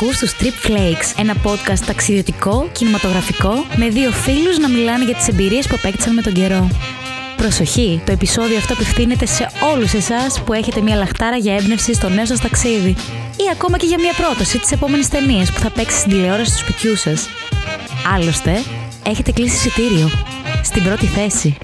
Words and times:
Ακούς 0.00 0.18
τους 0.18 0.34
Trip 0.40 0.68
Flakes, 0.68 1.18
ένα 1.18 1.34
podcast 1.44 1.78
ταξιδιωτικό, 1.86 2.68
κινηματογραφικό, 2.72 3.64
με 3.76 3.88
δύο 3.88 4.10
φίλους 4.10 4.58
να 4.58 4.68
μιλάνε 4.68 5.04
για 5.04 5.14
τις 5.14 5.28
εμπειρίες 5.28 5.66
που 5.66 5.74
απέκτησαν 5.78 6.14
με 6.14 6.22
τον 6.22 6.32
καιρό. 6.32 6.68
Προσοχή, 7.36 8.00
το 8.06 8.12
επεισόδιο 8.12 8.56
αυτό 8.56 8.72
απευθύνεται 8.72 9.26
σε 9.26 9.50
όλους 9.72 9.92
εσάς 9.92 10.42
που 10.42 10.52
έχετε 10.52 10.80
μια 10.80 10.96
λαχτάρα 10.96 11.36
για 11.36 11.54
έμπνευση 11.54 11.94
στο 11.94 12.08
νέο 12.08 12.26
σας 12.26 12.40
ταξίδι 12.40 12.88
ή 13.36 13.44
ακόμα 13.52 13.78
και 13.78 13.86
για 13.86 13.98
μια 14.00 14.12
πρόταση 14.12 14.58
της 14.58 14.72
επόμενης 14.72 15.08
ταινίας 15.08 15.52
που 15.52 15.58
θα 15.58 15.70
παίξει 15.70 15.98
στην 15.98 16.10
τηλεόραση 16.10 16.52
του 16.52 16.58
σπιτιού 16.58 16.96
σας. 16.96 17.28
Άλλωστε, 18.14 18.62
έχετε 19.06 19.32
κλείσει 19.32 19.54
εισιτήριο. 19.54 20.10
Στην 20.62 20.82
πρώτη 20.82 21.06
θέση. 21.06 21.56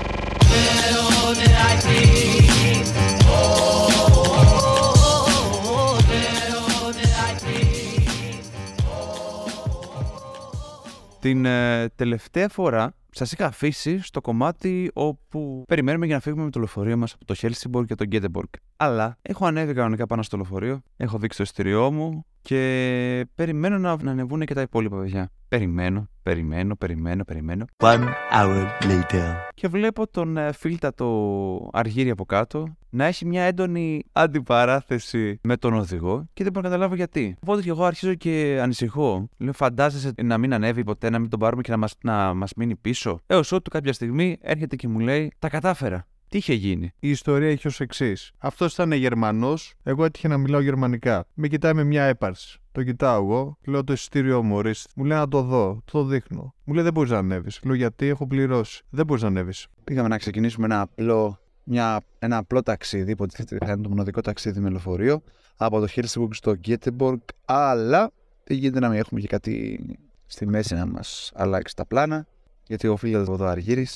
Την 11.25 11.45
ε, 11.45 11.89
τελευταία 11.95 12.49
φορά 12.49 12.95
σας 13.11 13.33
είχα 13.33 13.47
αφήσει 13.47 13.99
στο 14.03 14.21
κομμάτι 14.21 14.91
όπου 14.95 15.65
περιμένουμε 15.67 16.07
για 16.07 16.15
να 16.15 16.21
φύγουμε 16.21 16.45
με 16.45 16.51
το 16.51 16.59
λεωφορείο 16.59 16.97
μας 16.97 17.13
από 17.13 17.25
το 17.25 17.35
Helsingborg 17.39 17.87
και 17.87 17.95
το 17.95 18.05
Göteborg. 18.11 18.59
Αλλά 18.77 19.19
έχω 19.23 19.47
ανέβει 19.47 19.75
κανονικά 19.75 20.07
πάνω 20.07 20.23
στο 20.23 20.37
λεωφορείο, 20.37 20.81
έχω 20.97 21.19
δείξει 21.19 21.37
το 21.37 21.43
εισιτήριό 21.43 21.91
μου 21.93 22.27
και 22.45 23.27
περιμένω 23.35 23.79
να, 23.79 23.97
να 24.03 24.11
ανεβούν 24.11 24.45
και 24.45 24.55
τα 24.55 24.61
υπόλοιπα 24.61 24.99
παιδιά. 24.99 25.31
Περιμένω, 25.49 26.09
περιμένω, 26.23 26.77
περιμένω, 26.77 27.25
περιμένω. 27.25 27.65
One 27.77 28.05
hour 28.33 28.67
later. 28.83 29.35
Και 29.55 29.69
βλέπω 29.69 30.07
τον 30.07 30.37
ε, 30.37 30.53
φίλτατο 30.53 31.71
Αργύρι 31.73 32.11
από 32.11 32.25
κάτω 32.25 32.77
να 32.91 33.05
έχει 33.05 33.27
μια 33.27 33.43
έντονη 33.43 34.05
αντιπαράθεση 34.13 35.41
με 35.43 35.57
τον 35.57 35.75
οδηγό 35.75 36.25
και 36.33 36.43
δεν 36.43 36.53
μπορώ 36.53 36.65
να 36.65 36.73
καταλάβω 36.73 36.95
γιατί. 36.95 37.37
Οπότε 37.41 37.63
και 37.63 37.69
εγώ 37.69 37.85
αρχίζω 37.85 38.15
και 38.15 38.59
ανησυχώ. 38.63 39.29
Λέω, 39.39 39.53
φαντάζεσαι 39.53 40.13
να 40.23 40.39
μην 40.39 40.55
ανέβει 40.55 40.85
ποτέ, 40.85 41.11
να 41.11 41.19
μην 41.19 41.31
τον 41.31 41.39
πάρουμε 41.39 41.63
και 41.63 41.71
να 41.71 41.77
μας 41.77 41.95
να 42.03 42.35
μας 42.35 42.55
μείνει 42.55 42.77
πίσω; 42.77 43.21
Έως 43.27 43.53
ότου 43.53 43.71
κάποια 43.71 43.93
στιγμή 43.93 44.39
έρχεται 44.41 44.77
και 44.77 44.89
μου 44.89 44.99
λέει, 44.99 45.33
Τα 45.39 45.49
κατάφερα. 45.49 46.07
Τι 46.35 46.41
είχε 46.41 46.55
γίνει; 46.55 46.93
Η 46.99 47.11
ιστορία 47.11 47.49
έχει 47.49 47.67
ως 47.67 47.81
εξής. 47.81 48.33
Αυτός 48.39 48.73
ήταν 48.73 48.93
Γερμανός, 48.93 49.75
εγώ 49.83 50.05
έτυχε 50.05 50.29
να 50.29 50.39
μιλάω 50.39 50.61
γερμανικά. 50.61 51.27
Με 51.35 51.49
κοιτάει 51.49 51.75
με 51.75 51.85
μια 51.85 52.05
έπαρση. 52.05 52.59
Το 52.73 52.83
κοιτάω 52.83 53.23
εγώ, 53.23 53.59
λέω 53.67 53.85
το 53.85 53.93
εισιτήριό 53.93 54.43
μου, 54.43 54.57
ορίστε. 54.57 54.91
Μου 54.97 55.05
λέει 55.05 55.19
να 55.19 55.29
το 55.29 55.43
δω, 55.43 55.83
το 55.93 56.05
δείχνω. 56.05 56.55
Μου 56.65 56.75
λέει 56.75 56.83
δεν 56.83 56.93
μπορείς 56.93 57.11
να 57.11 57.19
ανέβεις. 57.19 57.61
Λέω 57.65 57.75
γιατί 57.75 58.07
έχω 58.07 58.27
πληρώσει. 58.27 58.83
Δεν 58.91 59.07
μπορείς 59.07 59.23
να 59.23 59.29
ανέβεις. 59.29 59.67
Πήγαμε 59.85 60.09
να 60.09 60.19
ξεκινήσουμε 60.19 60.67
ένα 60.67 60.81
απλό, 60.81 61.39
μια, 61.65 62.01
ένα 62.19 62.37
απλό 62.37 62.63
ταξίδι, 62.63 63.11
υποτίθεται 63.11 63.59
θα 63.65 63.73
είναι 63.73 63.83
το 63.83 63.89
μοναδικό 63.89 64.21
ταξίδι 64.21 64.61
με 64.61 64.71
λεωφορείο, 64.71 65.23
από 65.57 65.81
το 65.81 65.87
Helsingborg 65.95 66.29
στο 66.31 66.55
Göteborg, 66.67 67.21
αλλά 67.45 68.11
δεν 68.45 68.57
γίνεται 68.57 68.81
να 68.81 68.89
μην 68.89 68.99
έχουμε 68.99 69.21
και 69.21 69.27
κάτι 69.27 69.85
στη 70.27 70.47
μέση 70.47 70.75
να 70.75 70.87
μας 70.87 71.33
αλλάξει 71.35 71.77
τα 71.77 71.87
πλάνα, 71.87 72.27
γιατί 72.67 72.87
ο 72.87 72.97
φίλος 72.97 73.29
εδώ 73.29 73.45
Αργύρι 73.45 73.87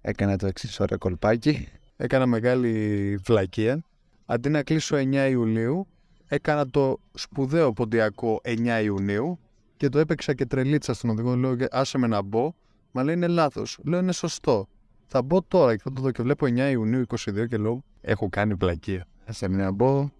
έκανε 0.00 0.36
το 0.36 0.46
εξής 0.46 0.80
ωραίο 0.80 0.98
κολπάκι. 0.98 1.68
Έκανα 1.96 2.26
μεγάλη 2.26 3.16
βλακεία. 3.24 3.82
Αντί 4.26 4.48
να 4.48 4.62
κλείσω 4.62 4.96
9 4.96 5.28
Ιουλίου, 5.30 5.86
έκανα 6.26 6.70
το 6.70 7.00
σπουδαίο 7.14 7.72
ποντιακό 7.72 8.40
9 8.44 8.82
Ιουνίου 8.82 9.38
και 9.76 9.88
το 9.88 9.98
έπαιξα 9.98 10.34
και 10.34 10.46
τρελίτσα 10.46 10.94
στον 10.94 11.10
οδηγό. 11.10 11.36
Λέω, 11.36 11.56
άσε 11.70 11.98
με 11.98 12.06
να 12.06 12.22
μπω. 12.22 12.54
Μα 12.92 13.02
λέει 13.02 13.14
είναι 13.14 13.26
λάθος. 13.26 13.78
Λέω 13.84 14.00
είναι 14.00 14.12
σωστό. 14.12 14.68
Θα 15.06 15.22
μπω 15.22 15.42
τώρα 15.42 15.76
και 15.76 15.82
θα 15.84 15.92
το 15.92 16.02
δω 16.02 16.10
και 16.10 16.22
βλέπω 16.22 16.46
9 16.46 16.70
Ιουνίου 16.70 17.04
22 17.08 17.48
και 17.48 17.56
λέω 17.56 17.84
έχω 18.00 18.28
κάνει 18.28 18.56
πλακία. 18.56 19.06
Άσε 19.26 19.48
με 19.48 19.56
να 19.56 19.70
μπω. 19.70 20.10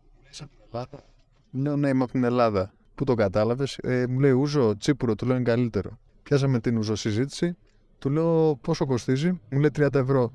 Λέω 1.51 1.77
ναι, 1.77 1.89
είμαι 1.89 2.03
από 2.03 2.13
την 2.13 2.25
Ελλάδα. 2.25 2.73
Πού 2.95 3.05
το 3.05 3.15
κατάλαβες, 3.15 3.79
ε, 3.83 4.07
μου 4.09 4.21
λέει 4.21 4.31
Ούζο, 4.31 4.77
τσίπουρο, 4.77 5.15
του 5.15 5.27
λέω 5.27 5.37
είναι 5.37 5.45
καλύτερο. 5.45 5.99
Πιάσαμε 6.23 6.61
την 6.61 6.77
Ούζο 6.77 6.95
συζήτηση, 6.95 7.57
του 7.99 8.11
λέω 8.11 8.57
πόσο 8.61 8.87
κοστίζει, 8.87 9.41
μου 9.51 9.59
λέει 9.61 9.71
30 9.77 9.95
ευρώ. 9.95 10.33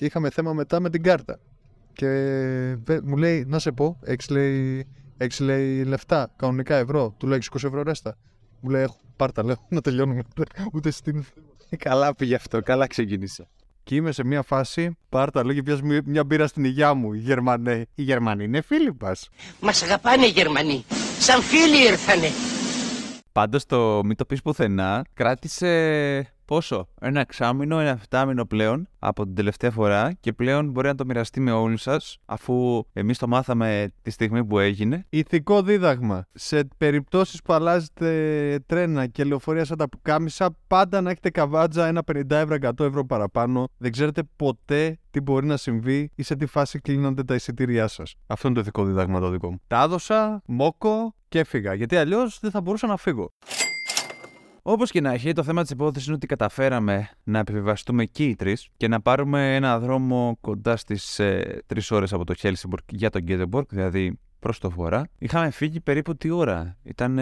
Και 0.00 0.06
είχαμε 0.06 0.30
θέμα 0.30 0.52
μετά 0.52 0.80
με 0.80 0.90
την 0.90 1.02
κάρτα. 1.02 1.38
Και 1.92 2.06
βε- 2.84 3.02
μου 3.02 3.16
λέει, 3.16 3.44
να 3.48 3.58
σε 3.58 3.72
πω, 3.72 3.98
έχει 4.04 4.32
λέει, 4.32 4.86
έχεις, 5.16 5.40
λέει 5.40 5.84
λεφτά, 5.84 6.30
κανονικά 6.36 6.76
ευρώ. 6.76 7.14
Του 7.18 7.26
λέω, 7.26 7.36
έχεις 7.36 7.48
20 7.48 7.64
ευρώ 7.64 7.82
ρέστα. 7.82 8.16
Μου 8.60 8.70
λέει, 8.70 8.82
έχω, 8.82 8.96
πάρτα, 9.16 9.44
λέω, 9.44 9.56
να 9.68 9.80
τελειώνουμε. 9.80 10.22
Ούτε 10.72 10.90
στην. 10.90 11.24
Καλά 11.78 12.14
πήγε 12.14 12.34
αυτό, 12.34 12.62
καλά 12.62 12.86
ξεκίνησε. 12.86 13.48
Και 13.84 13.94
είμαι 13.94 14.12
σε 14.12 14.24
μια 14.24 14.42
φάση, 14.42 14.96
πάρτα, 15.08 15.44
λέω, 15.44 15.54
και 15.54 15.62
πιάσει 15.62 15.82
μια, 15.82 16.00
μια 16.04 16.24
μπύρα 16.24 16.46
στην 16.46 16.64
υγειά 16.64 16.94
μου. 16.94 17.12
Οι 17.12 17.18
Γερμανοί. 17.18 17.84
Οι 17.94 18.02
Γερμανοί 18.02 18.44
είναι 18.44 18.60
φίλοι 18.60 18.96
μας. 19.00 19.28
Μας 19.60 19.82
αγαπάνε 19.82 20.26
οι 20.26 20.30
Γερμανοί. 20.30 20.84
Σαν 21.18 21.42
φίλοι 21.42 21.86
ήρθανε. 21.90 22.28
Πάντως 23.32 23.66
το 23.66 24.04
μην 24.04 24.16
το 24.16 24.24
πεις 24.24 24.42
πουθενά 24.42 25.04
κράτησε 25.14 26.32
πόσο, 26.50 26.88
ένα 27.00 27.20
εξάμηνο, 27.20 27.78
ένα 27.78 27.90
εφτάμηνο 27.90 28.44
πλέον 28.44 28.88
από 28.98 29.24
την 29.24 29.34
τελευταία 29.34 29.70
φορά 29.70 30.12
και 30.20 30.32
πλέον 30.32 30.70
μπορεί 30.70 30.86
να 30.86 30.94
το 30.94 31.04
μοιραστεί 31.04 31.40
με 31.40 31.52
όλους 31.52 31.82
σας 31.82 32.18
αφού 32.24 32.82
εμείς 32.92 33.18
το 33.18 33.28
μάθαμε 33.28 33.92
τη 34.02 34.10
στιγμή 34.10 34.44
που 34.44 34.58
έγινε. 34.58 35.06
Ηθικό 35.08 35.62
δίδαγμα. 35.62 36.26
Σε 36.32 36.68
περιπτώσεις 36.76 37.42
που 37.42 37.52
αλλάζετε 37.52 38.58
τρένα 38.66 39.06
και 39.06 39.24
λεωφορεία 39.24 39.64
σαν 39.64 39.76
τα 39.76 39.88
πουκάμισα, 39.88 40.56
πάντα 40.66 41.00
να 41.00 41.10
έχετε 41.10 41.30
καβάτζα 41.30 41.86
ένα 41.86 42.02
50 42.12 42.30
ευρώ, 42.30 42.56
100 42.60 42.84
ευρώ 42.84 43.06
παραπάνω. 43.06 43.68
Δεν 43.76 43.92
ξέρετε 43.92 44.22
ποτέ 44.36 44.98
τι 45.10 45.20
μπορεί 45.20 45.46
να 45.46 45.56
συμβεί 45.56 46.10
ή 46.14 46.22
σε 46.22 46.36
τι 46.36 46.46
φάση 46.46 46.78
κλείνονται 46.78 47.24
τα 47.24 47.34
εισιτήριά 47.34 47.88
σας. 47.88 48.14
Αυτό 48.26 48.46
είναι 48.46 48.56
το 48.56 48.62
ηθικό 48.62 48.84
δίδαγμα 48.84 49.20
το 49.20 49.28
δικό 49.28 49.50
μου. 49.50 49.60
Τα 49.66 49.82
έδωσα, 49.82 50.42
μόκο 50.46 51.14
και 51.28 51.38
έφυγα. 51.38 51.74
Γιατί 51.74 51.96
αλλιώς 51.96 52.38
δεν 52.40 52.50
θα 52.50 52.60
μπορούσα 52.60 52.86
να 52.86 52.96
φύγω. 52.96 53.30
Όπως 54.62 54.90
και 54.90 55.00
να 55.00 55.12
έχει, 55.12 55.32
το 55.32 55.42
θέμα 55.42 55.62
της 55.62 55.70
υπόθεσης 55.70 56.06
είναι 56.06 56.16
ότι 56.16 56.26
καταφέραμε 56.26 57.10
να 57.24 57.38
επιβιβαστούμε 57.38 58.04
και 58.04 58.24
οι 58.24 58.36
τρεις 58.36 58.68
και 58.76 58.88
να 58.88 59.00
πάρουμε 59.00 59.54
ένα 59.54 59.78
δρόμο 59.78 60.38
κοντά 60.40 60.76
στις 60.76 61.18
ε, 61.18 61.62
τρεις 61.66 61.90
ώρες 61.90 62.12
από 62.12 62.24
το 62.24 62.34
Helsingborg 62.42 62.84
για 62.88 63.10
τον 63.10 63.24
Göteborg, 63.28 63.66
δηλαδή 63.68 64.18
προς 64.38 64.58
το 64.58 64.70
βορρά. 64.70 65.04
Είχαμε 65.18 65.50
φύγει 65.50 65.80
περίπου 65.80 66.16
τι 66.16 66.30
ώρα; 66.30 66.76
Ήταν 66.82 67.18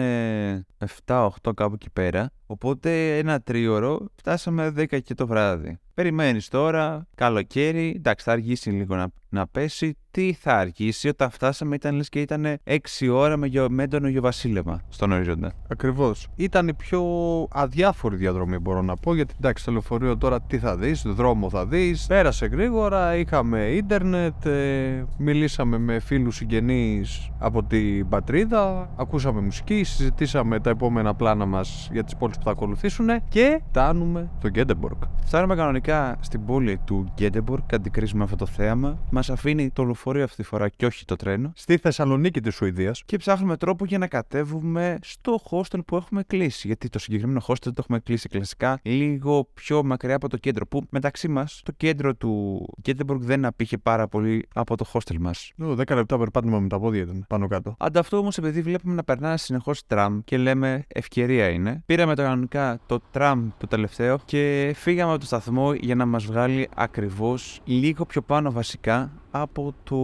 7-8 1.05 1.27
κάπου 1.55 1.73
εκεί 1.73 1.89
πέρα. 1.93 2.29
Οπότε 2.45 3.17
ένα 3.17 3.41
τρίωρο 3.41 4.05
φτάσαμε 4.15 4.73
10 4.77 5.01
και 5.01 5.13
το 5.13 5.27
βράδυ. 5.27 5.79
Περιμένεις 5.99 6.47
τώρα, 6.47 7.07
καλοκαίρι, 7.15 7.93
εντάξει, 7.95 8.25
θα 8.25 8.31
αργήσει 8.31 8.69
λίγο 8.69 8.95
να, 8.95 9.07
να 9.29 9.47
πέσει. 9.47 9.97
Τι 10.11 10.33
θα 10.33 10.53
αργήσει, 10.53 11.07
όταν 11.07 11.29
φτάσαμε 11.29 11.75
ήταν 11.75 11.95
λες 11.95 12.09
και 12.09 12.21
ήταν 12.21 12.57
6 12.63 12.77
ώρα 13.11 13.37
με, 13.37 13.47
ηλιο, 13.47 13.69
με 13.69 13.83
έντονο 13.83 14.07
ηλιοβασίλεμα 14.07 14.81
στον 14.89 15.11
ορίζοντα. 15.11 15.53
Ακριβώς. 15.67 16.27
Ήταν 16.35 16.67
η 16.67 16.73
πιο 16.73 17.03
αδιάφορη 17.51 18.15
διαδρομή, 18.15 18.57
μπορώ 18.57 18.81
να 18.81 18.95
πω. 18.95 19.15
Γιατί 19.15 19.33
εντάξει, 19.37 19.63
στο 19.63 19.71
λεωφορείο 19.71 20.17
τώρα 20.17 20.41
τι 20.41 20.57
θα 20.57 20.77
δεις, 20.77 21.01
δρόμο 21.05 21.49
θα 21.49 21.65
δεις. 21.65 22.05
Πέρασε 22.07 22.45
γρήγορα, 22.45 23.15
είχαμε 23.15 23.65
ίντερνετ, 23.65 24.45
ε, 24.45 25.05
μιλήσαμε 25.17 25.77
με 25.77 25.99
φίλους 25.99 26.35
συγγενείς 26.35 27.29
από 27.39 27.63
την 27.63 28.09
πατρίδα, 28.09 28.89
ακούσαμε 28.95 29.41
μουσική, 29.41 29.83
συζητήσαμε 29.83 30.59
τα 30.59 30.69
επόμενα 30.69 31.13
πλάνα 31.15 31.45
μας 31.45 31.89
για 31.91 32.03
τις 32.03 32.15
πόλεις 32.15 32.37
που 32.37 32.43
θα 32.43 32.51
ακολουθήσουν 32.51 33.07
και 33.29 33.61
φτάνουμε 33.69 34.29
στο 34.37 34.49
Γκέτεμποργκ. 34.49 35.03
Φτάνουμε 35.25 35.55
κανονικά 35.55 35.88
στην 36.19 36.45
πόλη 36.45 36.77
του 36.85 37.11
Γκέτεμποργκ, 37.15 37.73
αντικρίζουμε 37.73 38.23
αυτό 38.23 38.35
το 38.35 38.45
θέαμα. 38.45 38.99
Μας 39.11 39.29
αφήνει 39.29 39.69
το 39.69 39.83
λεωφορείο 39.83 40.23
αυτή 40.23 40.35
τη 40.35 40.43
φορά 40.43 40.69
και 40.69 40.85
όχι 40.85 41.05
το 41.05 41.15
τρένο. 41.15 41.51
Στη 41.55 41.77
Θεσσαλονίκη 41.77 42.41
της 42.41 42.55
Σουηδίας. 42.55 43.03
Και 43.05 43.17
ψάχνουμε 43.17 43.57
τρόπο 43.57 43.85
για 43.85 43.97
να 43.97 44.07
κατέβουμε 44.07 44.97
στο 45.01 45.39
hostel 45.49 45.79
που 45.85 45.95
έχουμε 45.95 46.23
κλείσει. 46.23 46.67
Γιατί 46.67 46.89
το 46.89 46.99
συγκεκριμένο 46.99 47.41
hostel 47.47 47.57
το 47.61 47.73
έχουμε 47.77 47.99
κλείσει 47.99 48.29
κλασικά 48.29 48.79
λίγο 48.81 49.49
πιο 49.53 49.83
μακριά 49.83 50.15
από 50.15 50.29
το 50.29 50.37
κέντρο. 50.37 50.65
Που 50.67 50.83
μεταξύ 50.89 51.27
μας 51.27 51.61
το 51.65 51.71
κέντρο 51.77 52.15
του 52.15 52.65
Γκέτεμποργκ 52.81 53.23
δεν 53.23 53.45
απήχε 53.45 53.77
πάρα 53.77 54.07
πολύ 54.07 54.47
από 54.53 54.77
το 54.77 54.85
hostel 54.93 55.17
μας. 55.19 55.51
10 55.59 55.95
λεπτά 55.95 56.17
περπάτημα 56.17 56.59
με 56.59 56.67
τα 56.67 56.79
πόδια 56.79 57.01
ήταν 57.01 57.25
πάνω 57.27 57.47
κάτω. 57.47 57.75
Ανταυτού 57.79 58.17
όμως, 58.17 58.37
επειδή 58.37 58.61
βλέπουμε 58.61 58.93
να 58.93 59.03
περνάει 59.03 59.37
συνεχώς 59.37 59.85
τραμ 59.85 60.19
και 60.25 60.37
λέμε 60.37 60.85
ευκαιρία 60.87 61.49
είναι, 61.49 61.83
πήραμε 61.85 62.15
το 62.15 62.21
κανονικά 62.21 62.79
το 62.85 62.99
τραμ 63.11 63.49
το 63.57 63.67
τελευταίο 63.67 64.19
και 64.25 64.71
φύγαμε 64.75 65.11
από 65.11 65.19
το 65.19 65.25
σταθμό 65.25 65.73
για 65.79 65.95
να 65.95 66.05
μας 66.05 66.25
βγάλει 66.25 66.69
ακριβώς 66.75 67.61
λίγο 67.65 68.05
πιο 68.05 68.21
πάνω 68.21 68.51
βασικά 68.51 69.11
από 69.31 69.73
το 69.83 69.97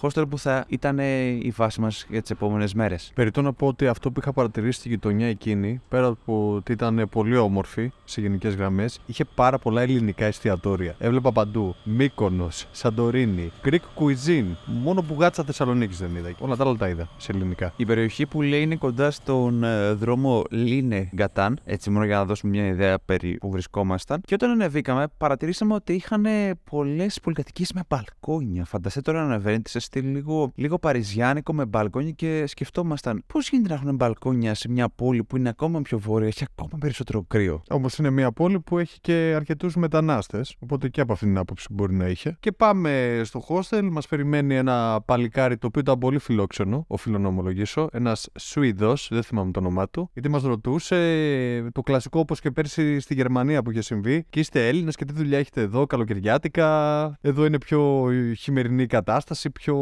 hostel 0.00 0.24
που 0.28 0.38
θα 0.38 0.64
ήταν 0.68 0.98
η 1.42 1.52
βάση 1.56 1.80
μας 1.80 2.06
για 2.08 2.20
τις 2.20 2.30
επόμενες 2.30 2.74
μέρες. 2.74 3.10
Περιτώ 3.14 3.42
να 3.42 3.52
πω 3.52 3.66
ότι 3.66 3.86
αυτό 3.86 4.10
που 4.10 4.20
είχα 4.20 4.32
παρατηρήσει 4.32 4.78
στη 4.78 4.88
γειτονιά 4.88 5.26
εκείνη, 5.26 5.80
πέρα 5.88 6.06
από 6.06 6.52
ότι 6.54 6.72
ήταν 6.72 7.08
πολύ 7.10 7.36
όμορφη 7.36 7.90
σε 8.04 8.20
γενικές 8.20 8.54
γραμμές, 8.54 9.00
είχε 9.06 9.24
πάρα 9.24 9.58
πολλά 9.58 9.82
ελληνικά 9.82 10.24
εστιατόρια. 10.24 10.94
Έβλεπα 10.98 11.32
παντού 11.32 11.74
Μύκονος, 11.84 12.66
Σαντορίνη, 12.70 13.52
Greek 13.64 13.78
cuisine. 13.98 14.56
Μόνο 14.66 15.04
μπουγάτσα 15.08 15.44
Θεσσαλονίκης 15.44 15.98
δεν 15.98 16.16
είδα. 16.16 16.34
Όλα 16.38 16.56
τα 16.56 16.64
άλλα 16.64 16.76
τα 16.76 16.88
είδα 16.88 17.08
σε 17.16 17.32
ελληνικά. 17.32 17.72
Η 17.76 17.84
περιοχή 17.84 18.26
που 18.26 18.42
λέει 18.42 18.62
είναι 18.62 18.76
κοντά 18.76 19.10
στον 19.10 19.64
ε, 19.64 19.92
δρόμο 19.92 20.44
Λίνε 20.50 21.10
Γκατάν, 21.14 21.58
έτσι 21.64 21.90
μόνο 21.90 22.04
για 22.04 22.16
να 22.16 22.24
δώσουμε 22.24 22.52
μια 22.52 22.66
ιδέα 22.66 22.98
περί 22.98 23.36
που 23.36 23.50
βρισκόμασταν. 23.50 24.20
Και 24.24 24.34
όταν 24.34 24.50
ανεβήκαμε, 24.50 25.06
παρατηρήσαμε 25.18 25.74
ότι 25.74 25.92
είχαν 25.92 26.26
πολλές 26.70 27.20
πολυκατοικίες 27.20 27.72
με 27.72 27.80
μπαλκόνια 27.88 28.57
μπαλκόνια. 28.58 28.64
Φανταστείτε 28.64 29.12
τώρα 29.12 29.26
να 29.26 29.32
ανεβαίνετε 29.32 29.68
σε 29.68 29.78
στυλ 29.78 30.10
λίγο, 30.10 30.52
λίγο 30.54 30.78
παριζιάνικο 30.78 31.52
με 31.52 31.66
μπαλκόνια 31.66 32.10
και 32.10 32.46
σκεφτόμασταν 32.46 33.22
πώς 33.26 33.48
γίνεται 33.48 33.68
να 33.68 33.74
έχουν 33.74 33.94
μπαλκόνια 33.94 34.54
σε 34.54 34.68
μια 34.70 34.88
πόλη 34.88 35.24
που 35.24 35.36
είναι 35.36 35.48
ακόμα 35.48 35.82
πιο 35.82 35.98
βόρεια, 35.98 36.26
έχει 36.26 36.44
ακόμα 36.50 36.78
περισσότερο 36.80 37.24
κρύο; 37.28 37.62
Όμως 37.70 37.98
είναι 37.98 38.10
μια 38.10 38.32
πόλη 38.32 38.60
που 38.60 38.78
έχει 38.78 39.00
και 39.00 39.32
αρκετούς 39.36 39.76
μετανάστες. 39.76 40.56
Οπότε 40.58 40.88
και 40.88 41.00
από 41.00 41.12
αυτήν 41.12 41.28
την 41.28 41.38
άποψη 41.38 41.66
μπορεί 41.70 41.94
να 41.94 42.06
είχε. 42.06 42.36
Και 42.40 42.52
πάμε 42.52 43.20
στο 43.24 43.42
hostel. 43.48 43.88
Μας 43.90 44.08
περιμένει 44.08 44.54
ένα 44.54 45.00
παλικάρι 45.04 45.56
το 45.56 45.66
οποίο 45.66 45.80
ήταν 45.80 45.98
πολύ 45.98 46.18
φιλόξενο, 46.18 46.84
οφείλω 46.86 47.18
να 47.18 47.28
ομολογήσω. 47.28 47.88
Ένας 47.92 48.28
Σουηδό, 48.38 48.94
δεν 49.08 49.22
θυμάμαι 49.22 49.50
το 49.50 49.60
όνομά 49.60 49.88
του. 49.88 50.10
Γιατί 50.12 50.28
μας 50.28 50.42
ρωτούσε 50.42 50.96
το 51.72 51.80
κλασικό 51.80 52.20
όπως 52.20 52.40
και 52.40 52.50
πέρσι 52.50 53.00
στη 53.00 53.14
Γερμανία 53.14 53.62
που 53.62 53.70
είχε 53.70 53.80
συμβεί. 53.80 54.24
Και 54.30 54.40
είστε 54.40 54.68
Έλληνες 54.68 54.96
και 54.96 55.04
τι 55.04 55.12
δουλειά 55.12 55.38
έχετε 55.38 55.60
εδώ, 55.60 55.86
καλοκαιριάτικα. 55.86 56.66
Εδώ 57.20 57.44
είναι 57.44 57.58
πιο 57.58 58.10
χειμερινή 58.48 58.86
κατάσταση, 58.86 59.50
πιο 59.50 59.76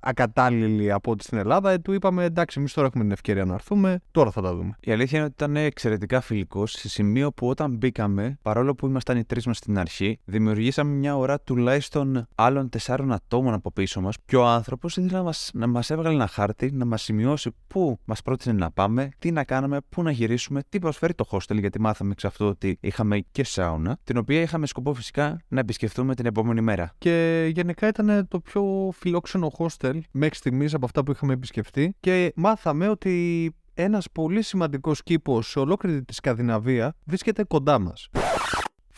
ακατάλληλη 0.00 0.92
από 0.92 1.10
ό,τι 1.10 1.24
στην 1.24 1.38
Ελλάδα. 1.38 1.70
Ε, 1.70 1.78
του 1.78 1.92
είπαμε 1.92 2.24
εντάξει, 2.24 2.58
εμείς 2.58 2.72
τώρα 2.72 2.86
έχουμε 2.86 3.02
την 3.02 3.12
ευκαιρία 3.12 3.44
να 3.44 3.54
έρθουμε, 3.54 4.00
τώρα 4.10 4.30
θα 4.30 4.42
τα 4.42 4.54
δούμε. 4.54 4.76
Η 4.80 4.92
αλήθεια 4.92 5.18
είναι 5.18 5.26
ότι 5.26 5.44
ήταν 5.44 5.56
εξαιρετικά 5.56 6.20
φιλικός, 6.20 6.72
σε 6.72 6.88
σημείο 6.88 7.32
που 7.32 7.48
όταν 7.48 7.76
μπήκαμε, 7.76 8.38
παρόλο 8.42 8.74
που 8.74 8.86
ήμασταν 8.86 9.16
οι 9.16 9.24
τρεις 9.24 9.46
μας 9.46 9.56
στην 9.56 9.78
αρχή, 9.78 10.18
δημιουργήσαμε 10.24 10.94
μια 10.94 11.16
ώρα 11.16 11.40
τουλάχιστον 11.40 12.26
άλλων 12.34 12.68
τεσσάρων 12.68 13.12
ατόμων 13.12 13.54
από 13.54 13.72
πίσω 13.72 14.00
μας. 14.00 14.16
Και 14.24 14.36
ο 14.36 14.46
άνθρωπος 14.46 14.96
ήθελε 14.96 15.16
να 15.16 15.22
μας 15.22 15.50
να 15.54 15.66
μας 15.66 15.90
έβγαλε 15.90 16.14
ένα 16.14 16.26
χάρτη, 16.26 16.70
να 16.72 16.84
μας 16.84 17.02
σημειώσει 17.02 17.50
πού 17.66 17.98
μας 18.04 18.22
πρότεινε 18.22 18.54
να 18.54 18.70
πάμε, 18.70 19.08
τι 19.18 19.30
να 19.30 19.44
κάνουμε, 19.44 19.78
πού 19.88 20.02
να 20.02 20.10
γυρίσουμε, 20.10 20.60
τι 20.68 20.78
προσφέρει 20.78 21.14
το 21.14 21.26
hostel, 21.30 21.58
γιατί 21.58 21.80
μάθαμε 21.80 22.10
εξ 22.10 22.24
αυτού 22.24 22.46
ότι 22.46 22.78
είχαμε 22.80 23.20
και 23.32 23.44
σάουνα, 23.44 23.98
την 24.04 24.16
οποία 24.16 24.40
είχαμε 24.40 24.66
σκοπό 24.66 24.94
φυσικά 24.94 25.40
να 25.48 25.60
επισκεφτούμε 25.60 26.14
την 26.14 26.26
επόμενη 26.26 26.60
μέρα. 26.60 26.94
Και 26.98 27.46
γενικά 27.52 27.79
ήταν 27.86 28.28
το 28.28 28.40
πιο 28.40 28.90
φιλόξενο 28.94 29.52
hostel 29.58 30.00
μέχρι 30.10 30.34
στιγμής 30.34 30.74
από 30.74 30.84
αυτά 30.84 31.02
που 31.02 31.10
είχαμε 31.10 31.32
επισκεφτεί. 31.32 31.96
Και 32.00 32.32
μάθαμε 32.36 32.88
ότι 32.88 33.54
ένας 33.74 34.10
πολύ 34.12 34.42
σημαντικός 34.42 35.02
κήπος 35.02 35.50
σε 35.50 35.58
ολόκληρη 35.58 36.02
τη 36.04 36.14
Σκανδιναβία 36.14 36.94
βρίσκεται 37.04 37.44
κοντά 37.44 37.78
μας. 37.78 38.08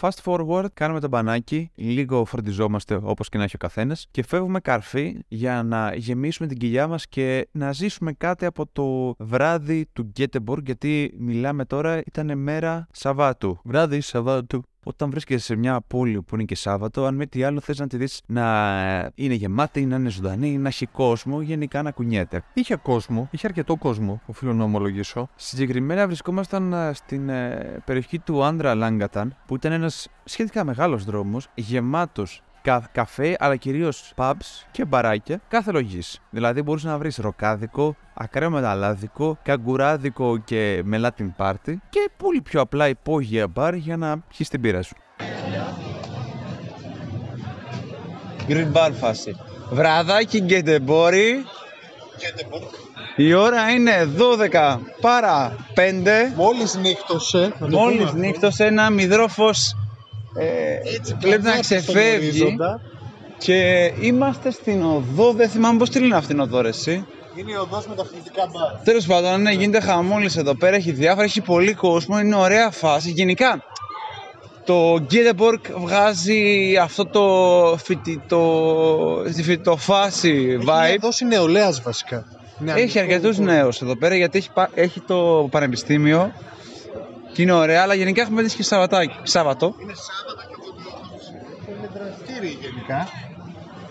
Fast 0.01 0.23
forward, 0.25 0.67
κάνουμε 0.75 1.01
το 1.01 1.09
μπανάκι, 1.09 1.71
λίγο 1.75 2.25
φροντιζόμαστε 2.25 3.01
όπως 3.03 3.29
και 3.29 3.39
να 3.39 3.45
έχει 3.45 3.55
ο 3.55 3.59
καθένας 3.59 4.07
και 4.11 4.25
φεύγουμε 4.25 4.61
καρφί 4.61 5.19
για 5.29 5.63
να 5.63 5.95
γεμίσουμε 5.95 6.49
την 6.49 6.59
κοιλιά 6.59 6.87
μας 6.87 7.07
και 7.09 7.49
να 7.53 7.73
ζήσουμε 7.73 8.13
κάτι 8.13 8.45
από 8.45 8.67
το 8.73 9.15
βράδυ 9.19 9.87
του 9.93 10.03
Γκέτεμπορ 10.03 10.61
γιατί 10.65 11.15
μιλάμε 11.19 11.65
τώρα 11.65 12.03
ήταν 12.07 12.39
μέρα 12.39 12.87
Σαββάτου. 12.93 13.59
Βράδυ 13.65 14.01
Σαββάτου. 14.01 14.63
Όταν 14.85 15.11
βρίσκεσαι 15.11 15.45
σε 15.45 15.57
μια 15.57 15.81
πόλη 15.87 16.23
που 16.23 16.35
είναι 16.35 16.45
και 16.45 16.55
Σάββατο, 16.55 17.05
αν 17.05 17.15
με 17.15 17.27
τι 17.27 17.43
άλλο 17.43 17.61
θες 17.61 17.79
να 17.79 17.87
τη 17.87 17.97
δεις 17.97 18.21
να 18.27 19.13
είναι 19.15 19.35
γεμάτη, 19.35 19.87
να 19.87 19.97
είναι 19.97 20.09
ζωντανή, 20.09 20.59
να 20.59 20.69
έχει 20.69 20.87
κόσμο, 20.87 21.41
γενικά 21.41 21.83
να 21.83 21.91
κουνιέται. 21.91 22.45
Είχε 22.55 22.77
κόσμο, 22.77 23.29
είχε 23.31 23.47
αρκετό 23.47 23.77
κόσμο, 23.77 24.21
οφείλω 24.27 24.55
να 24.55 24.65
ομολογήσω. 24.65 25.29
Συγκεκριμένα 25.37 26.07
βρισκόμασταν 26.07 26.73
ε, 26.73 26.93
στην 26.93 27.29
ε, 27.29 27.83
περιοχή 27.85 28.19
του 28.19 28.45
Άντρα 28.45 28.75
Λάγκαταν, 28.75 29.37
που 29.47 29.55
ήταν 29.55 29.73
ένας 29.73 30.09
σχετικά 30.25 30.65
μεγάλος 30.65 31.05
δρόμος, 31.05 31.49
γεμάτος 31.55 32.43
κα, 32.63 32.89
καφέ, 32.93 33.37
αλλά 33.39 33.57
κυρίως 33.57 34.13
pubs 34.17 34.65
και 34.71 34.85
μπαράκια 34.85 35.41
κάθε 35.49 35.71
λογής. 35.73 36.21
Δηλαδή 36.31 36.63
μπορούσες 36.63 36.91
να 36.91 36.99
βρεις 36.99 37.17
ροκάδικο, 37.17 37.97
ακραίο 38.15 38.51
μεταλλάδικο, 38.51 39.39
καγκουράδικο 39.43 40.39
και 40.39 40.81
με 40.85 41.01
Latin 41.03 41.31
party 41.37 41.75
και 41.91 42.11
πολύ 42.17 42.41
πιο 42.41 42.61
απλά 42.61 42.89
υπόγεια 42.89 43.47
μπαρ 43.49 43.75
για 43.75 43.97
να 43.97 44.19
πιεις 44.19 44.49
την 44.49 44.61
πύρα 44.61 44.83
σου. 44.83 44.95
Green 48.49 48.73
bar 48.73 48.91
φάση. 49.01 49.37
Βραδάκι 49.71 50.41
Γκέτεμπόρι. 50.41 51.45
Η 53.17 53.33
ώρα 53.33 53.71
είναι 53.71 54.09
12 54.51 54.79
παρά 55.01 55.57
5. 55.75 56.33
Μόλις 56.37 56.75
νύχτωσε. 56.75 57.55
να 57.59 57.69
το 57.69 57.79
Μόλις 57.79 57.97
πούμε 57.97 58.09
αυτό. 58.09 58.19
νύχτωσε 58.19 58.65
ένα 58.65 58.91
μυδρό 58.91 59.29
φως 59.29 59.77
ε, 60.35 60.95
Έτσι, 60.97 61.17
βλέπεις 61.21 61.45
να 61.45 61.51
καθάρισε 61.51 61.75
τον 61.75 61.83
ξεφεύγει 61.95 62.43
ορίζοντα. 62.43 62.81
και 63.39 63.91
είμαστε 64.01 64.51
στην 64.51 64.83
οδό, 64.83 65.33
δεν 65.33 65.49
θυμάμαι 65.49 65.79
πώς 65.79 65.91
τη 65.91 65.99
λένε 66.01 66.17
αυτήν 66.17 66.35
την 66.37 66.41
οδό 66.45 66.61
ρε 66.61 66.69
εσύ; 66.69 67.05
Είναι 67.37 67.51
η 67.53 67.55
οδός 67.55 67.87
με 67.87 67.95
τα 67.95 68.03
αθλητικά 68.03 68.43
μπαρ. 68.53 68.83
Τέλος 68.85 69.07
πάντων, 69.07 69.43
ναι, 69.43 69.51
γίνεται 69.53 69.81
χαμόλης 69.81 70.37
εδώ 70.37 70.55
πέρα, 70.55 70.77
έχει 70.77 70.93
διάφορα, 70.93 71.25
έχει 71.25 71.41
πολύ 71.41 71.75
κόσμο, 71.75 72.19
είναι 72.19 72.35
ωραία 72.37 72.71
φάση. 72.71 73.11
Γενικά, 73.11 73.63
το 74.65 74.99
Γκέτεμπορκ 75.01 75.65
βγάζει 75.77 76.77
αυτό 76.83 77.07
το 77.07 77.77
φοιτητο, 77.85 79.23
τη 79.35 79.43
φοιτητοφάση 79.43 80.57
Έχει 80.59 80.65
vibe. 80.69 80.99
δώσει 81.01 81.25
νεολαίας 81.25 81.83
βασικά. 81.83 82.25
Είναι 82.61 82.73
Έχει 82.73 82.81
ανοιχτό 82.81 83.01
αρκετούς 83.01 83.37
χώρο. 83.37 83.53
νέους 83.53 83.81
εδώ 83.81 83.97
πέρα 83.97 84.15
γιατί 84.17 84.39
έχει, 84.39 84.51
πα- 84.55 84.71
έχει 84.75 85.01
το 85.01 85.49
πανεπιστήμιο 85.51 86.33
και 87.33 87.43
είναι 87.43 87.53
ωραία, 87.53 87.83
αλλά 87.83 87.95
γενικά 87.95 88.23
έχουμε 88.23 88.43
δει 88.43 88.55
και 88.55 88.63
Σαββατάκι, 88.63 89.15
Σάββατο. 89.23 89.75
Είναι 89.83 89.93
Σάββατο 89.95 90.49
και 90.49 90.57
Βολιόπουλο. 90.63 91.79
Είναι 91.79 91.89
δραστήριοι 91.95 92.59
γενικά. 92.61 93.09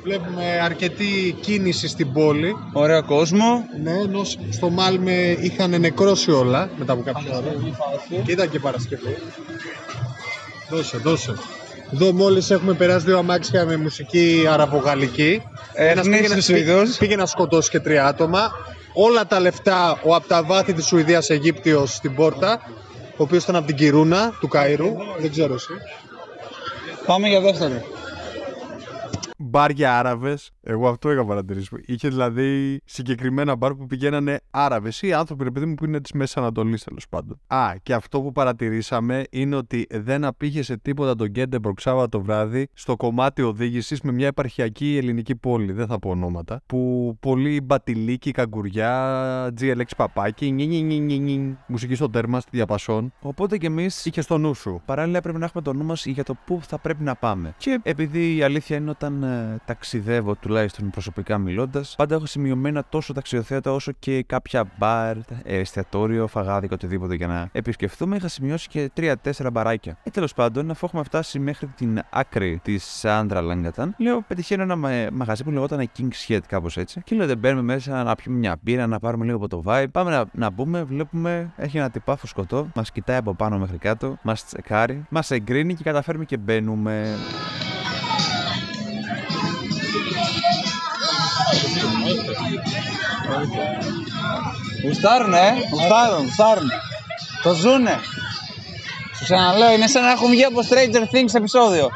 Βλέπουμε 0.03 0.59
αρκετή 0.63 1.35
κίνηση 1.41 1.87
στην 1.87 2.13
πόλη. 2.13 2.55
Ωραίο 2.73 3.03
κόσμο. 3.05 3.65
Ναι, 3.83 3.91
ενώ 3.91 4.23
στο 4.49 4.69
Μάλμε 4.69 5.37
είχαν 5.39 5.79
νεκρώσει 5.79 6.31
όλα 6.31 6.69
μετά 6.77 6.93
από 6.93 7.01
κάποια 7.01 7.37
ώρα. 7.37 7.53
Και 8.25 8.31
ήταν 8.31 8.49
και 8.49 8.59
Παρασκευή. 8.59 9.17
Δώσε, 10.69 10.97
δώσε. 10.97 11.33
Εδώ 11.93 12.11
μόλις 12.13 12.49
έχουμε 12.49 12.73
περάσει 12.73 13.05
δύο 13.05 13.17
αμάξια 13.17 13.65
με 13.65 13.77
μουσική 13.77 14.45
αραβογαλλική. 14.49 15.41
Ένας 15.73 15.97
Έχνεις 16.05 16.15
πήγε 16.17 16.27
να- 16.27 16.35
τους 16.35 16.45
Σουηδούς. 16.45 16.97
Πήγε 16.97 17.15
να 17.15 17.25
σκοτώσει 17.25 17.69
και 17.69 17.79
τρία 17.79 18.05
άτομα. 18.07 18.51
Όλα 18.93 19.25
τα 19.27 19.39
λεφτά 19.39 19.99
ο 20.03 20.15
από 20.15 20.27
τα 20.27 20.43
βάθη 20.43 20.73
της 20.73 20.85
Σουηδίας 20.85 21.29
Αιγύπτιος 21.29 21.93
στην 21.95 22.15
πόρτα. 22.15 22.59
Ο 23.21 23.23
οποίος 23.23 23.43
ήταν 23.43 23.55
από 23.55 23.67
την 23.67 23.75
Κιρούνα 23.75 24.33
του 24.39 24.49
Καΐρου. 24.53 24.91
Δεν 25.19 25.31
ξέρω 25.31 25.53
εσύ. 25.53 25.73
Πάμε 27.05 27.27
για 27.27 27.41
δεύτερο. 27.41 27.81
Μπαρ 29.41 29.71
για 29.71 29.99
Άραβες. 29.99 30.51
Εγώ 30.61 30.87
αυτό 30.89 31.11
είχα 31.11 31.25
παρατηρήσει. 31.25 31.75
Είχε 31.85 32.07
δηλαδή 32.07 32.81
συγκεκριμένα 32.85 33.55
μπαρ 33.55 33.73
που 33.73 33.85
πηγαίνανε 33.85 34.39
Άραβες 34.49 35.01
ή 35.01 35.13
άνθρωποι, 35.13 35.43
ρε 35.43 35.51
παιδί 35.51 35.65
μου, 35.65 35.73
που 35.73 35.85
είναι 35.85 36.01
της 36.01 36.11
Μέσης 36.11 36.37
Ανατολής 36.37 36.83
τέλος 36.83 37.05
πάντων. 37.09 37.39
Α, 37.47 37.73
και 37.83 37.93
αυτό 37.93 38.21
που 38.21 38.31
παρατηρήσαμε 38.31 39.23
είναι 39.29 39.55
ότι 39.55 39.87
δεν 39.91 40.25
απήγε 40.25 40.77
τίποτα 40.77 41.15
τον 41.15 41.27
Γκέντεμπορκ 41.27 41.79
Σάββατο 41.79 42.21
βράδυ 42.21 42.67
στο 42.73 42.95
κομμάτι 42.95 43.41
οδήγησης 43.41 44.01
με 44.01 44.11
μια 44.11 44.27
επαρχιακή 44.27 44.97
ελληνική 44.97 45.35
πόλη. 45.35 45.71
Δεν 45.71 45.87
θα 45.87 45.99
πω 45.99 46.09
ονόματα. 46.09 46.61
Που 46.65 47.15
πολύ 47.19 47.61
μπατιλίκι, 47.61 48.31
καγκουριά, 48.31 49.53
GLX 49.61 49.83
παπάκι, 49.97 50.51
νι, 50.51 50.67
νι, 50.67 50.81
νι, 50.81 50.99
νι, 50.99 51.19
νι, 51.19 51.57
μουσική 51.67 51.95
στο 51.95 52.09
τέρμα, 52.09 52.39
στη 52.39 52.49
διαπασόν. 52.53 53.13
Οπότε 53.21 53.57
και 53.57 53.65
εμείς 53.65 54.05
Είχε 54.05 54.21
στο 54.21 54.37
νου 54.37 54.53
σου. 54.53 54.81
παράλληλα 54.85 55.21
πρέπει 55.21 55.37
να 55.37 55.45
έχουμε 55.45 55.63
το 55.63 55.73
νου 55.73 55.83
μας 55.83 56.05
για 56.05 56.23
το 56.23 56.35
πού 56.45 56.59
θα 56.61 56.79
πρέπει 56.79 57.03
να 57.03 57.15
πάμε. 57.15 57.53
Και 57.57 57.79
επειδή 57.83 58.35
η 58.35 58.43
αλήθεια 58.43 58.77
είναι 58.77 58.89
όταν 58.89 59.23
ε, 59.23 59.30
ταξιδεύω, 59.65 60.35
τουλάχιστον 60.35 60.89
προσωπικά 60.89 61.37
μιλώντας, 61.37 61.93
πάντα 61.97 62.15
έχω 62.15 62.25
σημειωμένα 62.25 62.83
τόσο 62.89 63.13
ταξιδιοθέατα 63.13 63.71
όσο 63.73 63.91
και 63.99 64.23
κάποια 64.23 64.65
μπαρ, 64.77 65.17
ε, 65.17 65.23
εστιατόριο, 65.43 66.27
φαγάδι, 66.27 66.67
οτιδήποτε 66.71 67.15
για 67.15 67.27
να 67.27 67.49
επισκεφθούμε. 67.51 68.15
Είχα 68.15 68.27
σημειώσει 68.27 68.67
και 68.67 68.89
τρία-τέσσερα 68.93 69.51
μπαράκια. 69.51 69.97
Ε, 70.03 70.09
τέλος 70.09 70.33
πάντων, 70.33 70.71
αφού 70.71 70.85
έχουμε 70.85 71.03
φτάσει 71.03 71.39
μέχρι 71.39 71.67
την 71.67 71.99
άκρη 72.09 72.59
της 72.63 73.05
Άντρα 73.05 73.41
Λάγκαταν, 73.41 73.95
λέω 73.97 74.21
πετυχαίνω 74.27 74.63
ένα 74.63 74.75
μα- 74.75 75.07
μαγαζί 75.11 75.43
που 75.43 75.51
λεγόταν 75.51 75.89
King's 75.97 76.31
Head, 76.31 76.39
κάπως 76.47 76.77
έτσι. 76.77 77.01
Και 77.03 77.15
λέω 77.15 77.27
δεν 77.27 77.37
μπαίνουμε 77.37 77.61
μέσα 77.61 78.03
να 78.03 78.15
πιούμε 78.15 78.37
μια 78.37 78.57
μπύρα, 78.61 78.87
να 78.87 78.99
πάρουμε 78.99 79.25
λίγο 79.25 79.37
από 79.37 79.47
το 79.47 79.63
vibe. 79.65 79.85
Πάμε 79.91 80.11
να, 80.11 80.25
να 80.33 80.49
μπούμε, 80.49 80.83
βλέπουμε, 80.83 81.53
έχει 81.57 81.77
ένα 81.77 81.89
τυπάφο 81.89 82.27
σκοτώ, 82.27 82.67
μας 82.75 82.91
κοιτάει 82.91 83.17
από 83.17 83.33
πάνω 83.33 83.57
μέχρι 83.57 83.77
κάτω, 83.77 84.17
μας 84.21 84.45
τσεκάρει, 84.45 85.05
μας 85.09 85.31
εγκρίνει 85.31 85.73
και 85.75 85.83
καταφέρουμε 85.83 86.25
και 86.25 86.37
μπαίνουμε. 86.37 87.15
Γουστάρουν, 94.83 95.33
ε! 95.33 95.53
Γουστάρουν, 95.71 96.23
γουστάρουν. 96.23 96.71
Το 97.43 97.53
ζουνε. 97.53 97.99
Σου 99.17 99.23
ξαναλέω, 99.23 99.71
είναι 99.71 99.87
σαν 99.87 100.03
να 100.03 100.11
έχουν 100.11 100.29
βγει 100.29 100.43
από 100.43 100.59
Stranger 100.69 101.15
Things 101.15 101.33
επεισόδιο. 101.33 101.89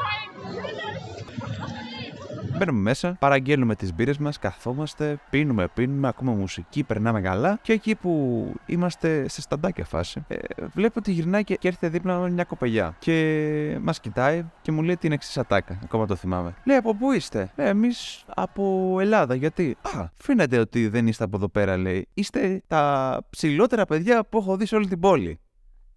Μπαίνουμε 2.57 2.79
μέσα, 2.79 3.15
παραγγέλνουμε 3.19 3.75
τις 3.75 3.93
μπύρες 3.93 4.17
μας, 4.17 4.39
καθόμαστε, 4.39 5.19
πίνουμε, 5.29 5.67
πίνουμε, 5.73 6.07
ακούμε 6.07 6.31
μουσική, 6.31 6.83
περνάμε 6.83 7.21
καλά. 7.21 7.59
Και 7.61 7.73
εκεί 7.73 7.95
που 7.95 8.53
είμαστε 8.65 9.29
σε 9.29 9.41
σταντάκια 9.41 9.85
φάση, 9.85 10.23
ε, 10.27 10.37
βλέπω 10.73 10.93
ότι 10.99 11.11
γυρνάει 11.11 11.43
και, 11.43 11.55
και 11.55 11.67
έρχεται 11.67 11.89
δίπλα 11.89 12.19
μου 12.19 12.31
μια 12.31 12.43
κοπελιά. 12.43 12.95
Και 12.99 13.77
μας 13.81 13.99
κοιτάει 13.99 14.45
και 14.61 14.71
μου 14.71 14.81
λέει 14.81 14.97
την 14.97 15.11
εξής 15.11 15.37
ατάκα. 15.37 15.79
Ακόμα 15.83 16.05
το 16.05 16.15
θυμάμαι. 16.15 16.53
Λέει 16.63 16.77
από 16.77 16.95
πού 16.95 17.11
είστε, 17.11 17.51
Λέει 17.55 17.67
εμείς 17.67 18.23
από 18.27 18.95
Ελλάδα. 18.99 19.35
Γιατί, 19.35 19.77
Α, 19.81 20.07
φαίνεται 20.17 20.57
ότι 20.57 20.87
δεν 20.87 21.07
είστε 21.07 21.23
από 21.23 21.37
εδώ 21.37 21.47
πέρα, 21.47 21.77
λέει. 21.77 22.07
Είστε 22.13 22.61
τα 22.67 23.21
ψηλότερα 23.29 23.85
παιδιά 23.85 24.25
που 24.25 24.37
έχω 24.37 24.57
δει 24.57 24.65
σε 24.65 24.75
όλη 24.75 24.87
την 24.87 24.99
πόλη. 24.99 25.39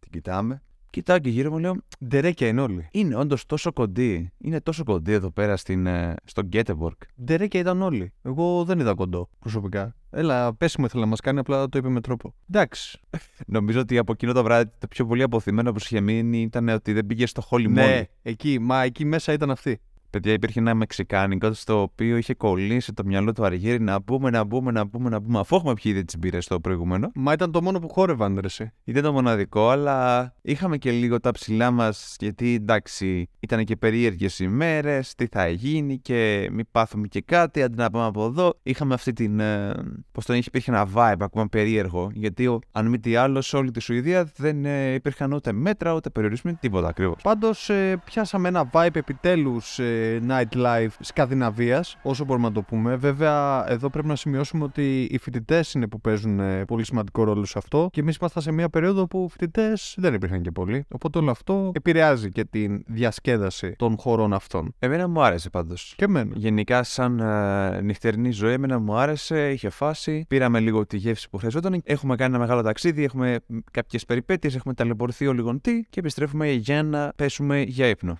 Την 0.00 0.11
κοιτάμε. 0.11 0.62
Κοιτάω 0.90 1.18
και 1.18 1.28
γύρω 1.28 1.50
μου 1.50 1.59
λέω, 1.59 1.75
Ντερέκια 2.09 2.49
είναι 2.49 2.61
όλοι. 2.61 2.88
είναι 2.90 3.14
όντως 3.16 3.47
τόσο 3.47 3.73
κοντή. 3.73 4.30
Είναι 4.38 4.61
τόσο 4.61 4.85
κοντή 4.85 5.12
εδώ 5.12 5.30
πέρα 5.30 5.57
στην, 5.57 5.87
ε, 5.87 6.14
στο 6.25 6.42
Γκέτεμπορκ. 6.42 7.00
Ντερέκια 7.25 7.61
ήταν 7.61 7.83
όλοι. 7.83 8.12
Εγώ 8.23 8.64
δεν 8.64 8.78
είδα 8.78 8.95
κοντό 8.95 9.28
προσωπικά. 9.38 9.95
Έλα, 10.11 10.54
πέσιμο 10.54 10.87
ήθελα 10.87 11.02
να 11.02 11.09
μας 11.09 11.21
κάνει, 11.21 11.38
απλά 11.38 11.68
το 11.68 11.78
είπε 11.78 11.88
με 11.88 12.00
τρόπο. 12.00 12.35
Εντάξει. 12.50 12.99
Νομίζω 13.47 13.80
ότι 13.80 13.99
από 13.99 14.12
εκείνο 14.12 14.33
το 14.33 14.42
βράδυ 14.42 14.71
το 14.78 14.87
πιο 14.88 15.07
πολύ 15.07 15.23
αποθυμένο 15.23 15.73
που 15.73 15.80
σου 15.80 15.87
είχε 15.90 16.00
μείνει 16.00 16.40
ήταν 16.40 16.68
ότι 16.68 16.92
δεν 16.92 17.07
πήγες 17.07 17.30
στο 17.30 17.42
Holy 17.50 17.68
Ναι, 17.68 18.00
Moly. 18.00 18.04
εκεί, 18.23 18.59
μα 18.59 18.83
εκεί 18.83 19.04
μέσα 19.04 19.33
ήταν 19.33 19.50
αυτή. 19.50 19.80
Παιδιά, 20.11 20.33
υπήρχε 20.33 20.59
ένα 20.59 20.75
μεξικάνικο 20.75 21.53
στο 21.53 21.83
οποίο 21.83 22.17
είχε 22.17 22.35
κολλήσει 22.35 22.93
το 22.93 23.05
μυαλό 23.05 23.33
του 23.33 23.45
Αργύρι 23.45 23.81
να 23.81 24.00
μπούμε, 24.00 24.31
να 24.31 24.45
μπούμε, 24.45 24.71
να 24.71 24.85
μπούμε, 24.85 25.09
να 25.09 25.21
μπούμε. 25.21 25.38
Αφού 25.38 25.57
έχουμε 25.57 25.75
πιει 25.75 25.93
ήδη 25.95 26.05
τις 26.05 26.19
μπύρες 26.19 26.45
στο 26.45 26.61
προηγούμενο. 26.61 27.11
Μα 27.15 27.33
ήταν 27.33 27.53
το 27.53 27.62
μόνο 27.62 27.79
που 27.79 27.88
χόρευαν, 27.88 28.35
ρε, 28.35 28.47
εσύ. 28.47 28.73
Ήταν 28.85 29.03
το 29.03 29.12
μοναδικό, 29.12 29.69
αλλά 29.69 30.35
είχαμε 30.43 30.77
και 30.77 30.91
λίγο 30.91 31.21
τα 31.21 31.31
ψηλά 31.31 31.71
μας, 31.71 32.17
γιατί 32.19 32.55
εντάξει, 32.55 33.29
ήταν 33.41 33.65
και 33.65 33.77
περίεργες 33.77 34.38
ημέρες, 34.38 35.15
τι 35.15 35.27
θα 35.27 35.49
γίνει 35.49 35.99
και 35.99 36.49
μην 36.53 36.67
πάθουμε 36.71 37.07
και 37.07 37.21
κάτι, 37.21 37.62
αντί 37.62 37.77
να 37.77 37.91
πάμε 37.91 38.07
από 38.07 38.25
εδώ. 38.25 38.59
Είχαμε 38.62 38.95
αυτή 38.95 39.12
την. 39.12 39.41
Ε, 39.41 39.75
Πώς 40.12 40.27
τον 40.27 40.37
είχε, 40.37 40.45
υπήρχε 40.49 40.71
ένα 40.71 40.88
vibe 40.95 41.21
ακόμα 41.21 41.49
περίεργο, 41.49 42.11
γιατί 42.12 42.47
ο, 42.47 42.59
αν 42.73 42.87
μη 42.87 42.99
τι 42.99 43.17
άλλο, 43.17 43.41
σε 43.41 43.57
όλη 43.57 43.71
τη 43.71 43.81
Σουηδία 43.81 44.31
δεν 44.37 44.65
ε, 44.65 44.93
υπήρχαν 44.93 45.33
ούτε 45.33 45.53
μέτρα, 45.53 45.95
ούτε 45.95 46.11
περιορισμοί, 46.11 46.55
τίποτα 46.55 46.88
ακριβώς. 46.88 47.23
Πάντως, 47.23 47.69
ε, 47.69 48.03
πιάσαμε 48.05 48.49
ένα 48.49 48.71
vibe 48.73 48.97
επιτέλους 48.97 49.79
ε, 49.79 49.98
nightlife 50.28 50.88
Σκανδιναβίας, 51.00 51.97
όσο 52.02 52.25
μπορούμε 52.25 52.49
να 52.49 52.55
το 52.55 52.62
πούμε. 52.62 52.97
Βέβαια, 52.97 53.64
εδώ 53.71 53.90
πρέπει 53.90 54.09
να 54.09 54.17
σημειώσουμε 54.17 54.64
ότι 54.64 55.09
οι 55.11 55.19
φοιτητές 55.19 55.73
είναι 55.73 55.87
που 55.87 56.00
παίζουν 56.00 56.40
ε, 56.40 56.64
πολύ 56.64 56.85
σημαντικό 56.85 57.25
ρόλο 57.25 57.45
σε 57.45 57.59
αυτό 57.59 57.88
και 57.93 58.00
εμείς 58.00 58.17
ήμασταν 58.17 58.43
σε 58.43 58.52
μια 58.52 58.69
περίοδο 58.69 59.07
που 59.07 59.28
φοιτητές 59.31 59.95
δεν 59.99 60.14
υπήρχαν 60.14 60.43
και 60.43 60.50
πολλοί. 60.50 60.85
Οπότε 60.88 61.19
όλο 61.19 61.31
αυτό 61.31 61.73
επηρεάζει 61.75 62.31
και 62.31 62.45
την 62.45 62.83
διασκέδαση 62.87 63.75
των 63.78 63.97
χωρών 63.99 64.33
αυτών. 64.33 64.75
Εμένα 64.78 65.09
μου 65.09 65.23
άρεσε 65.23 65.50
πάντως. 65.50 65.95
Και 65.97 66.05
εμένα. 66.05 66.33
Γενικά, 66.35 66.83
σαν 66.83 67.21
ε, 67.21 67.81
νυχτερινή 67.81 68.31
ζωή, 68.31 68.52
εμένα 68.52 68.78
μου 68.78 68.97
άρεσε, 68.97 69.50
είχε 69.50 69.71
φάση. 69.71 70.25
Πήραμε 70.28 70.61
λίγο 70.61 70.87
τη 70.87 70.97
γεύση 70.97 71.31
που 71.31 71.37
χρειαζόταν. 71.37 71.81
Έχουμε 71.85 72.17
κάνει 72.17 72.31
ένα 72.31 72.40
μεγάλο 72.43 72.62
ταξίδι, 72.62 73.05
έχουμε 73.05 73.38
κάποιες 73.71 74.05
περιπέτειες, 74.05 74.55
έχουμε 74.55 74.75
ταλαιπωρηθεί 74.75 75.26
ο 75.26 75.33
λιγοντή 75.33 75.87
και 75.90 76.00
επιστρέφουμε 76.00 76.50
για 76.50 76.83
να 76.83 77.12
πέσουμε 77.17 77.61
για 77.61 77.87
ύπνο. 77.87 78.19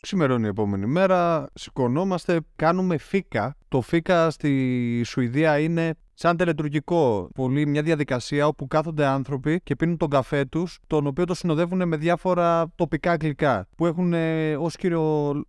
Ξημερώνει 0.00 0.44
η 0.44 0.48
επόμενη 0.48 0.86
μέρα, 0.86 1.46
σηκωνόμαστε, 1.54 2.40
κάνουμε 2.56 2.98
φίκα. 2.98 3.56
Το 3.68 3.80
φίκα 3.80 4.30
στη 4.30 5.02
Σουηδία 5.04 5.58
είναι 5.58 5.94
σαν 6.14 6.36
τελετουργικό. 6.36 7.30
Πολύ 7.34 7.66
μια 7.66 7.82
διαδικασία 7.82 8.46
όπου 8.46 8.66
κάθονται 8.66 9.06
άνθρωποι 9.06 9.60
και 9.62 9.76
πίνουν 9.76 9.96
τον 9.96 10.08
καφέ 10.08 10.44
τους, 10.44 10.78
τον 10.86 11.06
οποίο 11.06 11.24
το 11.24 11.34
συνοδεύουν 11.34 11.88
με 11.88 11.96
διάφορα 11.96 12.72
τοπικά 12.74 13.16
γλυκά. 13.20 13.68
Που 13.76 13.86
έχουν 13.86 14.14
ως 14.58 14.76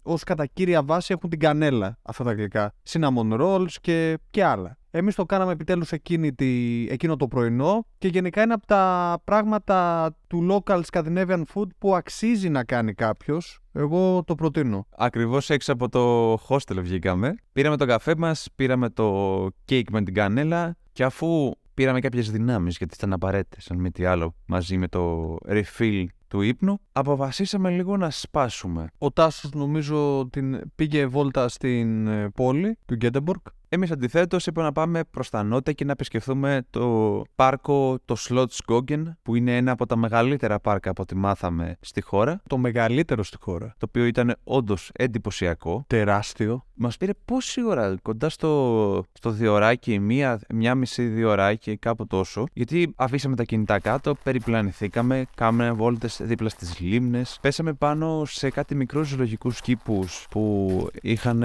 ως 0.02 0.24
κατά 0.24 0.46
κύρια 0.46 0.84
βάση 0.84 1.14
έχουν 1.14 1.30
την 1.30 1.40
κανέλα 1.40 1.98
αυτά 2.02 2.24
τα 2.24 2.34
γλυκά. 2.34 2.74
Cinnamon 2.90 3.40
rolls 3.42 3.74
και, 3.82 4.18
και 4.30 4.44
άλλα. 4.44 4.78
Εμείς 4.94 5.16
το 5.16 5.26
κάναμε 5.26 5.52
επιτέλους 5.52 5.92
εκείνη 5.92 6.34
τη, 6.34 6.86
εκείνο 6.90 7.16
το 7.16 7.28
πρωινό 7.28 7.86
και 7.98 8.08
γενικά 8.08 8.42
είναι 8.42 8.54
από 8.54 8.66
τα 8.66 9.18
πράγματα 9.24 10.10
του 10.28 10.48
local 10.52 10.82
Scandinavian 10.92 11.44
food 11.54 11.68
που 11.78 11.96
αξίζει 11.96 12.50
να 12.50 12.64
κάνει 12.64 12.94
κάποιος. 12.94 13.60
Εγώ 13.74 14.24
το 14.24 14.36
προτείνω. 14.36 14.88
Ακριβώς 14.98 15.50
έξω 15.50 15.74
από 15.74 15.90
το 15.90 16.34
hostel 16.34 16.78
βγήκαμε. 16.82 17.36
Πήραμε 17.52 17.78
το 17.78 17.86
καφέ 17.86 18.16
μας, 18.18 18.48
πήραμε 18.56 18.90
το 18.90 19.46
cake 19.70 19.90
με 19.92 20.04
την 20.04 20.14
κανέλα 20.14 20.78
και 20.92 21.04
αφού 21.04 21.52
πήραμε 21.74 22.00
κάποιες 22.00 22.32
δυνάμεις 22.32 22.78
γιατί 22.78 22.94
ήταν 22.98 23.14
απαραίτητες, 23.14 23.72
αν 23.72 23.80
μη 23.80 23.92
τι 23.92 24.06
άλλο, 24.06 24.36
μαζί 24.46 24.78
με 24.78 24.88
το 24.88 25.36
refill 25.48 26.06
του 26.28 26.42
ύπνου, 26.42 26.80
αποφασίσαμε 26.92 27.70
λίγο 27.70 27.98
να 27.98 28.10
σπάσουμε. 28.10 28.88
Ο 28.98 29.12
Τάσος 29.12 29.52
νομίζω 29.52 30.28
την 30.30 30.62
πήγε 30.76 31.06
βόλτα 31.06 31.48
στην 31.48 32.08
ε, 32.08 32.30
πόλη 32.30 32.78
του 32.86 32.96
Γκέντεμπορκ. 32.96 33.48
Εμείς 33.74 33.92
αντιθέτως 33.92 34.46
είπαμε 34.46 34.68
να 34.68 34.74
πάμε 34.74 35.04
προς 35.12 35.30
τα 35.30 35.44
νότια 35.44 35.74
και 35.74 35.86
να 35.86 35.92
επισκεφθούμε 35.92 36.66
το 36.70 37.22
πάρκο 37.36 38.00
το 38.06 38.16
Slot 38.20 38.46
Skogen, 38.66 39.04
που 39.22 39.36
είναι 39.36 39.58
ένα 39.58 39.72
από 39.72 39.86
τα 39.86 39.96
μεγαλύτερα 39.96 40.60
πάρκα 40.60 40.90
από 40.90 41.02
ό,τι 41.02 41.16
μάθαμε 41.16 41.78
στη 41.82 42.02
χώρα. 42.02 42.42
Το 42.48 42.58
μεγαλύτερο 42.58 43.24
στη 43.24 43.38
χώρα. 43.40 43.76
Το 43.78 43.86
οποίο 43.90 44.06
ήταν 44.06 44.36
όντως 44.44 44.90
εντυπωσιακό. 44.94 45.84
Τεράστιο. 45.88 46.66
Μας 46.74 46.98
πήρε 46.98 47.12
πόση 47.26 47.66
ώρα, 47.66 47.96
κοντά 48.02 48.30
στο, 48.30 49.04
στο 49.12 49.30
διωράκι, 49.30 50.00
μία, 50.00 50.40
μία 50.54 50.76
μισή 50.76 51.04
διωράκι, 51.04 51.78
κάπου 51.78 52.08
τόσο. 52.08 52.46
Γιατί 52.54 52.94
αφήσαμε 52.96 53.36
τα 53.36 53.44
κινητά 53.44 53.80
κάτω, 53.80 54.16
περιπλανηθήκαμε, 54.24 55.26
κάναμε 55.36 55.72
βόλτες 55.72 56.20
δίπλα 56.24 56.50
στις 56.50 56.80
λίμνες. 56.80 57.38
Πέσαμε 57.42 57.74
πάνω 57.74 58.24
σε 58.26 58.50
κάτι 58.50 58.76
μικρούς 58.76 59.08
ζωολογικούς 59.08 59.62
κήπους 59.62 60.26
που 60.30 60.88
είχαν 61.02 61.44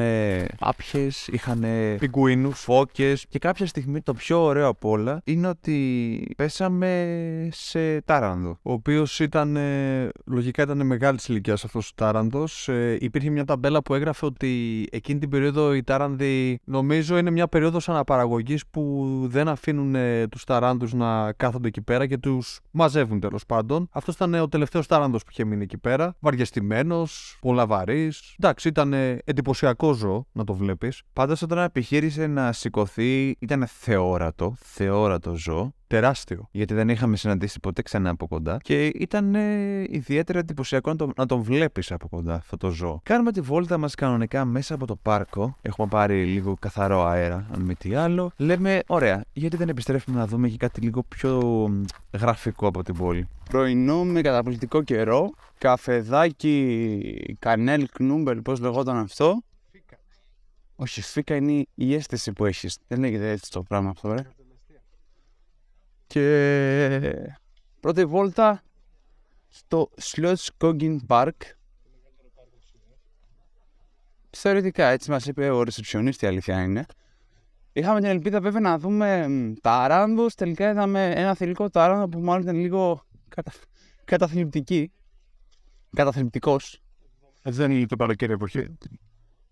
άπιες, 0.59 1.27
είχαν 1.27 1.65
Πιγκουίνους. 2.17 2.61
φώκες. 2.61 3.27
Και 3.29 3.39
κάποια 3.39 3.67
στιγμή 3.67 4.01
το 4.01 4.15
πιο 4.15 4.43
ωραίο 4.43 4.69
απ' 4.69 4.85
όλα 4.85 5.21
είναι 5.25 5.49
ότι 5.49 6.35
πέσαμε 6.37 7.49
σε 7.53 8.01
τάρανδο. 8.01 8.59
Ο 8.63 8.73
οποίος 8.73 9.21
ήταν. 9.21 9.57
ε, 9.57 10.09
λογικά 10.27 10.63
ήταν 10.63 10.87
μεγάλης 10.87 11.29
ηλικίας 11.29 11.65
αυτός 11.65 11.89
ο 11.89 11.93
Τάραντος. 11.95 12.69
Ε, 12.69 12.97
υπήρχε 13.01 13.31
μια 13.31 13.45
ταμπέλα 13.45 13.83
που 13.83 13.95
έγραφε 13.95 14.27
ότι 14.27 14.85
εκείνη 14.91 15.19
την 15.19 15.29
περίοδο 15.29 15.75
οι 15.75 15.83
Τάρανδοι. 15.83 16.59
Νομίζω 16.65 17.19
είναι 17.19 17.31
μια 17.31 17.49
περίοδος 17.49 17.89
αναπαραγωγής 17.89 18.67
που 18.71 19.07
δεν 19.25 19.49
αφήνουν 19.49 19.95
ε, 19.95 20.27
τους 20.29 20.45
Ταράνδου 20.45 20.97
να 20.97 21.33
κάθονται 21.33 21.69
εκεί 21.69 21.83
πέρα 21.83 22.07
και 22.07 22.19
τους 22.19 22.61
μαζεύουν 22.71 23.21
τέλος 23.21 23.47
πάντων. 23.47 23.89
Αυτός 23.93 24.15
ήταν 24.15 24.35
ε, 24.35 24.41
ο 24.41 24.49
τελευταίος 24.49 24.87
Τάρανδο 24.87 25.19
που 25.19 25.31
είχε 25.31 25.45
μείνει 25.45 25.63
εκεί 25.63 25.79
πέρα. 25.79 26.17
Βαριεστημένος, 26.19 27.39
πολλά 27.41 27.67
βαρύς. 27.67 28.35
Εντάξει, 28.39 28.69
ήταν 28.69 28.93
ε, 28.93 29.19
εντυπωσιακό 29.25 29.93
ζώο 29.93 30.27
να 30.33 30.45
το 30.45 30.55
βλέπεις. 30.55 31.03
Πάντω 31.13 31.35
όταν 31.43 31.59
επιχείρησε 32.07 32.33
να 32.33 32.53
σηκωθεί, 32.53 33.37
ήταν 33.39 33.67
θεόρατο, 33.67 34.57
θεόρατο 34.59 35.35
ζώο. 35.35 35.75
Τεράστιο. 35.89 36.49
γιατί 36.51 36.75
δεν 36.75 36.89
είχαμε 36.89 37.17
συναντήσει 37.17 37.61
ποτέ 37.61 37.83
ξανά 37.83 38.11
από 38.11 38.27
κοντά 38.27 38.59
και 38.63 38.87
ήταν 38.87 39.35
ε, 39.35 39.85
ιδιαίτερα 39.89 40.39
εντυπωσιακό 40.39 40.91
να, 40.91 40.97
το, 40.97 41.11
να 41.17 41.27
τον 41.27 41.43
βλέπεις 41.43 41.93
από 41.93 42.09
κοντά 42.09 42.35
αυτό 42.35 42.57
το 42.57 42.71
ζώο. 42.71 43.01
Κάνουμε 43.03 43.33
τη 43.33 43.41
βόλτα 43.41 43.79
μας 43.79 43.95
κανονικά 43.95 44.45
μέσα 44.45 44.75
από 44.75 44.87
το 44.87 44.97
πάρκο, 44.97 45.57
έχουμε 45.63 45.89
πάρει 45.89 46.25
λίγο 46.25 46.57
καθαρό 46.61 47.05
αέρα, 47.05 47.47
αν 47.53 47.63
μη 47.63 47.75
τι 47.75 47.95
άλλο. 47.95 48.31
Λέμε, 48.37 48.83
ωραία, 48.87 49.25
γιατί 49.33 49.57
δεν 49.57 49.69
επιστρέφουμε 49.69 50.19
να 50.19 50.27
δούμε 50.27 50.49
και 50.49 50.57
κάτι 50.57 50.81
λίγο 50.81 51.03
πιο 51.03 51.41
μ, 51.71 51.83
γραφικό 52.19 52.67
από 52.67 52.83
την 52.83 52.95
πόλη. 52.95 53.29
Πρωινό 53.51 54.05
με 54.05 54.21
καταπληκτικό 54.21 54.83
καιρό, 54.83 55.31
καφεδάκι, 55.59 57.37
κανέλ, 57.39 57.87
κνούμπελ, 57.93 58.43
πώς 58.43 58.61
λεγόταν 58.61 58.97
αυτό. 58.97 59.43
Όχι, 60.77 61.01
φίκα 61.01 61.37
είναι 61.37 61.67
η 61.75 61.95
αίσθηση 61.95 62.33
που 62.33 62.45
έχεις. 62.45 62.79
Δεν 62.87 63.01
λέγεται 63.01 63.31
έτσι 63.31 63.51
το 63.51 63.63
πράγμα 63.63 63.91
αυτό, 63.91 64.13
ρε. 64.13 64.23
Και 66.07 67.35
πρώτη 67.81 68.05
βόλτα 68.05 68.63
στο 69.49 69.91
Slotskogen 70.01 70.97
Park. 71.07 71.31
Θεωρητικά, 74.31 74.87
έτσι 74.87 75.11
μας 75.11 75.27
είπε 75.27 75.51
ο 75.51 75.63
ρεσεψιονίστ, 75.63 76.23
η 76.23 76.27
αλήθεια 76.27 76.63
είναι. 76.63 76.87
Είχαμε 77.73 78.01
την 78.01 78.09
ελπίδα 78.09 78.41
βέβαια 78.41 78.61
να 78.61 78.79
δούμε 78.79 79.29
μ, 79.29 79.53
ταράνδους, 79.61 80.35
τελικά 80.35 80.71
είδαμε 80.71 81.11
ένα 81.11 81.35
θηλυκό 81.35 81.71
ταράνδο 81.71 82.09
που 82.09 82.21
μάλλον 82.21 82.43
ήταν 82.43 82.57
λίγο 82.57 83.07
κατα... 83.29 83.53
καταθλιπτική. 84.05 84.93
Καταθλιπτικός. 85.97 86.83
Δεν 87.43 87.71
είναι 87.71 87.87
το 87.87 87.97
καλοκαίρι 87.97 88.33
εποχή. 88.33 88.77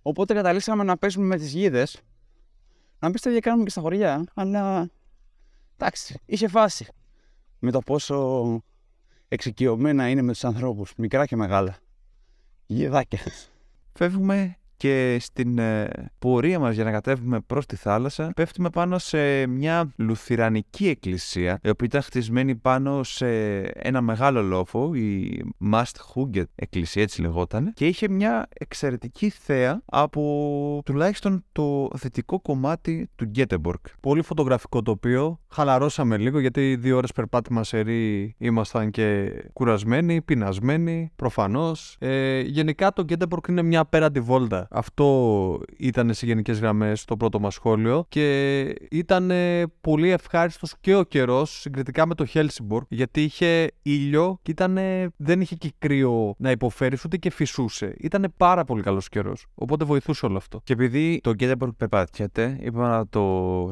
Οπότε 0.07 0.35
καταλήξαμε 0.35 0.85
να 0.85 0.97
πέσουμε 0.97 1.27
με 1.27 1.37
τις 1.37 1.53
γίδες. 1.53 2.01
Να 2.99 3.11
πεις 3.11 3.21
το 3.21 3.29
ίδιο 3.29 3.41
κάνουμε 3.41 3.65
και 3.65 3.71
στα 3.71 3.81
χωριά, 3.81 4.25
αλλά 4.35 4.91
εντάξει, 5.77 6.21
είχε 6.27 6.49
φάση. 6.49 6.87
Με 7.59 7.71
το 7.71 7.79
πόσο 7.81 8.61
εξοικειωμένα 9.29 10.09
είναι 10.09 10.23
με 10.23 10.33
τους 10.33 10.45
ανθρώπους, 10.45 10.93
μικρά 10.97 11.27
και 11.27 11.37
μεγάλα. 11.37 11.77
Γιδάκια. 12.67 13.19
Φεύγουμε 13.93 14.57
και 14.77 15.17
στην 15.21 15.59
ε, 15.59 15.91
πορεία 16.19 16.59
μας 16.59 16.75
για 16.75 16.85
να 16.85 16.91
κατέβουμε 16.91 17.41
προς 17.41 17.67
τη 17.67 17.77
θάλασσα 17.77 18.31
πέφτουμε 18.37 18.71
πάνω 18.71 18.99
σε 18.99 19.47
μια 19.47 19.93
λουθυρανική 19.97 20.89
εκκλησία 20.89 21.59
η 21.63 21.69
οποία 21.69 21.87
ήταν 21.87 22.03
χτισμένη 22.03 22.55
πάνω 22.55 23.03
σε 23.03 23.61
ένα 23.61 24.01
μεγάλο 24.01 24.43
λόφο 24.43 24.95
η 24.95 25.43
Mast 25.73 25.83
Hugget 26.15 26.45
εκκλησία 26.55 27.03
έτσι 27.03 27.21
λεγόταν 27.21 27.73
και 27.75 27.87
είχε 27.87 28.09
μια 28.09 28.49
εξαιρετική 28.53 29.29
θέα 29.29 29.83
από 29.85 30.83
τουλάχιστον 30.85 31.45
το 31.53 31.89
δυτικό 31.95 32.41
κομμάτι 32.41 33.11
του 33.17 33.25
Γκέτεμπορκ. 33.25 33.87
Πολύ 34.01 34.23
φωτογραφικό 34.23 34.83
τοπίο. 34.83 35.41
Χαλαρώσαμε 35.49 36.17
λίγο 36.17 36.39
γιατί 36.39 36.77
δύο 36.77 36.97
ώρες 36.97 37.13
περπάτημα 37.13 37.65
σε 37.65 37.81
ρί 37.81 38.35
ήμασταν 38.39 38.91
και 38.91 39.33
κουρασμένοι, 39.53 40.23
πεινασμένοι, 40.23 41.13
προφανώς. 41.17 41.97
Ε, 41.99 42.41
γενικά 42.41 42.93
το 42.93 43.03
Γκέντεμπορκ 43.03 43.47
είναι 43.47 43.63
μια 43.63 43.81
απέραντη 43.81 44.21
βόλτα. 44.21 44.64
Ωραία. 44.65 44.83
Αυτό 44.83 45.61
ήταν 45.77 46.15
σε 46.15 46.27
γενικές 46.27 46.59
γραμμές 46.59 47.05
το 47.05 47.17
πρώτο 47.17 47.41
μας 47.41 47.55
σχόλιο 47.55 48.05
και 48.09 48.61
ήταν 48.91 49.31
ε, 49.31 49.67
πολύ 49.81 50.11
ευχάριστος 50.11 50.75
και 50.81 50.95
ο 50.95 51.03
καιρός 51.03 51.61
συγκριτικά 51.61 52.07
με 52.07 52.15
το 52.15 52.25
Χέλσιμπορ 52.25 52.85
γιατί 52.89 53.23
είχε 53.23 53.71
ήλιο 53.83 54.39
και 54.43 54.51
ήταν, 54.51 54.79
δεν 55.17 55.41
είχε 55.41 55.55
και 55.55 55.73
κρύο 55.79 56.35
να 56.39 56.51
υποφέρεις 56.51 57.05
ούτε 57.05 57.17
και 57.17 57.31
φυσούσε. 57.31 57.95
Ήταν 57.99 58.33
πάρα 58.37 58.65
πολύ 58.65 58.83
καλός 58.83 59.09
καιρός. 59.09 59.47
Οπότε 59.55 59.85
βοηθούσε 59.85 60.27
όλο 60.27 60.37
αυτό. 60.37 60.61
Και 60.65 60.73
επειδή 60.73 61.21
το 61.23 61.33
Γκέντεμπορκ 61.35 61.73
περπατιέται, 61.73 62.59
είπαμε 62.61 62.89
να, 62.89 63.09
το, 63.09 63.23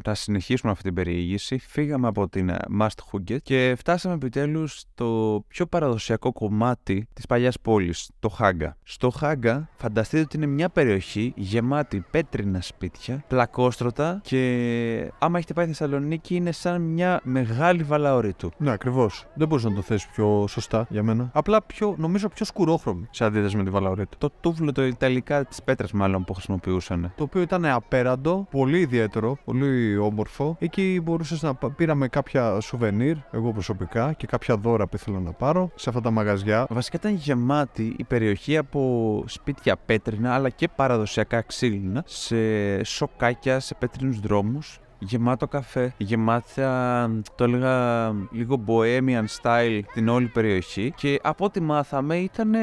να 0.04 0.14
συνεχίσουμε 0.14 0.72
αυτή 0.72 0.84
την 0.84 0.94
περιήγηση. 0.94 1.58
Φύγαμε 1.58 2.06
από 2.06 2.28
την 2.28 2.48
ε, 2.48 2.58
Mast 2.80 2.86
Hugget 3.12 3.36
και 3.42 3.74
φτάσαμε 3.78 4.14
επιτέλους 4.14 4.78
στο 4.78 5.44
πιο 5.48 5.66
παραδοσιακό 5.66 6.32
κομμάτι 6.32 7.08
της 7.12 7.26
παλιάς 7.26 7.60
πόλης, 7.60 8.10
το 8.18 8.28
Χάγκα. 8.28 8.76
Στο 8.82 9.10
Χάγκα, 9.10 9.68
φανταστείτε 9.76 10.22
ότι 10.22 10.36
είναι 10.36 10.46
μια 10.46 10.68
περιοχή 10.68 10.81
γεμάτη 11.34 12.04
πέτρινα 12.10 12.60
σπίτια, 12.60 13.24
πλακόστρωτα 13.28 14.20
και 14.22 15.12
άμα 15.18 15.38
έχετε 15.38 15.52
πάει 15.52 15.66
Θεσσαλονίκη 15.66 16.34
είναι 16.34 16.52
σαν 16.52 16.82
μια 16.82 17.20
μεγάλη 17.24 17.82
βαλαωρίτου. 17.82 18.50
Ναι, 18.56 18.70
ακριβώς. 18.70 19.26
Δεν 19.34 19.48
μπορείς 19.48 19.64
να 19.64 19.74
το 19.74 19.80
θέσει 19.82 20.08
πιο 20.12 20.44
σωστά 20.48 20.86
για 20.88 21.02
μένα. 21.02 21.30
Απλά 21.32 21.62
πιο, 21.62 21.94
νομίζω 21.98 22.28
πιο 22.28 22.44
σκουρόχρωμη 22.44 23.06
σε 23.10 23.24
αντίθεση 23.24 23.56
με 23.56 23.64
τη 23.64 23.70
Βαλαωρίτα. 23.70 24.16
Το 24.18 24.30
τούβλο, 24.40 24.72
το 24.72 24.84
ιταλικά 24.84 25.44
της 25.44 25.62
πέτρας 25.62 25.92
μάλλον 25.92 26.24
που 26.24 26.32
χρησιμοποιούσαν. 26.34 27.12
Το 27.16 27.22
οποίο 27.22 27.40
ήταν 27.40 27.64
απέραντο, 27.64 28.46
πολύ 28.50 28.78
ιδιαίτερο, 28.80 29.38
πολύ 29.44 29.96
όμορφο. 29.96 30.56
Εκεί 30.58 31.00
μπορούσες 31.04 31.42
να 31.42 31.54
πα- 31.54 31.70
πήραμε 31.70 32.08
κάποια 32.08 32.60
σουβενίρ, 32.60 33.16
εγώ 33.30 33.52
προσωπικά, 33.52 34.12
και 34.12 34.26
κάποια 34.26 34.56
δώρα 34.56 34.86
που 34.86 34.96
ήθελα 34.96 35.20
να 35.20 35.32
πάρω 35.32 35.70
σε 35.74 35.88
αυτά 35.88 36.00
τα 36.00 36.10
μαγαζιά. 36.10 36.66
Βασικά 36.70 36.96
ήταν 37.00 37.14
γεμάτη 37.14 37.94
η 37.98 38.04
περιοχή 38.04 38.56
από 38.56 39.24
σπίτια 39.26 39.76
πέτρινα 39.86 40.34
αλλά 40.34 40.48
και 40.48 40.68
παραδοσιακά 40.76 41.40
ξύλινα 41.40 42.02
σε 42.06 42.84
σοκάκια, 42.84 43.60
σε 43.60 43.74
πέτρινους 43.74 44.20
δρόμους 44.20 44.80
γεμάτο 45.02 45.48
καφέ, 45.48 45.94
γεμάτα, 45.96 47.10
το 47.34 47.44
έλεγα 47.44 48.08
λίγο 48.30 48.64
bohemian 48.66 49.24
style 49.42 49.80
την 49.92 50.08
όλη 50.08 50.26
περιοχή 50.26 50.92
και 50.96 51.18
από 51.22 51.44
ό,τι 51.44 51.60
μάθαμε 51.60 52.16
ήταν 52.16 52.54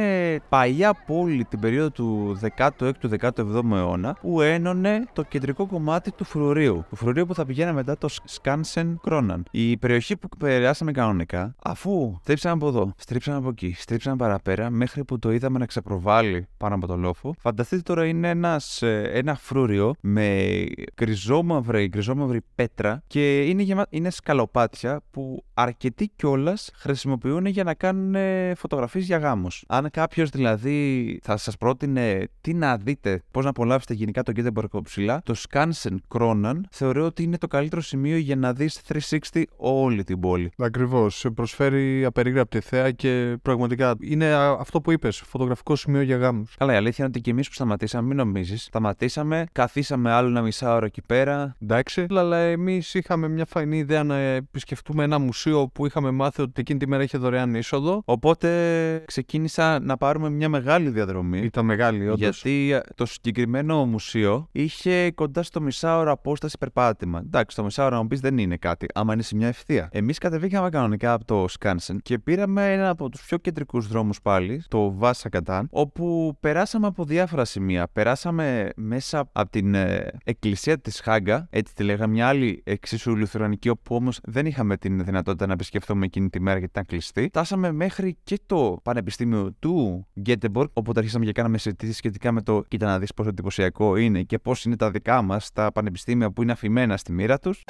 παλιά 0.50 0.94
πόλη 1.06 1.46
την 1.46 1.60
περίοδο 1.60 1.90
του 1.90 2.40
16ου-17ου 2.58 3.72
αιώνα 3.74 4.18
που 4.22 4.42
ένωνε 4.42 5.06
το 5.14 5.24
κεντρικό 5.24 5.66
κομμάτι 5.66 6.12
του 6.12 6.24
φρουρίου. 6.24 6.86
Του 6.90 6.96
φρουρίου 6.96 7.26
που 7.26 7.34
θα 7.34 7.46
πηγαίνει 7.46 7.74
μετά 7.74 7.98
το 7.98 8.08
Σκάνσεν 8.24 9.00
Κρόναν. 9.04 9.44
Η 9.52 9.78
περιοχή 9.78 10.18
που 10.18 10.28
περάσαμε 10.38 10.92
κανονικά, 10.92 11.56
αφού 11.64 12.18
στρίψαμε 12.22 12.54
από 12.54 12.68
εδώ, 12.68 12.94
στρίψαμε 12.98 13.38
από 13.38 13.50
εκεί, 13.50 13.76
στρίψαμε 13.78 14.16
παραπέρα, 14.16 14.70
μέχρι 14.70 15.04
που 15.04 15.20
το 15.20 15.32
είδαμε 15.32 15.60
να 15.60 15.66
ξεπροβάλλει 15.66 16.48
πάνω 16.58 16.76
από 16.76 16.88
το 16.88 16.96
λόφο. 16.96 17.36
Φανταστείτε 17.40 17.82
τώρα 17.82 18.06
είναι 18.06 18.30
ένας, 18.30 18.82
ε, 18.82 19.10
ένα 19.14 19.36
φρούριο 19.36 19.94
με 20.02 20.48
γκριζόμαυρη, 20.96 21.88
γκριζόμαυρη 21.88 22.29
πέτρα 22.56 23.04
και 23.08 23.42
είναι, 23.42 23.62
γεμα... 23.62 23.86
είναι 23.90 24.10
σκαλοπάτια 24.10 25.02
που 25.12 25.44
αρκετοί 25.54 26.12
κιόλας 26.16 26.70
χρησιμοποιούν 26.74 27.46
για 27.46 27.64
να 27.64 27.74
κάνουν 27.74 28.16
φωτογραφίες 28.56 29.06
για 29.06 29.18
γάμους. 29.18 29.64
Αν 29.68 29.90
κάποιος 29.92 30.30
δηλαδή 30.30 31.20
θα 31.24 31.38
σας 31.38 31.58
πρότεινε 31.58 32.28
τι 32.42 32.54
να 32.54 32.78
δείτε, 32.78 33.24
πώς 33.32 33.44
να 33.44 33.50
απολαύσετε 33.50 33.94
γενικά 33.94 34.24
το 34.24 34.32
Γκέντεμπορκ 34.32 34.74
από 34.74 34.82
ψηλά, 34.82 35.22
το 35.26 35.36
Skansen 35.50 35.96
Kronan 36.08 36.60
θεωρώ 36.72 37.06
ότι 37.06 37.24
είναι 37.24 37.38
το 37.38 37.48
καλύτερο 37.48 37.82
σημείο 37.82 38.18
για 38.18 38.36
να 38.36 38.54
δεις 38.54 38.82
360 39.32 39.44
όλη 39.58 40.04
την 40.04 40.20
πόλη. 40.20 40.52
Ακριβώς. 40.58 41.18
Σε 41.18 41.30
προσφέρει 41.30 42.06
απερίγραπτη 42.06 42.60
θέα 42.60 42.92
και 42.92 43.38
πραγματικά 43.42 43.96
είναι 44.02 44.26
α, 44.26 44.58
αυτό 44.60 44.82
που 44.82 44.92
είπες, 44.92 45.22
φωτογραφικό 45.26 45.76
σημείο 45.76 46.02
για 46.02 46.18
γάμους. 46.18 46.56
Καλά, 46.58 46.74
η 46.74 46.76
αλήθεια 46.76 46.96
είναι 46.98 47.08
ότι 47.08 47.22
και 47.22 47.32
εμείς 47.32 47.48
που 47.48 47.54
σταματήσαμε, 47.54 48.08
μην 48.08 48.18
νομίζεις. 48.18 48.64
Σταματήσαμε, 48.64 49.46
καθίσαμε 49.52 50.12
άλλο 50.12 50.28
ένα 50.28 50.42
μισά 50.42 50.76
ώρα 50.76 50.86
εκεί 50.86 51.02
πέρα. 51.02 51.56
Εντάξει, 51.62 52.06
αλλά 52.20 52.38
εμείς 52.38 52.94
είχαμε 52.94 53.28
μια 53.28 53.46
φαϊνή 53.46 53.78
ιδέα 53.78 54.04
να 54.04 54.16
επισκεφτούμε 54.18 55.04
ένα 55.04 55.20
μουσείο 55.20 55.68
που 55.74 55.86
είχαμε 55.86 56.12
μάθει 56.12 56.42
ότι 56.42 56.62
εκείνη 56.62 56.80
τη 56.80 56.88
μέρα 56.88 57.04
είχε 57.04 57.18
δωρεάν 57.18 57.56
είσοδο. 57.56 58.02
Οπότε 58.06 59.04
ξεκίνησα 59.06 59.80
να 59.80 59.98
πάρουμε 59.98 60.30
μια 60.30 60.50
μεγάλη 60.50 60.90
διαδρομή. 60.90 61.40
Ήταν 61.40 61.66
μεγάλη, 61.66 62.04
όντως. 62.06 62.20
Γιατί 62.20 62.72
ε, 62.72 62.80
το 62.96 63.06
συγκεκριμένο 63.06 63.86
μουσείο 63.86 64.48
είχε 64.52 65.12
κοντά 65.12 65.44
στο 65.44 65.62
μισάωρο 65.62 66.12
απόσταση 66.12 66.58
περπάτημα. 66.58 67.22
Εντάξει, 67.26 67.56
το 67.56 67.64
μισάωρο 67.64 67.96
να 67.96 68.02
μου 68.02 68.08
πεις 68.08 68.20
δεν 68.20 68.38
είναι 68.38 68.58
κάτι, 68.58 68.86
άμα 68.94 69.14
είναι 69.14 69.22
σε 69.22 69.36
μια 69.36 69.48
ευθεία. 69.48 69.90
Εμείς 69.92 70.18
κατεβήκαμε 70.18 70.70
κανονικά 70.70 71.14
από 71.14 71.26
το 71.26 71.46
Σκάνσεν 71.48 72.00
και 72.04 72.20
πήραμε 72.20 72.74
ένα 72.74 72.90
από 72.90 73.10
τους 73.10 73.26
πιο 73.26 73.38
κεντρικούς 73.38 73.88
δρόμους 73.88 74.22
πάλι, 74.22 74.64
το 74.68 74.94
Βάσα 74.98 75.30
Κατάν, 75.30 75.68
όπου 75.72 76.38
περάσαμε 76.40 76.88
από 76.88 77.04
διάφορα 77.04 77.46
σημεία. 77.46 77.88
Περάσαμε 77.94 78.70
μέσα 78.76 79.30
από 79.32 79.50
την 79.50 79.76
ε, 79.76 80.08
εκκλησία 80.24 80.80
της 80.80 81.00
Χάγκα, 81.00 81.48
έτσι 81.50 81.74
τη 81.76 81.84
λέγαμε, 81.84 81.99
μια 82.08 82.28
άλλη 82.28 82.62
εξίσου 82.66 83.18
λουθερανική, 83.18 83.70
όπου 83.70 83.96
όμως 83.96 84.20
δεν 84.24 84.46
είχαμε 84.46 84.78
την 84.78 85.04
δυνατότητα 85.04 85.46
να 85.46 85.54
επισκεφθούμε 85.54 86.06
εκείνη 86.06 86.30
τη 86.30 86.42
μέρα 86.42 86.58
γιατί 86.58 86.72
ήταν 86.72 86.86
κλειστή. 86.86 87.26
Φτάσαμε 87.28 87.72
μέχρι 87.72 88.18
και 88.24 88.40
το 88.46 88.80
πανεπιστήμιο 88.84 89.56
του 89.60 90.08
Γκέτεμπορκ, 90.20 90.70
όπου 90.74 90.92
αρχίσαμε 90.96 91.26
και 91.26 91.32
κάναμε 91.32 91.58
συζητήσεις 91.58 91.98
σχετικά 91.98 92.32
με 92.32 92.42
το 92.42 92.64
κοίτα 92.68 92.86
να 92.86 93.00
δεις 93.00 93.14
πόσο 93.14 93.30
εντυπωσιακό 93.30 93.96
είναι 93.96 94.24
και 94.24 94.40
πώς 94.40 94.66
είναι 94.66 94.76
τα 94.76 94.92
δικά 94.92 95.22
μας 95.22 95.52
τα 95.52 95.72
πανεπιστήμια 95.72 96.32
που 96.32 96.42
είναι 96.42 96.52
αφημένα 96.52 96.98
στη 96.98 97.12
μοίρα 97.12 97.40
τους. 97.40 97.64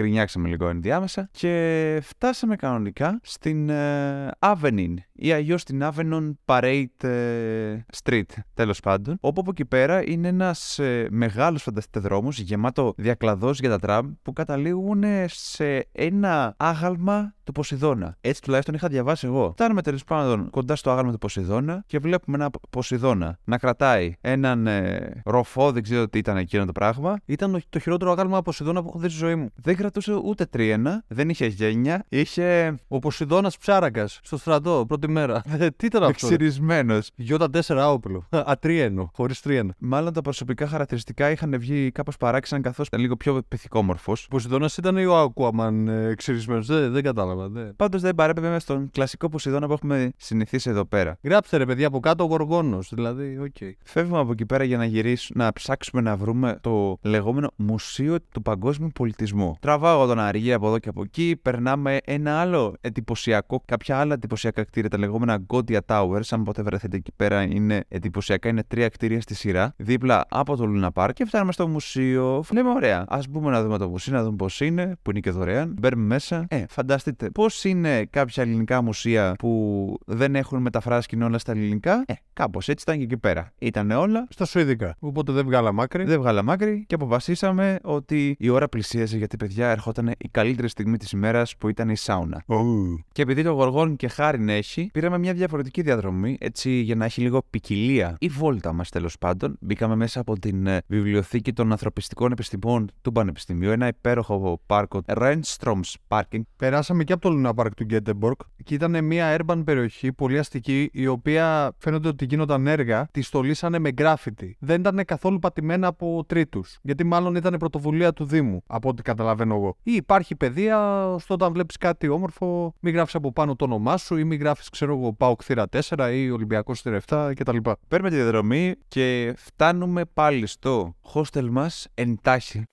Γκρινιάξαμε 0.00 0.48
λίγο 0.48 0.68
ενδιάμεσα 0.68 1.28
και 1.32 2.00
φτάσαμε 2.02 2.56
κανονικά 2.56 3.20
στην 3.22 3.68
ε, 3.68 4.30
Avenin 4.38 4.94
ή 5.12 5.32
αλλιώς 5.32 5.60
στην 5.60 5.82
Avenon 5.82 6.30
Parade 6.44 7.04
ε, 7.08 7.76
Street, 8.02 8.22
τέλος 8.54 8.80
πάντων. 8.80 9.16
Όπου 9.20 9.40
από 9.40 9.50
εκεί 9.50 9.64
πέρα 9.64 10.02
είναι 10.10 10.28
ένας 10.28 10.78
ε, 10.78 11.06
μεγάλος 11.10 11.62
φανταστείτε 11.62 12.00
δρόμο 12.00 12.28
γεμάτο 12.30 12.94
διακλαδός 12.96 13.58
για 13.60 13.68
τα 13.68 13.78
τραμ 13.78 14.12
που 14.22 14.32
καταλήγουν 14.32 15.04
σε 15.26 15.88
ένα 15.92 16.54
άγαλμα 16.56 17.34
του 17.44 17.52
Ποσειδώνα. 17.52 18.16
Έτσι 18.20 18.42
τουλάχιστον 18.42 18.74
είχα 18.74 18.88
διαβάσει 18.88 19.26
εγώ. 19.26 19.50
Φτάνουμε 19.50 19.82
τέλος 19.82 20.04
πάντων 20.04 20.50
κοντά 20.50 20.76
στο 20.76 20.90
άγαλμα 20.90 21.12
του 21.12 21.18
Ποσειδώνα 21.18 21.82
και 21.86 21.98
βλέπουμε 21.98 22.36
ένα 22.36 22.50
Ποσειδώνα 22.70 23.38
να 23.44 23.58
κρατάει 23.58 24.14
έναν 24.20 24.66
ε, 24.66 25.22
ροφό, 25.24 25.72
δεν 25.72 25.82
ξέρω 25.82 26.08
τι 26.08 26.18
ήταν 26.18 26.36
εκείνο 26.36 26.64
το 26.64 26.72
πράγμα. 26.72 27.16
Ήταν 27.24 27.52
το- 27.52 27.60
το 27.68 27.78
χειρότερο 27.78 28.10
άγαλμα 28.10 28.42
Ποσειδώνα 28.42 28.82
που 28.82 28.88
έχω 28.88 28.98
δει 28.98 29.08
στη 29.08 29.18
ζωή 29.18 29.34
μου. 29.34 29.48
Δεν 29.54 29.76
κρατούσε 29.90 30.20
ούτε 30.24 30.44
τρίενα, 30.44 31.04
δεν 31.08 31.28
είχε 31.28 31.46
γένια, 31.46 32.04
είχε 32.08 32.74
Ο 32.88 32.98
Ποσειδώνα 32.98 33.50
ψάρακας 33.60 34.20
στο 34.22 34.36
στρατό 34.36 34.84
πρώτη 34.88 35.08
μέρα. 35.08 35.42
Ε, 35.58 35.68
τι 35.70 35.86
ήταν 35.86 36.02
αυτό. 36.02 36.28
ρε; 36.28 36.34
εξυρισμένος. 36.34 37.10
Γιώτα 37.14 37.48
4 37.66 37.92
όπλο. 37.92 38.26
Ατρίενο, 38.30 39.10
χωρίς 39.14 39.40
τρίενα. 39.40 39.74
Μάλλον 39.78 40.12
τα 40.12 40.20
προσωπικά 40.20 40.66
χαρακτηριστικά 40.66 41.30
είχαν 41.30 41.58
βγει 41.58 41.90
κάπως 41.90 42.16
παράξενα 42.16 42.62
καθώς 42.62 42.86
ήταν 42.86 43.00
λίγο 43.00 43.16
πιο 43.16 43.42
πιθηκόμορφος. 43.48 44.24
Ο 44.24 44.28
Ποσειδώνα 44.28 44.68
ήταν 44.78 44.96
ή 44.96 45.04
ο 45.04 45.18
Aquaman 45.18 45.88
εξυρισμένος. 45.88 46.66
Δεν, 46.66 46.92
δεν 46.92 47.02
κατάλαβα. 47.02 47.48
Δεν. 47.48 47.76
Πάντως 47.76 48.00
δεν 48.00 48.14
παρέπεμπε 48.14 48.58
στον 48.58 48.90
κλασικό 48.90 49.28
Ποσειδώνα 49.28 49.66
που 49.66 49.72
έχουμε 49.72 50.10
συνηθίσει 50.16 50.70
εδώ 50.70 50.84
πέρα. 50.84 51.18
Γράψτε 51.22 51.56
ρε 51.56 51.66
παιδιά 51.66 51.86
από 51.86 52.00
κάτω 52.00 52.24
ο 52.24 52.26
Γοργόνος. 52.26 52.90
Δηλαδή, 52.94 53.38
οκ. 53.38 53.56
Φεύγουμε 53.84 54.18
από 54.18 54.32
εκεί 54.32 54.46
πέρα 54.46 54.64
για 54.64 54.76
να 54.76 54.84
γυρίσουμε, 54.84 55.44
να 55.44 55.52
ψάξουμε 55.52 56.02
να 56.02 56.16
βρούμε 56.16 56.58
το 56.60 56.98
λεγόμενο 57.02 57.50
Μουσείο 57.56 58.16
του 58.32 58.42
Παγκόσμιου 58.42 58.90
Πολιτισμού. 58.94 59.56
Τραβάω 59.80 60.00
εγώ 60.00 60.08
τον 60.08 60.18
Αργύρη 60.18 60.52
από 60.52 60.66
εδώ 60.66 60.78
και 60.78 60.88
από 60.88 61.02
εκεί, 61.02 61.38
περνάμε 61.42 61.98
ένα 62.04 62.40
άλλο 62.40 62.74
εντυπωσιακό, 62.80 63.62
κάποια 63.64 63.98
άλλα 63.98 64.14
εντυπωσιακά 64.14 64.64
κτίρια, 64.64 64.88
τα 64.88 64.98
λεγόμενα 64.98 65.46
Gothia 65.52 65.78
Towers. 65.86 66.20
Αν 66.30 66.42
ποτέ 66.42 66.62
βρεθείτε 66.62 66.96
εκεί 66.96 67.12
πέρα, 67.16 67.42
είναι 67.42 67.84
εντυπωσιακά, 67.88 68.48
είναι 68.48 68.62
τρία 68.68 68.88
κτίρια 68.88 69.20
στη 69.20 69.34
σειρά, 69.34 69.74
δίπλα 69.76 70.24
από 70.28 70.56
το 70.56 70.64
λούνα 70.68 70.88
παρκ 71.02 71.08
και 71.14 71.24
φτάνουμε 71.24 71.52
στο 71.52 71.68
μουσείο. 71.68 72.44
Λέμε, 72.52 72.70
ωραία, 72.70 73.04
ας 73.08 73.28
μπούμε 73.28 73.50
να 73.50 73.62
δούμε 73.62 73.78
το 73.78 73.88
μουσείο, 73.88 74.12
να 74.12 74.22
δούμε 74.22 74.36
πώς 74.36 74.60
είναι, 74.60 74.96
που 75.02 75.10
είναι 75.10 75.20
και 75.20 75.30
δωρεάν. 75.30 75.76
Μπαίνουμε 75.80 76.06
μέσα. 76.06 76.46
Ε, 76.48 76.64
φανταστείτε, 76.68 77.30
πώς 77.30 77.64
είναι 77.64 78.04
κάποια 78.04 78.42
ελληνικά 78.42 78.82
μουσεία 78.82 79.34
που 79.38 79.98
δεν 80.06 80.34
έχουν 80.34 80.60
μεταφράσει 80.60 81.08
και 81.08 81.16
είναι 81.16 81.24
όλα 81.24 81.38
στα 81.38 81.52
ελληνικά; 81.52 82.04
Ε, 82.06 82.12
κάπως 82.32 82.68
έτσι 82.68 82.84
ήταν 82.86 82.98
και 82.98 83.04
εκεί 83.04 83.16
πέρα. 83.16 83.52
Ήταν 83.58 83.90
όλα 83.90 84.26
Στα 84.30 84.44
Σουηδικά. 84.44 84.96
Οπότε 84.98 85.32
δεν 85.32 85.44
βγάλαμε 85.44 85.82
άκρη. 85.82 86.04
δεν 86.04 86.20
βγάλαμε 86.20 86.52
άκρη 86.52 86.84
και 86.86 86.94
αποφασίσαμε 86.94 87.78
ότι 87.82 88.36
η 88.38 88.48
ώρα 88.48 88.68
πλησίαζε 88.68 89.16
γιατί 89.16 89.36
παιδιά 89.36 89.59
ερχόταν 89.68 90.12
η 90.18 90.28
καλύτερη 90.30 90.68
στιγμή 90.68 90.96
της 90.96 91.10
ημέρας 91.10 91.56
που 91.56 91.68
ήταν 91.68 91.88
η 91.88 91.96
σάουνα. 91.96 92.42
Ου. 92.46 93.04
Και 93.12 93.22
επειδή 93.22 93.42
το 93.42 93.50
γοργόν 93.50 93.96
και 93.96 94.08
χάριν 94.08 94.48
έχει, 94.48 94.90
πήραμε 94.92 95.18
μια 95.18 95.32
διαφορετική 95.32 95.82
διαδρομή 95.82 96.36
έτσι 96.40 96.70
για 96.70 96.94
να 96.94 97.04
έχει 97.04 97.20
λίγο 97.20 97.42
ποικιλία. 97.50 98.16
Η 98.18 98.28
βόλτα 98.28 98.72
μας 98.72 98.88
τέλος 98.88 99.18
πάντων. 99.18 99.56
Μπήκαμε 99.60 99.96
μέσα 99.96 100.20
από 100.20 100.38
την 100.38 100.66
ε, 100.66 100.82
βιβλιοθήκη 100.86 101.52
των 101.52 101.70
ανθρωπιστικών 101.70 102.32
επιστημών 102.32 102.90
του 103.02 103.12
Πανεπιστημίου, 103.12 103.70
ένα 103.70 103.86
υπέροχο 103.86 104.60
πάρκο 104.66 105.00
Renstrom's 105.06 105.94
Parking. 106.08 106.40
Περάσαμε 106.56 107.04
και 107.04 107.12
από 107.12 107.30
το 107.30 107.36
Luna 107.36 107.62
Park 107.62 107.70
του 107.76 107.84
Γκέντεμπορκ 107.84 108.40
και 108.64 108.74
ήταν 108.74 109.04
μια 109.04 109.36
urban 109.40 109.62
περιοχή 109.64 110.12
πολύ 110.12 110.38
αστική 110.38 110.90
η 110.92 111.06
οποία 111.06 111.72
φαίνεται 111.78 112.08
ότι 112.08 112.24
γίνονταν 112.24 112.66
έργα, 112.66 113.08
τη 113.10 113.22
στολίσανε 113.22 113.78
με 113.78 113.92
γκράφιτι. 113.92 114.56
Δεν 114.60 114.80
ήταν 114.80 115.04
καθόλου 115.04 115.38
πατημένα 115.38 115.86
από 115.86 116.24
τρίτους. 116.26 116.78
Γιατί 116.82 117.04
μάλλον 117.04 117.34
ήταν 117.34 117.56
πρωτοβουλία 117.58 118.12
του 118.12 118.24
Δήμου, 118.24 118.62
από 118.66 118.88
ό,τι 118.88 119.02
καταλαβαίνω 119.02 119.49
πηγαίνω 119.50 119.54
εγώ. 119.54 119.76
Ή 119.82 119.92
υπάρχει 119.92 120.36
παιδεία 120.36 120.76
στο 121.18 121.34
όταν 121.34 121.52
βλέπεις 121.52 121.76
κάτι 121.76 122.08
όμορφο, 122.08 122.74
μην 122.80 122.94
γράφεις 122.94 123.14
από 123.14 123.32
πάνω 123.32 123.56
το 123.56 123.64
όνομά 123.64 123.96
σου 123.96 124.16
ή 124.16 124.24
μην 124.24 124.38
γράφεις, 124.38 124.68
ξέρω 124.68 124.96
εγώ, 124.96 125.12
πάω 125.12 125.36
κτήρα 125.36 125.66
4 125.88 126.10
ή 126.12 126.30
Ολυμπιακός 126.30 126.80
κτήρα 126.80 127.00
7 127.06 127.32
κτλ. 127.34 127.56
Παίρνουμε 127.88 128.10
τη 128.10 128.16
διαδρομή 128.16 128.74
και 128.88 129.34
φτάνουμε 129.36 130.04
πάλι 130.04 130.46
στο 130.46 130.94
hostel 131.14 131.48
μας 131.50 131.88
εντάχει. 131.94 132.64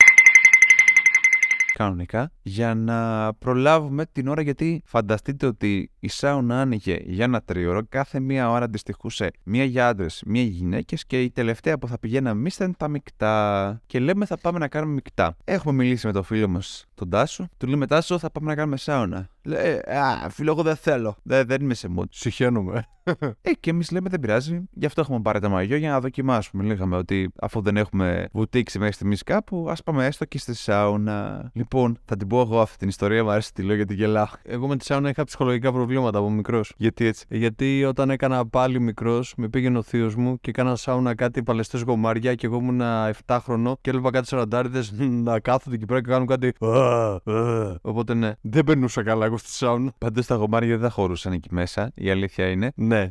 Κανονικά, 1.74 2.32
για 2.42 2.76
να 2.76 3.34
προλάβουμε 3.34 4.06
την 4.06 4.28
ώρα 4.28 4.42
γιατί 4.42 4.82
φανταστείτε 4.86 5.46
ότι 5.46 5.92
η 6.08 6.10
σάουνα 6.10 6.62
άνοιγε 6.62 7.00
για 7.06 7.24
ένα 7.24 7.42
τρίωρο, 7.42 7.82
κάθε 7.90 8.20
μία 8.20 8.50
ώρα 8.50 8.66
αντιστοιχούσε 8.66 9.32
μία 9.44 9.64
για 9.64 9.88
άντρες, 9.88 10.24
μία 10.26 10.42
για 10.42 10.52
γυναίκες 10.52 11.06
και 11.06 11.22
η 11.22 11.32
τελευταία 11.32 11.78
που 11.78 11.88
θα 11.88 12.00
πηγαίναμε 12.00 12.40
εμείς 12.40 12.56
ήταν 12.56 12.76
τα 12.78 12.88
μεικτά. 12.88 13.82
Και 13.86 14.00
λέμε 14.00 14.26
θα 14.26 14.38
πάμε 14.38 14.60
να 14.60 14.68
κάνουμε 14.68 14.94
μεικτά. 14.94 15.38
Έχουμε 15.44 15.74
μιλήσει 15.74 16.08
με 16.08 16.14
τον 16.14 16.24
φίλο 16.24 16.48
μας 16.48 16.86
τον 16.96 17.10
Τάσο, 17.10 17.48
του 17.58 17.68
λέμε 17.68 17.88
Τάσο 17.88 18.20
θα 18.20 18.32
πάμε 18.32 18.48
να 18.48 18.56
κάνουμε 18.56 18.78
σάουνα. 18.78 19.30
Λέει, 19.48 19.74
Α, 19.76 20.30
φίλο, 20.30 20.52
εγώ 20.52 20.62
δεν 20.64 20.76
θέλω. 20.76 21.16
Δεν, 21.24 21.48
δεν 21.48 21.62
είμαι 21.62 21.74
σε 21.74 21.88
mood. 21.98 22.06
Συχαίνομαι. 22.10 22.86
Ε, 23.42 23.52
και 23.60 23.70
εμείς 23.70 23.92
λέμε 23.92 24.10
δεν 24.10 24.20
πειράζει. 24.20 24.68
Γι' 24.72 24.86
αυτό 24.86 25.02
έχουμε 25.02 25.20
πάρει 25.22 25.40
τα 25.40 25.50
μαγειό 25.50 25.78
για 25.78 25.90
να 25.90 26.00
δοκιμάσουμε. 26.00 26.64
Λέγαμε 26.64 26.96
ότι 26.96 27.32
αφού 27.42 27.62
δεν 27.62 27.78
έχουμε 27.78 28.28
βουτήξει 28.32 28.80
μέχρι 28.80 28.94
στιγμής 28.94 29.24
κάπου, 29.24 29.68
ας 29.70 29.84
πάμε 29.84 30.06
έστω 30.06 30.26
και 30.26 30.38
στη 30.38 30.54
σάουνα. 30.54 31.50
Λοιπόν, 31.54 31.98
θα 32.06 32.16
την 32.16 32.28
πω 32.28 32.42
εγώ 32.42 32.62
αυτή 32.62 32.78
την 32.78 32.88
ιστορία, 32.88 33.24
μου 33.24 33.30
αρέσει 33.30 33.54
τη 33.54 33.64
λέω 33.64 33.76
γιατί 33.76 33.94
γελάω. 33.94 34.26
Εγώ 34.44 34.68
με 34.68 34.78
τη 34.78 34.86
σάουνα 34.86 35.10
είχα 35.10 35.24
ψυχολογικά 35.24 35.72
προβλήματα 35.72 35.97
από 36.06 36.30
μικρός. 36.30 36.74
Γιατί 36.78 37.06
έτσι. 37.06 37.26
Γιατί 37.30 37.84
όταν 37.84 38.10
έκανα 38.10 38.48
πάλι 38.48 38.80
μικρός, 38.80 39.34
με 39.38 39.50
πήγαινε 39.50 39.78
ο 39.78 39.82
θείος 39.82 40.16
μου 40.16 40.40
και 40.40 40.50
έκανα 40.50 40.76
σάουνα 40.76 41.16
κάτι 41.16 41.44
παλαιστές 41.44 41.82
γομάρια 41.82 42.36
και 42.36 42.46
εγώ 42.46 42.56
ήμουν 42.58 42.82
7 43.26 43.38
χρονό 43.42 43.78
και 43.82 43.90
έβλεπα 43.90 44.10
κάτι 44.10 44.28
σαραντάριδες 44.28 44.92
να 44.98 45.40
κάθονται 45.40 45.76
εκεί 45.76 45.86
πέρα 45.86 46.02
και 46.02 46.10
κάνουν 46.10 46.28
κάτι. 46.28 46.54
«Α, 46.60 47.32
α». 47.32 47.76
Οπότε 47.82 48.14
ναι, 48.14 48.32
δεν 48.42 48.64
περνούσα 48.64 49.04
καλά 49.04 49.26
εγώ 49.26 49.38
στη 49.38 49.50
σάουνα. 49.50 49.94
Πάντως 49.98 50.26
τα 50.26 50.36
γομάρια 50.36 50.70
δεν 50.70 50.80
θα 50.80 50.90
χωρούσαν 50.90 51.34
εκεί 51.34 51.48
μέσα. 51.52 51.92
Η 51.96 52.10
αλήθεια 52.10 52.48
είναι. 52.48 52.72
Ναι, 52.76 53.10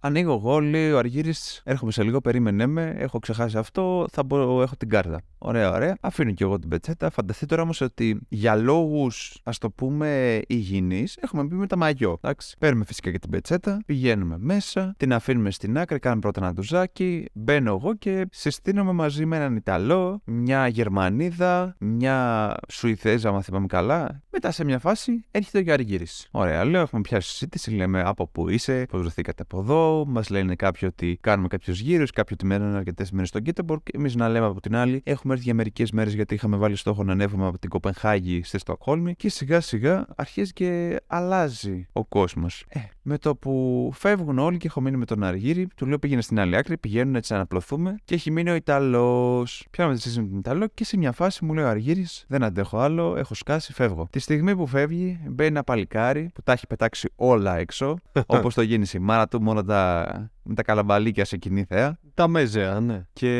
Ανοίγω 0.00 0.32
εγώ, 0.32 0.60
λέει 0.60 0.90
ο 0.90 0.98
Αργύρι, 0.98 1.34
έρχομαι 1.64 1.92
σε 1.92 2.02
λίγο, 2.02 2.20
περίμενε 2.20 2.66
με, 2.66 2.94
έχω 2.98 3.18
ξεχάσει 3.18 3.58
αυτό, 3.58 4.06
θα 4.12 4.22
μπορώ, 4.22 4.62
έχω 4.62 4.76
την 4.76 4.88
κάρτα. 4.88 5.20
Ωραία, 5.38 5.70
ωραία. 5.70 5.96
Αφήνω 6.00 6.32
και 6.32 6.44
εγώ 6.44 6.58
την 6.58 6.68
πετσέτα. 6.68 7.10
Φανταστείτε 7.10 7.46
τώρα 7.46 7.62
όμως 7.62 7.80
ότι 7.80 8.20
για 8.28 8.54
λόγους, 8.54 9.40
ας 9.42 9.58
το 9.58 9.70
πούμε, 9.70 10.40
υγιεινής, 10.46 11.16
έχουμε 11.20 11.42
μπει 11.42 11.54
με 11.54 11.66
τα 11.66 11.76
μαγιό. 11.76 12.18
Εντάξει. 12.22 12.56
Παίρνουμε 12.58 12.84
φυσικά 12.84 13.10
και 13.10 13.18
την 13.18 13.30
πετσέτα, 13.30 13.80
πηγαίνουμε 13.86 14.36
μέσα, 14.38 14.94
την 14.96 15.12
αφήνουμε 15.12 15.50
στην 15.50 15.78
άκρη, 15.78 15.98
κάνουμε 15.98 16.20
πρώτα 16.20 16.40
ένα 16.40 16.52
ντουζάκι, 16.52 17.24
μπαίνω 17.32 17.70
εγώ 17.70 17.94
και 17.94 18.28
συστήνομαι 18.30 18.92
μαζί 18.92 19.26
με 19.26 19.36
έναν 19.36 19.56
Ιταλό, 19.56 20.20
μια 20.24 20.68
Γερμανίδα, 20.68 21.76
μια 21.78 22.54
Σουηδέζα, 22.68 23.28
αν 23.28 23.42
θυμάμαι 23.42 23.66
καλά. 23.66 24.22
Μετά 24.30 24.50
σε 24.50 24.64
μια 24.64 24.78
φάση 24.78 25.24
έρχεται 25.30 25.70
ο 25.70 25.72
Αργύρι. 25.72 26.06
Ωραία, 26.30 26.64
λέω, 26.64 26.80
έχουμε 26.80 27.00
πιάσει 27.00 27.28
συζήτηση, 27.28 27.70
λέμε 27.70 28.02
από 28.02 28.26
πού 28.26 28.48
είσαι, 28.48 28.86
πώς 28.88 29.00
βρεθήκατε 29.00 29.42
από 29.42 29.58
εδώ, 29.58 29.87
μας 30.06 30.28
λένε 30.28 30.54
κάποιοι 30.54 30.88
ότι 30.92 31.18
κάνουμε 31.20 31.48
κάποιους 31.48 31.80
γύρους, 31.80 32.10
κάποιοι 32.10 32.36
ότι 32.40 32.46
μένουν 32.46 32.74
αρκετές 32.74 33.10
μέρες 33.10 33.28
στο 33.28 33.38
Γκέτεμπορκ. 33.38 33.86
Εμείς 33.92 34.14
να 34.14 34.28
λέμε 34.28 34.46
από 34.46 34.60
την 34.60 34.76
άλλη, 34.76 35.00
έχουμε 35.04 35.32
έρθει 35.32 35.44
για 35.44 35.54
μερικές 35.54 35.90
μέρες 35.90 36.14
γιατί 36.14 36.34
είχαμε 36.34 36.56
βάλει 36.56 36.76
στόχο 36.76 37.04
να 37.04 37.12
ανέβουμε 37.12 37.46
από 37.46 37.58
την 37.58 37.70
Κοπενχάγη 37.70 38.42
στη 38.44 38.58
Στοκχόλμη 38.58 39.14
και 39.14 39.28
σιγά 39.28 39.60
σιγά 39.60 40.06
αρχίζει 40.16 40.52
και 40.52 41.00
αλλάζει 41.06 41.86
ο 41.92 42.04
κόσμος. 42.04 42.64
Ε, 42.68 42.80
με 43.08 43.18
το 43.18 43.36
που 43.36 43.90
φεύγουν 43.94 44.38
όλοι 44.38 44.56
και 44.56 44.66
έχω 44.66 44.80
μείνει 44.80 44.96
με 44.96 45.04
τον 45.04 45.22
Αργύρη, 45.22 45.68
του 45.76 45.86
λέω 45.86 45.98
πήγαινε 45.98 46.20
στην 46.20 46.40
άλλη 46.40 46.56
άκρη, 46.56 46.78
πήγαινε 46.78 47.14
έτσι 47.14 47.32
να 47.32 47.38
απλωθούμε 47.38 47.96
και 48.04 48.14
έχει 48.14 48.30
μείνει 48.30 48.50
ο 48.50 48.54
Ιταλός. 48.54 49.66
Πιάνουμε 49.70 49.96
τη 49.96 50.02
συζήτηση 50.02 50.26
με 50.26 50.30
τον 50.30 50.38
Ιταλό 50.38 50.66
και 50.74 50.84
σε 50.84 50.96
μια 50.96 51.12
φάση 51.12 51.44
μου 51.44 51.54
λέει 51.54 51.64
ο 51.64 51.68
Αργύρη, 51.68 52.06
δεν 52.26 52.42
αντέχω 52.42 52.78
άλλο, 52.78 53.16
έχω 53.16 53.34
σκάσει, 53.34 53.72
φεύγω. 53.72 54.08
Τη 54.10 54.18
στιγμή 54.18 54.56
που 54.56 54.66
φεύγει, 54.66 55.20
μπαίνει 55.28 55.48
ένα 55.48 55.64
παλικάρι 55.64 56.30
που 56.34 56.42
τα 56.42 56.52
έχει 56.52 56.66
πετάξει 56.66 57.08
όλα 57.16 57.56
έξω, 57.56 57.98
όπως 58.26 58.54
τον 58.54 58.62
γέννησε 58.62 58.86
η 58.94 58.98
μάνα 58.98 59.28
του, 59.28 59.42
μόνο 59.42 59.64
τα 59.64 60.30
με 60.48 60.54
τα 60.54 60.62
καλαμπαλίκια 60.62 61.24
σε 61.24 61.36
κοινή 61.36 61.64
θέα. 61.64 61.98
τα 62.14 62.28
μέζεα, 62.28 62.80
ναι. 62.80 63.06
Και 63.12 63.30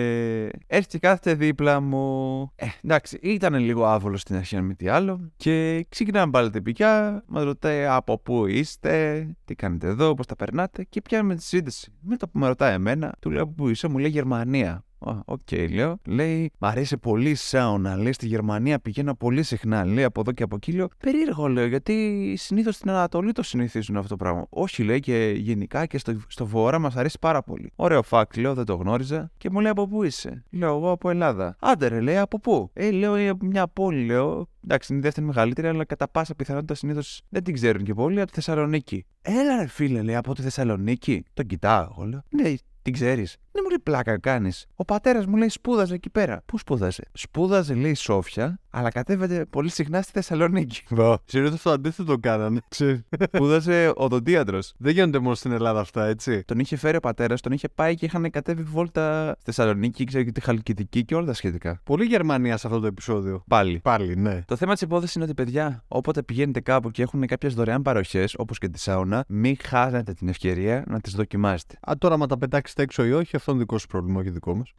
έρχεται 0.67 0.99
και 0.99 0.99
κάθεται 0.99 1.35
δίπλα 1.35 1.81
μου. 1.81 2.43
Ε, 2.55 2.67
εντάξει, 2.83 3.19
ήταν 3.23 3.55
λίγο 3.55 3.85
άβολο 3.87 4.17
στην 4.17 4.37
αρχή, 4.37 4.57
αν 4.57 4.65
μη 4.65 4.75
τι 4.75 4.89
άλλο. 4.89 5.31
Και 5.37 5.87
ξεκινάμε 5.89 6.31
πάλι 6.31 6.51
την 6.51 6.63
πικιά. 6.63 7.25
Μας 7.27 7.45
ρωτάει 7.45 7.85
από 7.85 8.19
πού 8.19 8.47
είστε, 8.47 9.27
τι 9.45 9.55
κάνετε 9.55 9.87
εδώ, 9.87 10.15
πώς 10.15 10.27
τα 10.27 10.37
περνάτε; 10.37 10.85
Και 10.85 11.03
πιάνουμε 11.03 11.35
τη 11.35 11.43
συζήτηση. 11.43 11.93
Με 12.01 12.17
το 12.17 12.29
που 12.29 12.39
με 12.39 12.47
ρωτάει 12.47 12.75
εμένα, 12.75 13.15
του 13.21 13.31
λέω 13.31 13.43
από 13.43 13.53
πού 13.53 13.69
είσαι, 13.69 13.89
μου 13.89 13.99
λέει 13.99 14.11
Γερμανία. 14.11 14.83
Ok, 14.99 15.41
okay, 15.51 15.69
λέω. 15.71 15.99
Λέει, 16.07 16.51
μ' 16.59 16.65
αρέσει 16.65 16.99
πολύ 16.99 17.31
η 17.31 17.35
σάουνα. 17.35 17.97
Λέει, 17.97 18.13
στη 18.13 18.27
Γερμανία 18.27 18.79
πηγαίνω 18.79 19.15
πολύ 19.15 19.43
συχνά. 19.43 19.85
Λέει, 19.85 20.05
από 20.05 20.21
εδώ 20.21 20.33
και 20.33 20.43
από 20.43 20.57
εκεί. 20.57 20.73
Λέω, 20.73 20.89
περίεργο, 20.99 21.49
λέω, 21.49 21.67
γιατί 21.67 22.35
συνήθως 22.37 22.75
στην 22.75 22.91
Ανατολή 22.91 23.33
το 23.33 23.43
συνηθίζουν 23.43 23.97
αυτό 23.97 24.09
το 24.09 24.17
πράγμα. 24.17 24.47
Όχι, 24.49 24.83
λέει, 24.83 25.01
και 25.01 25.35
γενικά 25.37 25.87
και 25.87 25.99
στο, 25.99 26.17
στο 26.29 26.47
βορρά 26.47 26.79
μας 26.79 26.97
αρέσει 26.97 27.19
πάρα 27.21 27.43
πολύ. 27.43 27.73
Ωραίο 27.77 28.03
φακ, 28.03 28.37
λέω, 28.37 28.55
δεν 28.55 28.65
το 28.65 28.75
γνώριζα. 28.75 29.31
Και 29.37 29.51
μου 29.51 29.61
λέει, 29.61 29.71
από 29.71 29.89
πού 29.89 30.03
είσαι; 30.03 30.45
Λέω, 30.51 30.77
εγώ 30.77 30.91
από 30.91 31.11
Ελλάδα. 31.11 31.57
Άντε, 31.61 31.89
ρε, 31.89 32.01
λέει, 32.01 32.17
από 32.17 32.41
πού; 32.41 32.71
Ε, 32.73 32.91
λέω, 32.91 33.15
«Ε, 33.15 33.29
από 33.29 33.45
μια 33.47 33.69
πόλη, 33.69 34.05
λέω. 34.05 34.49
Εντάξει, 34.65 34.93
είναι 34.93 35.01
η 35.01 35.05
δεύτερη 35.05 35.27
μεγαλύτερη, 35.27 35.67
αλλά 35.67 35.85
κατά 35.85 36.09
πάσα 36.09 36.35
πιθανότητα 36.35 36.75
συνήθως 36.75 37.23
δεν 37.29 37.43
την 37.43 37.55
ξέρουν 37.55 37.83
και 37.85 37.95
πολύ 37.95 38.21
από 38.21 38.29
τη 38.29 38.35
Θεσσαλονίκη. 38.35 39.05
Έλα, 39.23 39.57
ρε 39.57 39.67
φίλε, 39.67 40.03
λέει, 40.03 40.15
από 40.15 40.35
τη 40.35 40.43
Θεσσαλονίκη. 40.43 41.25
Τον 41.35 41.47
κοιτάω, 41.47 41.89
εγώ 41.91 42.05
λέω. 42.05 42.23
Ναι, 42.29 42.55
την 42.83 42.93
ξέρεις. 42.93 43.37
Δεν 43.59 43.67
μου 43.71 43.77
λέει 43.77 43.83
πλάκα 43.83 44.19
κάνεις. 44.19 44.67
Ο 44.75 44.85
πατέρας 44.85 45.27
μου 45.27 45.37
λέει 45.37 45.49
σπούδαζε 45.49 45.95
εκεί 45.95 46.11
πέρα. 46.11 46.43
Πού 46.47 46.59
σπούδαζε; 46.59 47.03
Σπούδαζε, 47.13 47.75
λέει 47.75 47.95
Σόφια, 47.95 48.59
αλλά 48.71 48.91
κατέβαινε 48.91 49.45
πολύ 49.45 49.69
συχνά 49.69 50.03
στη 50.03 50.13
Θεσσαλονίκη. 50.13 50.83
Συνήθω 51.25 51.57
το 51.63 51.71
αντίθετο 51.71 52.19
κάνανε. 52.19 52.61
Ξέρεις. 52.69 53.01
σπούδαζε 53.33 53.93
οδοντίατρος. 53.95 54.75
Δεν 54.79 54.93
γίνονται 54.93 55.19
μόνο 55.19 55.35
στην 55.35 55.53
Ελλάδα 55.53 55.81
αυτά, 55.81 56.07
έτσι. 56.07 56.43
Τον 56.45 56.59
είχε 56.59 56.77
φέρει 56.77 56.97
ο 56.97 57.01
πατέρας, 57.01 57.41
τον 57.41 57.53
είχε 57.53 57.69
πάει 57.69 57.95
και 57.95 58.05
είχαν 58.05 58.31
κατέβει 58.31 58.63
βόλτα 58.63 59.33
στη 59.33 59.45
Θεσσαλονίκη, 59.45 60.05
ξέρω 60.05 60.25
και 60.25 60.33
τη 60.33 60.41
Χαλκιδική 60.41 61.05
και 61.05 61.15
όλα 61.15 61.27
τα 61.27 61.35
σχετικά. 61.35 61.81
Πολύ 61.85 62.05
Γερμανία 62.05 62.57
σε 62.57 62.67
αυτό 62.67 62.81
το 62.81 62.87
επεισόδιο. 62.87 63.45
Πάλι. 63.49 63.81
Πάλι, 63.83 64.17
ναι. 64.17 64.43
Το 64.47 64.57
θέμα 64.57 64.73
της 64.73 64.83
υπόθεσης 64.83 65.15
είναι 65.15 65.25
ότι, 65.25 65.35
παιδιά, 65.35 65.85
όποτε 65.89 66.23
πηγαίνετε 66.23 66.61
κάπου 66.61 66.91
και 66.91 67.03
έχουν 67.03 67.27
κάποιες 67.27 67.55
δωρεάν 67.55 67.83
παροχές, 67.83 68.35
όπως 68.39 68.59
και 68.59 68.69
τη 68.69 68.79
σάουνα, 68.81 69.25
μην 69.29 69.57
χάσετε 69.63 70.13
την 70.13 70.29
ευκαιρία 70.29 70.85
να 70.87 71.01
τις 71.01 71.13
δοκιμάσετε. 71.15 71.75
Α, 71.91 71.93
τώρα, 71.99 72.17
μα 72.17 72.27
τα 72.27 72.39
πετάξετε 72.39 72.83
έξω 72.83 73.05
ή 73.05 73.13
όχι, 73.13 73.37
αυτό 73.49 73.61
είναι 73.61 73.61
δικό 73.61 73.79
σου 73.79 73.87
πρόβλημα, 73.87 74.21
όχι 74.21 74.31
δικό 74.31 74.55
μας. 74.55 74.73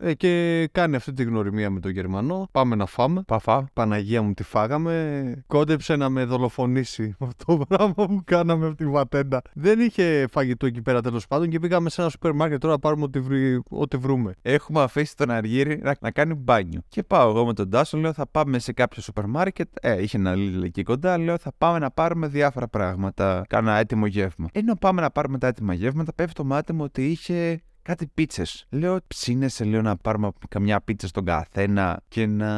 Ε, 0.00 0.14
και 0.14 0.68
κάνει 0.72 0.96
αυτή 0.96 1.12
τη 1.12 1.22
γνωριμία 1.22 1.70
με 1.70 1.80
τον 1.80 1.90
Γερμανό. 1.90 2.48
Πάμε 2.52 2.74
να 2.74 2.86
φάμε. 2.86 3.22
Παφά. 3.26 3.68
Παναγία 3.72 4.22
μου, 4.22 4.32
τι 4.32 4.42
φάγαμε. 4.42 5.44
Κόντεψε 5.46 5.96
να 5.96 6.08
με 6.08 6.24
δολοφονήσει 6.24 7.14
αυτό 7.28 7.56
το 7.56 7.64
πράγμα 7.68 7.94
που 7.94 8.20
κάναμε 8.24 8.66
από 8.66 8.74
τη 8.74 8.86
βατέντα. 8.86 9.42
Δεν 9.54 9.80
είχε 9.80 10.26
φαγητό 10.30 10.66
εκεί 10.66 10.82
πέρα 10.82 11.00
τέλος 11.02 11.26
πάντων 11.26 11.48
και 11.48 11.58
πήγαμε 11.58 11.90
σε 11.90 12.00
ένα 12.00 12.10
σούπερ 12.10 12.32
μάρκετ 12.32 12.60
τώρα 12.60 12.72
να 12.72 12.78
πάρουμε 12.78 13.04
ό,τι, 13.04 13.20
βρει- 13.20 13.60
ό,τι 13.68 13.96
βρούμε. 13.96 14.34
Έχουμε 14.42 14.82
αφήσει 14.82 15.16
τον 15.16 15.30
Αργύρι 15.30 15.80
να, 15.82 15.96
να 16.00 16.10
κάνει 16.10 16.34
μπάνιο. 16.34 16.80
Και 16.88 17.02
πάω 17.02 17.30
εγώ 17.30 17.46
με 17.46 17.52
τον 17.52 17.70
Τάσο, 17.70 17.98
λέω 17.98 18.12
θα 18.12 18.26
πάμε 18.26 18.58
σε 18.58 18.72
κάποιο 18.72 19.02
σούπερ 19.02 19.26
μάρκετ. 19.26 19.68
Ε, 19.80 20.02
είχε 20.02 20.16
ένα 20.16 20.34
Lidl 20.36 20.62
εκεί 20.64 20.82
κοντά. 20.82 21.18
Λέω 21.18 21.38
θα 21.38 21.52
πάμε 21.58 21.78
να 21.78 21.90
πάρουμε 21.90 22.26
διάφορα 22.26 22.68
πράγματα. 22.68 23.44
Κάνα 23.48 23.76
έτοιμο 23.76 24.06
γεύμα. 24.06 24.48
Ενώ 24.52 24.74
πάμε 24.74 25.00
να 25.00 25.10
πάρουμε 25.10 25.38
τα 25.38 25.46
έτοιμα 25.46 25.74
γεύματα, 25.74 26.12
πέφτει 26.14 26.32
το 26.34 26.44
μάτι 26.44 26.72
μου 26.72 26.82
ότι 26.82 27.06
είχε 27.10 27.62
κάτι 27.88 28.06
πίτσες. 28.14 28.66
Λέω, 28.70 28.98
ψήνεσαι, 29.06 29.64
λέω 29.64 29.82
να 29.82 29.96
πάρουμε 29.96 30.30
καμιά 30.48 30.80
πίτσα 30.80 31.06
στον 31.06 31.24
καθένα 31.24 32.00
και 32.08 32.26
να 32.26 32.48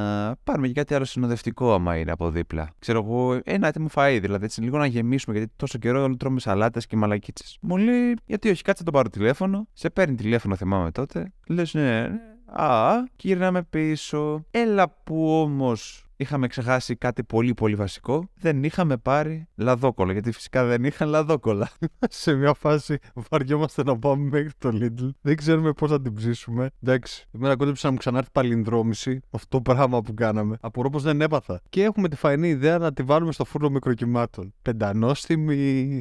πάρουμε 0.44 0.66
και 0.66 0.72
κάτι 0.72 0.94
άλλο 0.94 1.04
συνοδευτικό, 1.04 1.74
άμα 1.74 1.96
είναι 1.96 2.10
από 2.10 2.30
δίπλα. 2.30 2.70
Ξέρω 2.78 3.02
εγώ, 3.04 3.40
ένα 3.44 3.68
έτοιμο 3.68 3.88
φαΐ, 3.94 4.18
δηλαδή 4.20 4.44
έτσι 4.44 4.60
λίγο 4.60 4.78
να 4.78 4.86
γεμίσουμε, 4.86 5.36
γιατί 5.36 5.52
τόσο 5.56 5.78
καιρό 5.78 6.02
όλοι 6.02 6.16
τρώμε 6.16 6.40
σαλάτες 6.40 6.86
και 6.86 6.96
μαλακίτσες. 6.96 7.58
Μου 7.60 7.76
λέει, 7.76 8.16
γιατί 8.24 8.50
όχι, 8.50 8.62
κάτσε 8.62 8.82
να 8.82 8.90
τον 8.90 9.00
πάρω 9.00 9.08
τηλέφωνο. 9.08 9.66
Σε 9.72 9.90
παίρνει 9.90 10.14
τηλέφωνο, 10.14 10.56
θυμάμαι 10.56 10.90
τότε. 10.90 11.32
Λες, 11.46 11.74
ναι, 11.74 11.82
ναι. 11.82 12.18
Α, 12.46 12.92
και 13.16 13.28
γυρνάμε 13.28 13.62
πίσω. 13.62 14.44
Έλα 14.50 14.88
που 15.04 15.40
όμως 15.40 16.09
είχαμε 16.20 16.46
ξεχάσει 16.46 16.96
κάτι 16.96 17.24
πολύ 17.24 17.54
πολύ 17.54 17.74
βασικό. 17.74 18.28
Δεν 18.40 18.64
είχαμε 18.64 18.96
πάρει 18.96 19.46
λαδόκολλα, 19.54 20.12
γιατί 20.12 20.32
φυσικά 20.32 20.64
δεν 20.64 20.84
είχαν 20.84 21.08
λαδόκολλα. 21.08 21.70
σε 22.22 22.34
μια 22.34 22.54
φάση 22.54 22.98
βαριόμαστε 23.30 23.82
να 23.82 23.98
πάμε 23.98 24.28
μέχρι 24.30 24.50
το 24.58 24.70
Lidl. 24.72 25.08
Δεν 25.20 25.36
ξέρουμε 25.36 25.72
πώς 25.72 25.90
θα 25.90 26.00
την 26.00 26.14
ψήσουμε. 26.14 26.70
Εντάξει. 26.82 27.28
Εμένα 27.34 27.56
κόντεψε 27.56 27.86
να 27.86 27.92
μου 27.92 27.98
ξανάρθει 27.98 28.30
παλινδρόμηση 28.32 29.20
αυτό 29.30 29.60
το 29.62 29.72
πράγμα 29.72 30.02
που 30.02 30.14
κάναμε. 30.14 30.56
Απορώ 30.60 30.90
πως 30.90 31.02
δεν 31.02 31.20
έπαθα. 31.20 31.60
Και 31.68 31.82
έχουμε 31.82 32.08
τη 32.08 32.16
φαϊνή 32.16 32.48
ιδέα 32.48 32.78
να 32.78 32.92
τη 32.92 33.02
βάλουμε 33.02 33.32
στο 33.32 33.44
φούρνο 33.44 33.68
μικροκυμάτων. 33.68 34.54
Πεντανόστιμη. 34.62 35.56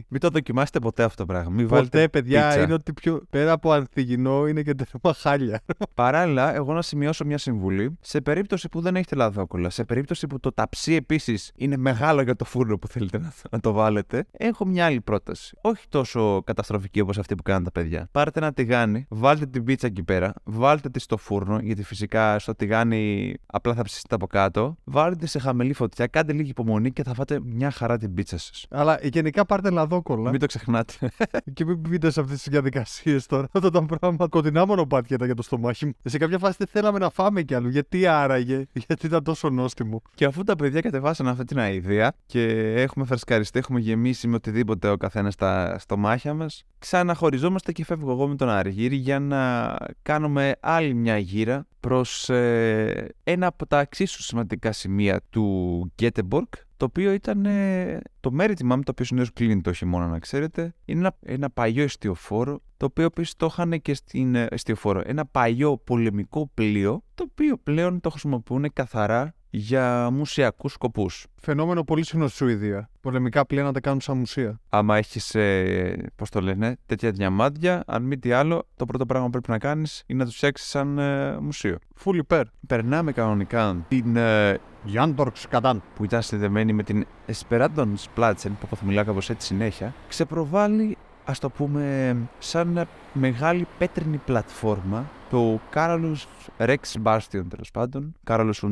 Μην 0.07 0.19
το 0.19 0.29
δοκιμάσετε 0.29 0.79
ποτέ 0.79 1.03
αυτό 1.03 1.25
το 1.25 1.33
πράγμα. 1.33 1.49
Μην 1.49 1.67
Ποτέ, 1.67 1.75
βάλετε 1.75 2.07
παιδιά, 2.07 2.47
πίτσα. 2.47 2.63
είναι 2.63 2.73
ότι 2.73 2.93
πιο 2.93 3.21
πέρα 3.29 3.51
από 3.51 3.71
ανθυγινό 3.71 4.47
είναι 4.47 4.61
και 4.61 4.73
τέρμα 4.73 5.13
χάλια. 5.17 5.61
Παράλληλα, 5.93 6.55
εγώ 6.55 6.73
να 6.73 6.81
σημειώσω 6.81 7.25
μια 7.25 7.37
συμβουλή. 7.37 7.97
Σε 8.01 8.21
περίπτωση 8.21 8.69
που 8.69 8.81
δεν 8.81 8.95
έχετε 8.95 9.15
λαδόκολλα, 9.15 9.69
σε 9.69 9.83
περίπτωση 9.83 10.07
περίπτωση 10.09 10.27
που 10.27 10.39
το 10.39 10.53
ταψί 10.53 10.93
επίσης 10.93 11.51
είναι 11.55 11.77
μεγάλο 11.77 12.21
για 12.21 12.35
το 12.35 12.45
φούρνο 12.45 12.77
που 12.77 12.87
θέλετε 12.87 13.17
να, 13.17 13.33
να 13.51 13.59
το 13.59 13.71
βάλετε, 13.71 14.25
έχω 14.31 14.65
μια 14.65 14.85
άλλη 14.85 15.01
πρόταση. 15.01 15.57
Όχι 15.61 15.87
τόσο 15.89 16.41
καταστροφική 16.45 16.99
όπως 16.99 17.17
αυτή 17.17 17.35
που 17.35 17.43
κάνουν 17.43 17.63
τα 17.63 17.71
παιδιά. 17.71 18.07
Πάρτε 18.11 18.39
ένα 18.39 18.53
τηγάνι, 18.53 19.05
βάλτε 19.09 19.45
την 19.45 19.63
πίτσα 19.63 19.87
εκεί 19.87 20.03
πέρα, 20.03 20.33
βάλτε 20.43 20.89
τη 20.89 20.99
στο 20.99 21.17
φούρνο, 21.17 21.59
γιατί 21.59 21.83
φυσικά 21.83 22.39
στο 22.39 22.55
τηγάνι 22.55 23.33
απλά 23.45 23.73
θα 23.73 23.83
ψήσετε 23.83 24.15
από 24.15 24.27
κάτω. 24.27 24.77
Βάλτε 24.83 25.15
τη 25.15 25.27
σε 25.27 25.39
χαμηλή 25.39 25.73
φωτιά, 25.73 26.07
κάντε 26.07 26.33
λίγη 26.33 26.49
υπομονή 26.49 26.91
και 26.91 27.03
θα 27.03 27.13
φάτε 27.13 27.39
μια 27.43 27.71
χαρά 27.71 27.97
την 27.97 28.13
πίτσα 28.13 28.37
σας. 28.37 28.65
Αλλά 28.69 28.99
γενικά 29.03 29.45
πάρτε 29.45 29.69
λαδόκολλα. 29.69 30.29
Μην 30.29 30.39
το 30.39 30.45
ξεχνάτε. 30.45 30.93
Και 31.53 31.65
μην 31.65 31.77
μπείτε 31.77 32.11
σε 32.11 32.19
αυτές 32.19 32.37
τις 32.37 32.47
διαδικασίες 32.51 33.25
τώρα. 33.25 33.47
Αυτά 33.51 33.69
τα 33.69 33.85
πράγματα. 33.85 34.27
Κοντινά 34.27 34.65
μονοπάτια 34.65 35.15
ήταν 35.15 35.27
για 35.27 35.35
το 35.35 35.41
στομάχι 35.41 35.85
μου. 35.85 35.91
Σε 36.03 36.17
κάποια 36.17 36.37
φάση 36.37 36.55
δεν 36.57 36.67
θέλαμε 36.71 36.99
να 36.99 37.09
φάμε 37.09 37.41
κι 37.41 37.53
άλλο. 37.53 37.69
Γιατί 37.69 38.07
άραγε, 38.07 38.65
γιατί 38.87 39.05
ήταν 39.05 39.23
τόσο 39.23 39.49
νόστιμο. 39.49 39.98
Και 40.15 40.25
αφού 40.25 40.43
τα 40.43 40.55
παιδιά 40.55 40.81
κατεβάσαν 40.81 41.27
αυτή 41.27 41.43
την 41.43 41.59
αηδία 41.59 42.15
και 42.25 42.73
έχουμε 42.73 43.05
φρεσκαριστεί, 43.05 43.59
έχουμε 43.59 43.79
γεμίσει 43.79 44.27
με 44.27 44.35
οτιδήποτε 44.35 44.89
ο 44.89 44.97
καθένας 44.97 45.33
στα 45.33 45.79
στομάχια 45.79 46.33
μας, 46.33 46.63
ξαναχωριζόμαστε 46.79 47.71
και 47.71 47.85
φεύγω 47.85 48.11
εγώ 48.11 48.27
με 48.27 48.35
τον 48.35 48.49
Αργύρι 48.49 48.95
για 48.95 49.19
να 49.19 49.75
κάνουμε 50.01 50.55
άλλη 50.59 50.93
μια 50.93 51.17
γύρα 51.17 51.67
προς 51.79 52.29
ε, 52.29 53.09
ένα 53.23 53.47
από 53.47 53.65
τα 53.65 53.79
εξίσου 53.79 54.23
σημαντικά 54.23 54.71
σημεία 54.71 55.21
του 55.29 55.91
Γκέτεμπορκ, 55.95 56.53
το 56.77 56.85
οποίο 56.85 57.11
ήταν 57.11 57.45
ε, 57.45 57.99
το 58.19 58.31
Maritime 58.39 58.79
το 58.83 58.91
οποίο 58.91 59.05
συνήθως 59.05 59.33
κλείνει 59.33 59.61
το 59.61 59.73
χειμώνα, 59.73 60.07
να 60.07 60.19
ξέρετε. 60.19 60.73
Είναι 60.85 60.99
ένα, 60.99 61.15
ένα 61.25 61.49
παλιό 61.49 61.83
εστιοφόρο, 61.83 62.61
το 62.77 62.85
οποίο 62.85 63.05
επίσης 63.05 63.35
το 63.35 63.45
είχαν 63.45 63.81
και 63.81 63.93
στην 63.93 64.35
ε, 64.35 64.47
εστιοφόρο. 64.49 65.01
Ένα 65.05 65.25
παλιό 65.25 65.77
πολεμικό 65.77 66.51
πλοίο, 66.53 67.03
το 67.15 67.25
οποίο 67.29 67.57
πλέον 67.57 67.99
το 67.99 68.09
χρησιμοποιούν 68.09 68.73
καθαρά 68.73 69.33
για 69.49 70.09
μουσιακούς 70.09 70.71
σκοπούς. 70.71 71.25
Φαινόμενο 71.35 71.83
πολύ 71.83 72.05
συχνό 72.05 72.27
στη 72.27 72.35
Σουηδία. 72.35 72.89
Πολεμικά 73.01 73.45
πλοία 73.45 73.63
να 73.63 73.71
τα 73.71 73.79
κάνουν 73.79 74.01
σαν 74.01 74.17
μουσεία. 74.17 74.59
Άμα 74.69 74.97
έχεις, 74.97 75.35
ε, 75.35 76.11
πώς 76.15 76.29
το 76.29 76.41
λένε, 76.41 76.77
τέτοια 76.85 77.11
διαμάντια, 77.11 77.83
αν 77.87 78.03
μη 78.03 78.17
τι 78.17 78.31
άλλο, 78.31 78.67
το 78.75 78.85
πρώτο 78.85 79.05
πράγμα 79.05 79.25
που 79.25 79.31
πρέπει 79.31 79.49
να 79.49 79.57
κάνεις 79.57 80.03
είναι 80.05 80.19
να 80.19 80.25
τους 80.25 80.35
φτιάξεις 80.35 80.69
σαν 80.69 80.97
ε, 80.97 81.37
μουσείο. 81.39 81.77
Full 82.03 82.15
υπέρ. 82.15 82.43
Περνάμε 82.67 83.11
κανονικά 83.11 83.85
την 83.87 84.15
ε, 84.15 84.57
Γιάντορξ 84.83 85.47
Καντάν. 85.47 85.83
που 85.95 86.03
ήταν 86.03 86.21
συνδεμένη 86.21 86.73
με 86.73 86.83
την 86.83 87.05
Esperanton 87.27 87.87
Splatsen, 88.15 88.51
που 88.59 88.75
θα 88.75 88.85
μιλάω 88.85 89.03
κάπως 89.05 89.29
έτσι 89.29 89.47
συνέχεια, 89.47 89.93
ξεπροβάλλει, 90.07 90.97
ας 91.29 91.39
το 91.39 91.49
πούμε, 91.49 92.15
σαν 92.39 92.87
μεγάλη 93.13 93.67
πέτρινη 93.77 94.17
πλατφόρμα 94.17 95.09
το 95.29 95.59
Κάραλους 95.69 96.27
Rex 96.57 96.75
Bastion 97.03 97.43
τέλος 97.49 97.71
πάντων, 97.73 98.15
Κάραλος 98.23 98.63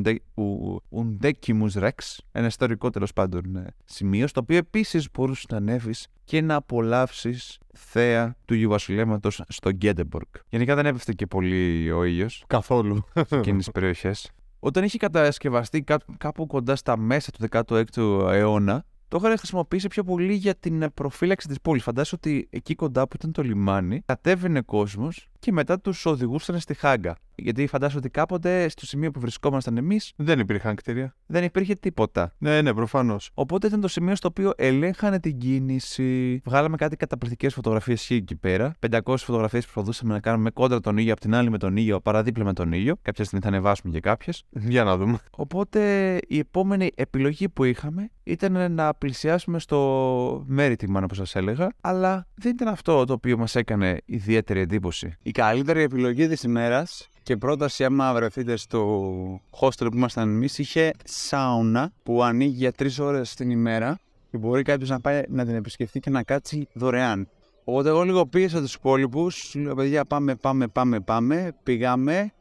Undecimus 0.91 1.71
Rex, 1.73 2.17
ένα 2.31 2.45
ιστορικό 2.47 2.89
τέλος 2.89 3.13
πάντων 3.13 3.55
ε, 3.55 3.65
σημείο, 3.85 4.27
στο 4.27 4.39
οποίο 4.43 4.57
επίσης 4.57 5.07
μπορούσες 5.13 5.45
να 5.49 5.57
ανέβεις 5.57 6.07
και 6.23 6.41
να 6.41 6.55
απολαύσεις 6.55 7.57
θέα 7.73 8.35
του 8.45 8.53
Ιουβασιλέματος 8.53 9.41
στο 9.47 9.71
Γκέντεμπορκ. 9.71 10.35
Γενικά 10.49 10.75
δεν 10.75 10.85
έπεφτε 10.85 11.13
και 11.13 11.25
πολύ 11.25 11.91
ο 11.91 12.03
ήλιος 12.03 12.43
Καθόλου. 12.47 13.03
εκείνες 13.13 13.63
τις 13.63 13.71
περιοχές. 13.71 14.31
Όταν 14.59 14.83
είχε 14.83 14.97
κατασκευαστεί 14.97 15.81
κά- 15.81 16.05
κάπου 16.17 16.45
κοντά 16.47 16.75
στα 16.75 16.97
μέσα 16.97 17.31
του 17.31 17.47
16ου 17.51 18.29
αιώνα, 18.31 18.85
το 19.07 19.17
είχαν 19.21 19.37
χρησιμοποιήσει 19.37 19.87
πιο 19.87 20.03
πολύ 20.03 20.33
για 20.33 20.55
την 20.55 20.81
ε, 20.81 20.89
προφύλαξη 20.89 21.47
της 21.47 21.61
πόλης. 21.61 21.83
Φαντάζομαι 21.83 22.21
ότι 22.25 22.47
εκεί 22.51 22.75
κοντά 22.75 23.07
που 23.07 23.15
ήταν 23.19 23.31
το 23.31 23.41
λιμάνι, 23.43 24.01
κατέβαινε 24.05 24.61
κόσμος 24.61 25.27
και 25.39 25.51
μετά 25.51 25.79
τους 25.79 26.05
οδηγούσαν 26.05 26.59
στη 26.59 26.73
Χάγκα. 26.73 27.17
Γιατί 27.39 27.67
φαντάζομαι 27.67 27.99
ότι 27.99 28.09
κάποτε 28.09 28.69
στο 28.69 28.85
σημείο 28.85 29.11
που 29.11 29.19
βρισκόμασταν 29.19 29.77
εμείς 29.77 30.13
δεν 30.15 30.39
υπήρχαν 30.39 30.75
κτίρια. 30.75 31.15
δεν 31.25 31.43
υπήρχε 31.43 31.73
τίποτα. 31.73 32.33
Ναι, 32.37 32.61
ναι, 32.61 32.73
προφανώς. 32.73 33.31
Οπότε 33.33 33.67
ήταν 33.67 33.81
το 33.81 33.87
σημείο 33.87 34.15
στο 34.15 34.27
οποίο 34.27 34.51
ελέγχανε 34.55 35.19
την 35.19 35.37
κίνηση. 35.37 36.41
Βγάλαμε 36.45 36.77
κάτι 36.77 36.95
καταπληκτικές 36.95 37.53
φωτογραφίες 37.53 38.09
εκεί 38.09 38.35
πέρα. 38.35 38.75
500 38.89 38.99
φωτογραφίες 39.17 39.65
που 39.65 39.71
προσπαθούσαμε 39.73 40.13
να 40.13 40.19
κάνουμε 40.19 40.49
κόντρα 40.49 40.79
τον 40.79 40.97
ήλιο, 40.97 41.13
απ' 41.13 41.19
την 41.19 41.35
άλλη 41.35 41.49
με 41.49 41.57
τον 41.57 41.77
ήλιο, 41.77 41.99
παραδίπλα 41.99 42.43
με 42.43 42.53
τον 42.53 42.71
ήλιο. 42.71 42.95
Κάποια 43.01 43.23
στιγμή 43.23 43.43
θα 43.43 43.49
ανεβάσουμε 43.49 43.93
και 43.93 43.99
κάποιες. 43.99 44.43
Για 44.49 44.83
να 44.83 44.97
δούμε. 44.97 45.17
Οπότε 45.31 46.19
η 46.27 46.37
επόμενη 46.39 46.91
επιλογή 46.95 47.49
που 47.49 47.63
είχαμε 47.63 48.09
ήταν 48.23 48.71
να 48.71 48.93
πλησιάσουμε 48.93 49.59
στο 49.59 50.45
Maritime, 50.57 51.01
όπως 51.03 51.17
σας 51.17 51.35
έλεγα. 51.35 51.69
Αλλά 51.81 52.27
δεν 52.35 52.51
ήταν 52.51 52.67
αυτό 52.67 53.05
το 53.05 53.13
οποίο 53.13 53.37
μας 53.37 53.55
έκανε 53.55 53.97
ιδιαίτερη 54.05 54.59
εντύπωση. 54.59 55.15
Η 55.23 55.31
καλύτερη 55.31 55.81
επιλογή 55.81 56.27
της 56.27 56.43
ημέρας 56.43 57.09
και 57.27 57.37
πρόταση 57.37 57.83
άμα 57.83 58.13
βρεθείτε 58.13 58.55
στο 58.55 59.41
hostel 59.59 59.87
που 59.91 59.97
ήμασταν 59.97 60.29
εμείς 60.29 60.57
είχε 60.57 60.93
σάουνα 61.03 61.91
που 62.03 62.23
ανοίγει 62.23 62.55
για 62.55 62.71
τρεις 62.71 62.99
ώρες 62.99 63.35
την 63.35 63.49
ημέρα 63.49 63.99
και 64.31 64.37
μπορεί 64.37 64.63
κάποιος 64.63 64.89
να 64.89 64.99
πάει 64.99 65.21
να 65.27 65.45
την 65.45 65.55
επισκεφτεί 65.55 65.99
και 65.99 66.09
να 66.09 66.23
κάτσει 66.23 66.67
δωρεάν. 66.73 67.29
Οπότε 67.63 67.89
εγώ 67.89 68.03
λίγο 68.03 68.25
πίεσα 68.25 68.59
τους 68.59 68.73
υπόλοιπους, 68.73 69.55
λέω 69.55 69.75
παιδιά 69.75 70.05
πάμε, 70.05 70.35
πάμε, 70.35 70.67
πάμε, 70.67 70.99
πάμε, 70.99 71.55
πήγαμε, 71.63 72.31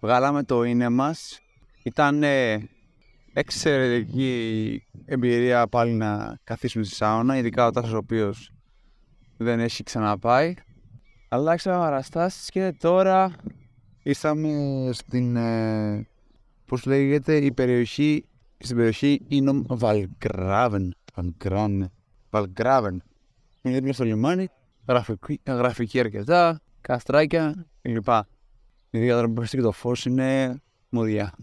βγάλαμε 0.00 0.42
το 0.42 0.62
είναι 0.62 0.88
μας. 0.88 1.40
Ήταν 1.82 2.22
εξαιρετική 3.32 4.82
εμπειρία 5.04 5.66
πάλι 5.66 5.92
να 5.92 6.38
καθίσουμε 6.44 6.84
στη 6.84 6.94
σάουνα, 6.94 7.36
ειδικά 7.36 7.66
ο 7.66 7.70
Τάσος 7.70 7.92
ο 7.92 7.96
οποίος 7.96 8.50
δεν 9.36 9.60
έχει 9.60 9.82
ξαναπάει. 9.82 10.54
Αλλάξαμε 11.28 11.76
παραστάσεις 11.76 12.48
και 12.48 12.74
τώρα 12.78 13.32
ήρθαμε 14.04 14.90
στην, 14.92 15.36
ε, 15.36 16.06
πώς 16.66 16.84
λέγεται, 16.84 17.36
η 17.36 17.52
περιοχή, 17.52 18.24
στην 18.58 18.76
περιοχή 18.76 19.20
είναι 19.28 19.62
Βαλγκράβεν. 19.68 20.94
Βαλγκράβεν. 21.14 21.90
Βαλγκράβεν. 22.30 23.02
Είναι 23.62 23.74
δίπλα 23.74 23.92
στο 23.92 24.04
λιμάνι, 24.04 24.48
γραφική, 24.88 25.40
γραφική 25.46 26.00
αρκετά, 26.00 26.60
καστράκια 26.80 27.66
κλπ. 27.82 28.08
Η 28.90 28.98
διαδρομική 28.98 29.56
και 29.56 29.62
το 29.62 29.72
φως 29.72 30.04
είναι 30.04 30.60
μουδιά. 30.88 31.34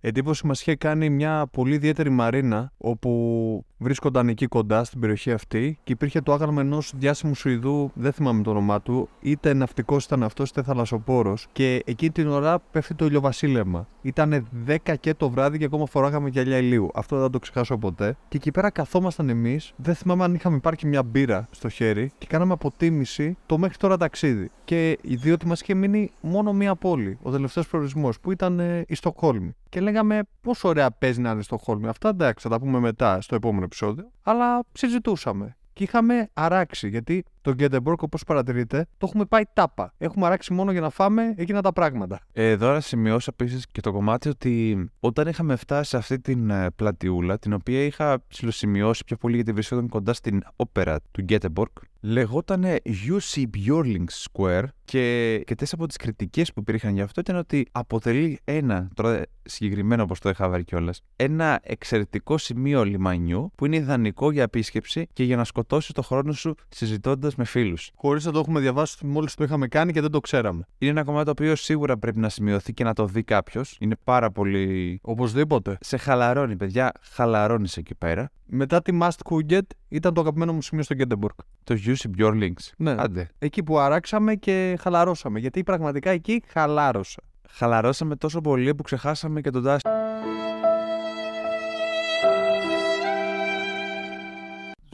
Εντύπωση 0.00 0.46
μας 0.46 0.60
είχε 0.60 0.76
κάνει 0.76 1.10
μια 1.10 1.46
πολύ 1.52 1.74
ιδιαίτερη 1.74 2.10
μαρίνα 2.10 2.72
όπου 2.76 3.64
βρίσκονταν 3.80 4.28
εκεί 4.28 4.46
κοντά 4.46 4.84
στην 4.84 5.00
περιοχή 5.00 5.32
αυτή 5.32 5.78
και 5.84 5.92
υπήρχε 5.92 6.20
το 6.20 6.32
άγαλμα 6.32 6.60
ενός 6.60 6.92
διάσημου 6.96 7.34
Σουηδού, 7.34 7.90
δεν 7.94 8.12
θυμάμαι 8.12 8.42
το 8.42 8.50
όνομά 8.50 8.80
του, 8.80 9.08
είτε 9.20 9.54
ναυτικός 9.54 10.04
ήταν 10.04 10.22
αυτός 10.22 10.50
είτε 10.50 10.62
θαλασσοπόρος. 10.62 11.46
Και 11.52 11.82
εκεί 11.86 12.10
την 12.10 12.28
ώρα 12.28 12.58
πέφτει 12.70 12.94
το 12.94 13.04
ηλιοβασίλεμα. 13.04 13.86
Ήταν 14.02 14.48
10 14.66 14.94
και 15.00 15.14
το 15.14 15.30
βράδυ 15.30 15.58
και 15.58 15.64
ακόμα 15.64 15.86
φοράγαμε 15.86 16.28
γυαλιά 16.28 16.56
ηλίου. 16.56 16.90
Αυτό 16.94 17.16
δεν 17.16 17.24
θα 17.24 17.30
το 17.30 17.38
ξεχάσω 17.38 17.78
ποτέ. 17.78 18.16
Και 18.28 18.36
εκεί 18.36 18.50
πέρα 18.50 18.70
καθόμασταν 18.70 19.28
εμείς, 19.28 19.72
δεν 19.76 19.94
θυμάμαι 19.94 20.24
αν 20.24 20.34
είχαμε 20.34 20.58
πάρει 20.58 20.76
και 20.76 20.86
μια 20.86 21.02
μπύρα 21.02 21.48
στο 21.50 21.68
χέρι 21.68 22.12
και 22.18 22.26
κάναμε 22.26 22.52
αποτίμηση 22.52 23.36
το 23.46 23.58
μέχρι 23.58 23.76
τώρα 23.76 23.96
ταξίδι. 23.96 24.50
Και 24.64 24.98
διότι 25.02 25.46
μας 25.46 25.60
είχε 25.60 25.74
μείνει 25.74 26.10
μόνο 26.20 26.52
μία 26.52 26.74
πόλη, 26.74 27.18
ο 27.22 27.30
τελευταίος 27.30 27.68
προορισμός, 27.68 28.20
που 28.20 28.32
ήταν 28.32 28.60
ε, 28.60 28.84
η 28.88 28.94
Στοκχόλμη. 28.94 29.54
Και 29.68 29.80
λέγαμε 29.80 30.20
πόσο 30.40 30.68
ωραία 30.68 30.90
παίζει 30.90 31.20
να 31.20 31.30
είναι 31.30 31.42
στο 31.42 31.56
Στοκχόλμη. 31.56 31.88
Αυτά 31.88 32.08
εντάξει, 32.08 32.48
θα 32.48 32.54
τα 32.54 32.60
πούμε 32.60 32.78
μετά 32.78 33.20
στο 33.20 33.34
επόμενο 33.34 33.68
επεισόδιο. 33.70 34.10
Αλλά 34.22 34.62
συζητούσαμε. 34.72 35.56
Και 35.72 35.82
είχαμε 35.82 36.30
αράξει, 36.32 36.88
γιατί 36.88 37.24
το 37.40 37.52
Γκέντεμπορκ, 37.52 38.02
όπως 38.02 38.24
παρατηρείτε, 38.24 38.86
το 38.98 39.06
έχουμε 39.06 39.24
πάει 39.24 39.42
τάπα. 39.52 39.94
Έχουμε 39.98 40.26
αράξει 40.26 40.52
μόνο 40.52 40.72
για 40.72 40.80
να 40.80 40.90
φάμε 40.90 41.34
εκείνα 41.36 41.62
τα 41.62 41.72
πράγματα. 41.72 42.20
Εδώ 42.32 42.72
να 42.72 42.80
σημειώσω 42.80 43.30
επίσης 43.32 43.66
και 43.66 43.80
το 43.80 43.92
κομμάτι 43.92 44.28
ότι 44.28 44.84
όταν 45.00 45.28
είχαμε 45.28 45.56
φτάσει 45.56 45.88
σε 45.88 45.96
αυτή 45.96 46.20
την 46.20 46.50
ε, 46.50 46.70
πλατιούλα, 46.76 47.38
την 47.38 47.52
οποία 47.52 47.84
είχα 47.84 48.22
ψηλοσημειώσει 48.28 49.04
πιο 49.04 49.16
πολύ 49.16 49.34
γιατί 49.34 49.52
βρισκόταν 49.52 49.88
κοντά 49.88 50.12
στην 50.12 50.42
όπερα 50.56 50.98
του 51.10 51.20
Γκέτεμπορκ, 51.20 51.78
λεγόταν 52.00 52.64
UC 52.84 53.44
Björling 53.56 54.04
Square 54.24 54.64
και, 54.84 55.38
και 55.46 55.54
τέσσερα 55.54 55.82
από 55.82 55.86
τις 55.86 55.96
κριτικές 55.96 56.52
που 56.52 56.60
υπήρχαν 56.60 56.94
γι' 56.94 57.00
αυτό 57.00 57.20
ήταν 57.20 57.36
ότι 57.36 57.66
αποτελεί 57.72 58.38
ένα, 58.44 58.88
τώρα 58.94 59.22
συγκεκριμένο 59.42 60.02
όπως 60.02 60.20
το 60.20 60.28
είχα 60.28 60.48
βάλει 60.48 60.64
κιόλας, 60.64 61.02
ένα 61.16 61.60
εξαιρετικό 61.62 62.38
σημείο 62.38 62.84
λιμανιού 62.84 63.52
που 63.54 63.66
είναι 63.66 63.76
ιδανικό 63.76 64.30
για 64.30 64.42
επίσκεψη 64.42 65.06
και 65.12 65.24
για 65.24 65.36
να 65.36 65.44
σκοτώσεις 65.44 65.92
το 65.92 66.02
χρόνο 66.02 66.32
σου 66.32 66.54
συζητώντας 66.68 67.29
με 67.36 67.44
φίλους. 67.44 67.90
Χωρίς 67.94 68.24
να 68.24 68.32
το 68.32 68.38
έχουμε 68.38 68.60
διαβάσει 68.60 69.06
μόλις 69.06 69.34
το 69.34 69.44
είχαμε 69.44 69.68
κάνει 69.68 69.92
και 69.92 70.00
δεν 70.00 70.10
το 70.10 70.20
ξέραμε. 70.20 70.66
Είναι 70.78 70.90
ένα 70.90 71.04
κομμάτι 71.04 71.24
το 71.24 71.30
οποίο 71.30 71.56
σίγουρα 71.56 71.98
πρέπει 71.98 72.18
να 72.18 72.28
σημειωθεί 72.28 72.72
και 72.72 72.84
να 72.84 72.92
το 72.92 73.06
δει 73.06 73.22
κάποιος. 73.22 73.76
Είναι 73.80 73.96
πάρα 74.04 74.30
πολύ. 74.30 74.98
Οπωσδήποτε. 75.02 75.78
Σε 75.80 75.96
χαλαρώνει, 75.96 76.56
παιδιά. 76.56 76.92
Χαλαρώνεις 77.00 77.76
εκεί 77.76 77.94
πέρα. 77.94 78.30
Μετά 78.46 78.82
τη 78.82 78.98
Must 79.00 79.30
Kuget 79.30 79.60
ήταν 79.88 80.14
το 80.14 80.20
αγαπημένο 80.20 80.52
μου 80.52 80.62
σημείο 80.62 80.84
στο 80.84 80.94
Γκέντεμπορκ. 80.94 81.38
Το 81.64 81.76
UC 81.86 82.18
Björlings. 82.18 82.70
Ναι. 82.76 82.94
Άντε. 82.98 83.28
Εκεί 83.38 83.62
που 83.62 83.78
αράξαμε 83.78 84.34
και 84.34 84.76
χαλαρώσαμε. 84.80 85.38
Γιατί 85.38 85.62
πραγματικά 85.62 86.10
εκεί 86.10 86.42
χαλάρωσα. 86.46 87.22
Χαλαρώσαμε 87.50 88.16
τόσο 88.16 88.40
πολύ 88.40 88.74
που 88.74 88.82
ξεχάσαμε 88.82 89.40
και 89.40 89.50
τον 89.50 89.62
Τάσο. 89.62 89.88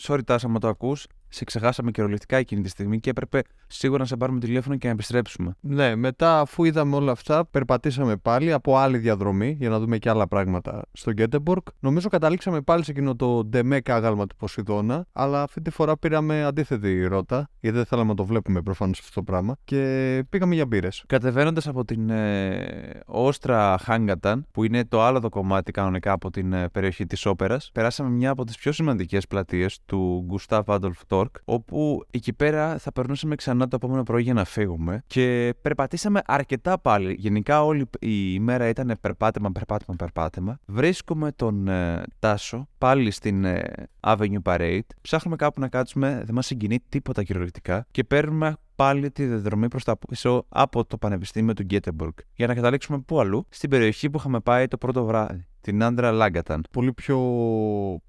Sorry 0.03 0.25
Τάσα, 0.25 0.49
μου 0.49 0.59
το 0.59 0.69
ακούς. 0.69 1.07
Σε 1.37 1.45
ξεχάσαμε 1.45 1.91
κυριολεκτικά 1.91 2.37
εκείνη 2.37 2.63
τη 2.63 2.69
στιγμή 2.69 3.01
και 3.01 3.11
έπρεπε 3.11 3.43
σίγουρα 3.67 3.99
να 4.01 4.07
σε 4.07 4.17
πάρουμε 4.17 4.41
τηλέφωνο 4.41 4.77
και 4.77 4.87
να 4.87 4.93
επιστρέψουμε. 4.93 5.57
Ναι, 5.61 5.95
μετά 5.97 6.41
αφού 6.41 6.65
είδαμε 6.65 6.97
όλα 6.97 7.13
αυτά, 7.13 7.47
περπατήσαμε 7.47 8.17
πάλι 8.17 8.53
από 8.53 8.77
άλλη 8.77 8.99
διαδρομή 8.99 9.57
για 9.59 9.69
να 9.69 9.79
δούμε 9.79 9.99
και 9.99 10.09
άλλα 10.09 10.29
πράγματα 10.29 10.83
στο 10.93 11.11
Γκέτεμπορκ. 11.11 11.67
Νομίζω 11.81 12.09
καταλήξαμε 12.09 12.61
πάλι 12.61 12.85
σε 12.85 12.91
εκείνο 12.91 13.17
το 13.17 13.45
ντεμέκα 13.45 13.95
άγαλμα 13.95 14.27
του 14.27 14.37
Ποσειδώνα, 14.37 15.07
αλλά 15.13 15.43
αυτή 15.43 15.63
τη 15.63 15.71
φορά 15.71 15.97
πήραμε 15.97 16.45
αντίθετη 16.45 17.07
ρότα, 17.07 17.49
γιατί 17.61 17.77
δεν 17.77 17.87
θέλαμε 17.87 18.09
να 18.09 18.15
το 18.15 18.25
βλέπουμε 18.25 18.63
προφανώς 18.63 18.99
αυτό 18.99 19.13
το 19.13 19.23
πράγμα, 19.23 19.57
και 19.65 20.23
πήγαμε 20.29 20.55
για 20.55 20.67
μπύρες. 20.67 21.05
Κατεβαίνοντας 21.07 21.69
από 21.69 21.85
την 21.85 22.11
ε, 22.11 23.01
Όστρα 23.07 23.79
Χάγκαταν, 23.83 24.47
που 24.51 24.65
είναι 24.65 24.85
το 24.85 25.03
άλλο 25.03 25.21
το 25.21 25.29
κομμάτι 25.29 25.73
κανονικά 25.73 26.13
από 26.13 26.31
την 26.31 26.53
ε, 26.53 26.69
περιοχή 26.69 27.07
της 27.07 27.27
Όπερας, 27.27 27.71
περάσαμε 27.73 28.11
μια 28.11 28.31
από 28.31 28.45
τις 28.45 28.57
πιο 28.57 28.73
σημαντικές 28.73 29.27
πλατείες 29.27 29.79
του 29.87 30.25
Γκουστάβ 30.27 30.71
Άντολφ 30.71 31.05
Τόρκ, 31.27 31.37
όπου 31.45 32.05
εκεί 32.11 32.33
πέρα 32.33 32.79
θα 32.79 32.93
περνούσαμε 32.93 33.35
ξανά 33.35 33.69
το 33.69 33.77
επόμενο 33.77 34.03
πρωί 34.03 34.23
για 34.23 34.35
να 34.35 34.45
φύγουμε 34.45 35.03
και 35.07 35.55
περπατήσαμε 35.63 36.23
αρκετά 36.27 36.79
πάλι. 36.79 37.17
Γενικά 37.19 37.65
όλη 37.65 37.81
η 37.99 38.31
ημέρα 38.35 38.69
ήταν 38.69 38.99
περπάτημα, 39.01 39.53
περπάτημα, 39.53 39.97
περπάτημα. 39.97 40.59
Βρίσκουμε 40.67 41.33
τον 41.33 41.69
ε, 41.69 42.03
Τάσο 42.19 42.69
πάλι 42.79 43.11
στην 43.11 43.45
ε, 43.45 43.73
Avenue 44.01 44.43
Parade. 44.43 44.81
Ψάχνουμε 45.01 45.37
κάπου 45.37 45.61
να 45.61 45.69
κάτσουμε, 45.69 46.23
δεν 46.25 46.35
μας 46.35 46.47
συγκινεί 46.47 46.79
τίποτα 46.89 47.23
κυριολεκτικά 47.23 47.87
και 47.91 48.05
παίρνουμε 48.05 48.57
πάλι 48.77 49.11
τη 49.11 49.25
διαδρομή 49.25 49.69
προς 49.69 49.85
τα 49.85 49.97
πίσω 49.97 50.47
από 50.49 50.85
το 50.85 50.99
Πανεπιστήμιο 50.99 51.53
του 51.53 51.63
Γκέτεμπορκ. 51.63 52.19
Για 52.35 52.47
να 52.47 52.55
καταλήξουμε 52.55 52.99
πού 52.99 53.21
αλλού, 53.21 53.47
στην 53.49 53.71
περιοχή 53.71 54.11
που 54.11 54.19
είχαμε 54.19 54.41
πάει 54.41 54.69
το 54.69 54.77
πρώτο 54.77 55.05
βράδυ. 55.05 55.47
Την 55.67 55.83
Άντρα 55.83 56.11
Λάγκαταν. 56.11 56.65
Πολύ 56.71 56.93
πιο 56.93 57.19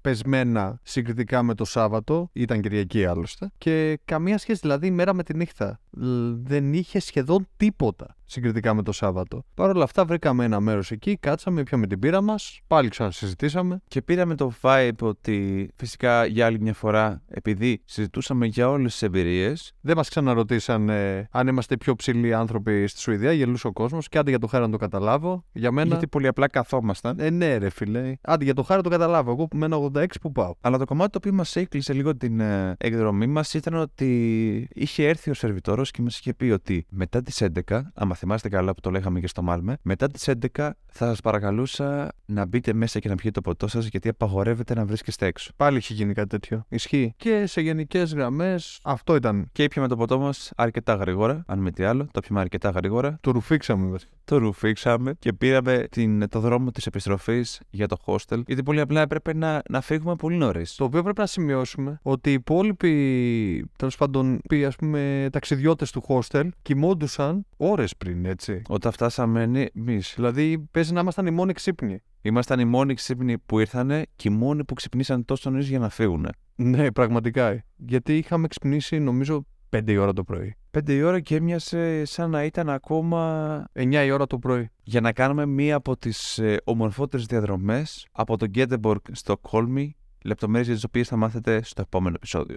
πεσμένα 0.00 0.80
συγκριτικά 0.82 1.42
με 1.42 1.54
το 1.54 1.64
Σάββατο, 1.64 2.30
ήταν 2.32 2.60
Κυριακή 2.60 3.04
άλλωστε, 3.04 3.50
και 3.58 3.98
καμία 4.04 4.38
σχέση 4.38 4.58
δηλαδή 4.62 4.90
μέρα 4.90 5.14
με 5.14 5.22
τη 5.22 5.36
νύχτα. 5.36 5.80
Λ- 5.90 6.34
Δεν 6.48 6.72
είχε 6.72 7.00
σχεδόν 7.00 7.48
τίποτα 7.56 8.16
συγκριτικά 8.28 8.74
με 8.74 8.82
το 8.82 8.92
Σάββατο. 8.92 9.44
Παρ' 9.54 9.70
όλα 9.70 9.84
αυτά 9.84 10.04
βρήκαμε 10.04 10.44
ένα 10.44 10.60
μέρος 10.60 10.90
εκεί, 10.90 11.16
κάτσαμε, 11.16 11.62
πιάμε 11.62 11.86
την 11.86 11.98
πύρα 11.98 12.20
μας, 12.20 12.60
πάλι 12.66 12.88
ξανασυζητήσαμε. 12.88 13.80
Και 13.88 14.02
πήραμε 14.02 14.34
το 14.34 14.52
vibe 14.62 14.90
ότι 15.00 15.68
φυσικά 15.76 16.26
για 16.26 16.46
άλλη 16.46 16.60
μια 16.60 16.74
φορά, 16.74 17.22
επειδή 17.28 17.82
συζητούσαμε 17.84 18.46
για 18.46 18.68
όλες 18.68 18.92
τις 18.92 19.02
εμπειρίες, 19.02 19.72
Δεν 19.80 19.96
μας 19.96 20.08
ξαναρωτήσαν 20.08 20.88
ε, 20.88 21.28
αν 21.30 21.46
είμαστε 21.46 21.74
οι 21.74 21.76
πιο 21.76 21.94
ψηλοί 21.94 22.34
άνθρωποι 22.34 22.86
στη 22.86 23.00
Σουηδία, 23.00 23.32
γελούσε 23.32 23.66
ο 23.66 23.72
κόσμος. 23.72 24.08
Και 24.08 24.18
άντε 24.18 24.30
για 24.30 24.38
το 24.38 24.46
χάρη 24.46 24.64
να 24.64 24.70
το 24.70 24.76
καταλάβω. 24.76 25.44
Για 25.52 25.72
μένα. 25.72 25.88
γιατί 25.88 26.06
πολύ 26.06 26.26
απλά 26.26 26.48
καθόμασταν. 26.48 27.20
Ε, 27.20 27.30
ναι, 27.30 27.56
ρε 27.56 27.70
φίλε. 27.70 28.14
Άντε 28.20 28.44
για 28.44 28.54
το 28.54 28.62
χάρη 28.62 28.82
να 28.82 28.90
το 28.90 28.96
καταλάβω. 28.96 29.30
Εγώ 29.30 29.46
που 29.46 29.56
με 29.56 29.64
ένα 29.64 29.76
86 29.94 30.06
που 30.20 30.32
πάω. 30.32 30.54
Αλλά 30.60 30.78
το 30.78 30.84
κομμάτι 30.84 31.10
το 31.10 31.18
οποίο 31.18 31.32
μας 31.32 31.56
έκλεισε 31.56 31.92
λίγο 31.92 32.16
την 32.16 32.40
ε, 32.40 32.74
εκδρομή 32.78 33.26
μας 33.26 33.54
ήταν 33.54 33.74
ότι 33.74 34.68
είχε 34.72 35.08
έρθει 35.08 35.30
ο 35.30 35.34
σερβιτόρος 35.34 35.90
και 35.90 36.02
μας 36.02 36.18
είχε 36.18 36.34
πει 36.34 36.50
ότι 36.50 36.86
μετά 36.90 37.22
τις 37.22 37.42
11, 37.68 37.80
άμα 37.94 38.14
θυμάστε 38.18 38.48
καλά 38.48 38.74
που 38.74 38.80
το 38.80 38.90
λέγαμε 38.90 39.20
και 39.20 39.26
στο 39.26 39.42
Μάλμε, 39.42 39.76
μετά 39.82 40.08
τις 40.08 40.28
11 40.28 40.70
θα 40.86 41.06
σας 41.06 41.20
παρακαλούσα 41.20 42.12
να 42.24 42.46
μπείτε 42.46 42.72
μέσα 42.72 42.98
και 42.98 43.08
να 43.08 43.14
πιείτε 43.14 43.30
το 43.30 43.40
ποτό 43.40 43.66
σας 43.68 43.86
γιατί 43.86 44.08
απαγορεύεται 44.08 44.74
να 44.74 44.84
βρίσκεστε 44.84 45.26
έξω. 45.26 45.52
Πάλι 45.56 45.76
είχε 45.78 45.94
γίνει 45.94 46.12
κάτι 46.12 46.28
τέτοιο. 46.28 46.64
Ισχύει. 46.68 47.14
Και 47.16 47.46
σε 47.46 47.60
γενικές 47.60 48.14
γραμμές 48.14 48.80
αυτό 48.82 49.14
ήταν. 49.14 49.48
Και 49.52 49.62
ήπιαμε 49.62 49.88
το 49.88 49.96
ποτό 49.96 50.18
μας 50.18 50.52
αρκετά 50.56 50.94
γρήγορα, 50.94 51.44
αν 51.46 51.58
με 51.58 51.70
τι 51.70 51.84
άλλο, 51.84 52.08
το 52.12 52.20
πιούμε 52.20 52.40
αρκετά 52.40 52.70
γρήγορα. 52.70 53.18
Το 53.20 53.30
ρουφήξαμε 53.30 53.90
βασικά. 53.90 54.12
Το 54.24 54.38
ρουφήξαμε 54.38 55.14
και 55.18 55.32
πήραμε 55.32 55.86
την, 55.90 56.28
το 56.28 56.40
δρόμο 56.40 56.70
της 56.70 56.86
επιστροφής 56.86 57.60
για 57.70 57.86
το 57.86 57.96
hostel, 58.06 58.42
γιατί 58.46 58.62
πολύ 58.62 58.80
απλά 58.80 59.00
έπρεπε 59.00 59.34
να, 59.34 59.62
να 59.68 59.80
φύγουμε 59.80 60.14
πολύ 60.14 60.36
νωρίς. 60.36 60.74
Το 60.74 60.84
οποίο 60.84 61.02
πρέπει 61.02 61.20
να 61.20 61.26
σημειώσουμε 61.26 61.98
ότι 62.02 62.30
οι 62.30 62.32
υπόλοιποι, 62.32 63.70
τέλος 63.76 63.96
πάντων, 63.96 64.40
οι 64.50 64.64
ας 64.64 64.76
πούμε 64.76 65.28
ταξιδιώτες 65.32 65.90
του 65.90 66.04
hostel 66.08 66.48
κοιμόντουσαν 66.62 67.46
ώρες 67.58 67.96
πριν, 67.96 68.24
έτσι. 68.24 68.62
Όταν 68.68 68.92
φτάσαμε 68.92 69.68
εμείς, 69.72 70.12
Δηλαδή, 70.16 70.68
παίζει 70.70 70.92
να 70.92 71.00
ήμασταν 71.00 71.26
οι 71.26 71.30
μόνοι 71.30 71.52
ξύπνοι. 71.52 72.02
ήμασταν 72.22 72.60
οι 72.60 72.64
μόνοι 72.64 72.94
ξύπνοι 72.94 73.38
που 73.38 73.58
ήρθανε 73.58 74.06
και 74.16 74.28
οι 74.28 74.32
μόνοι 74.32 74.64
που 74.64 74.74
ξυπνήσαν 74.74 75.24
τόσο 75.24 75.50
νωρίς 75.50 75.68
για 75.68 75.78
να 75.78 75.88
φύγουν. 75.88 76.28
Ναι, 76.54 76.92
πραγματικά. 76.92 77.64
Γιατί 77.76 78.16
είχαμε 78.16 78.48
ξυπνήσει, 78.48 78.98
νομίζω, 78.98 79.46
5 79.70 79.90
η 79.90 79.96
ώρα 79.96 80.12
το 80.12 80.24
πρωί. 80.24 80.54
Πέντε 80.70 80.92
η 80.92 81.02
ώρα 81.02 81.20
και 81.20 81.34
έμοιασε 81.34 82.04
σαν 82.04 82.30
να 82.30 82.44
ήταν 82.44 82.70
ακόμα 82.70 83.64
9 83.72 84.04
η 84.06 84.10
ώρα 84.10 84.26
το 84.26 84.38
πρωί. 84.38 84.70
για 84.82 85.00
να 85.00 85.12
κάνουμε 85.12 85.46
μία 85.46 85.76
από 85.76 85.96
τις 85.96 86.38
ε, 86.38 86.56
ομορφότερες 86.64 87.26
διαδρομές 87.26 88.06
από 88.12 88.36
το 88.36 88.46
Γκέντεμπορκ 88.46 89.06
στο 89.12 89.36
Κόλμη, 89.38 89.96
λεπτομέρειες 90.24 90.66
για 90.66 90.74
τις 90.74 90.84
οποίες 90.84 91.08
θα 91.08 91.16
μάθετε 91.16 91.62
στο 91.62 91.82
επόμενο 91.82 92.14
επεισόδιο. 92.16 92.56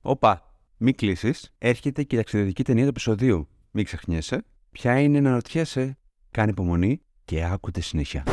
Όπα, 0.00 0.47
μη 0.78 0.92
κλείσεις. 0.92 1.50
Έρχεται 1.58 2.02
και 2.02 2.14
η 2.14 2.18
ταξιδιωτική 2.18 2.64
ταινία 2.64 2.82
του 2.82 2.88
επεισοδίου. 2.88 3.48
Μην 3.70 3.84
ξεχνιέσαι. 3.84 4.44
Ποια 4.70 5.00
είναι 5.00 5.20
να 5.20 5.30
ρωτιέσαι. 5.30 5.98
Κάνε 6.30 6.50
υπομονή 6.50 7.00
και 7.24 7.44
άκουτε 7.44 7.80
συνέχεια. 7.80 8.24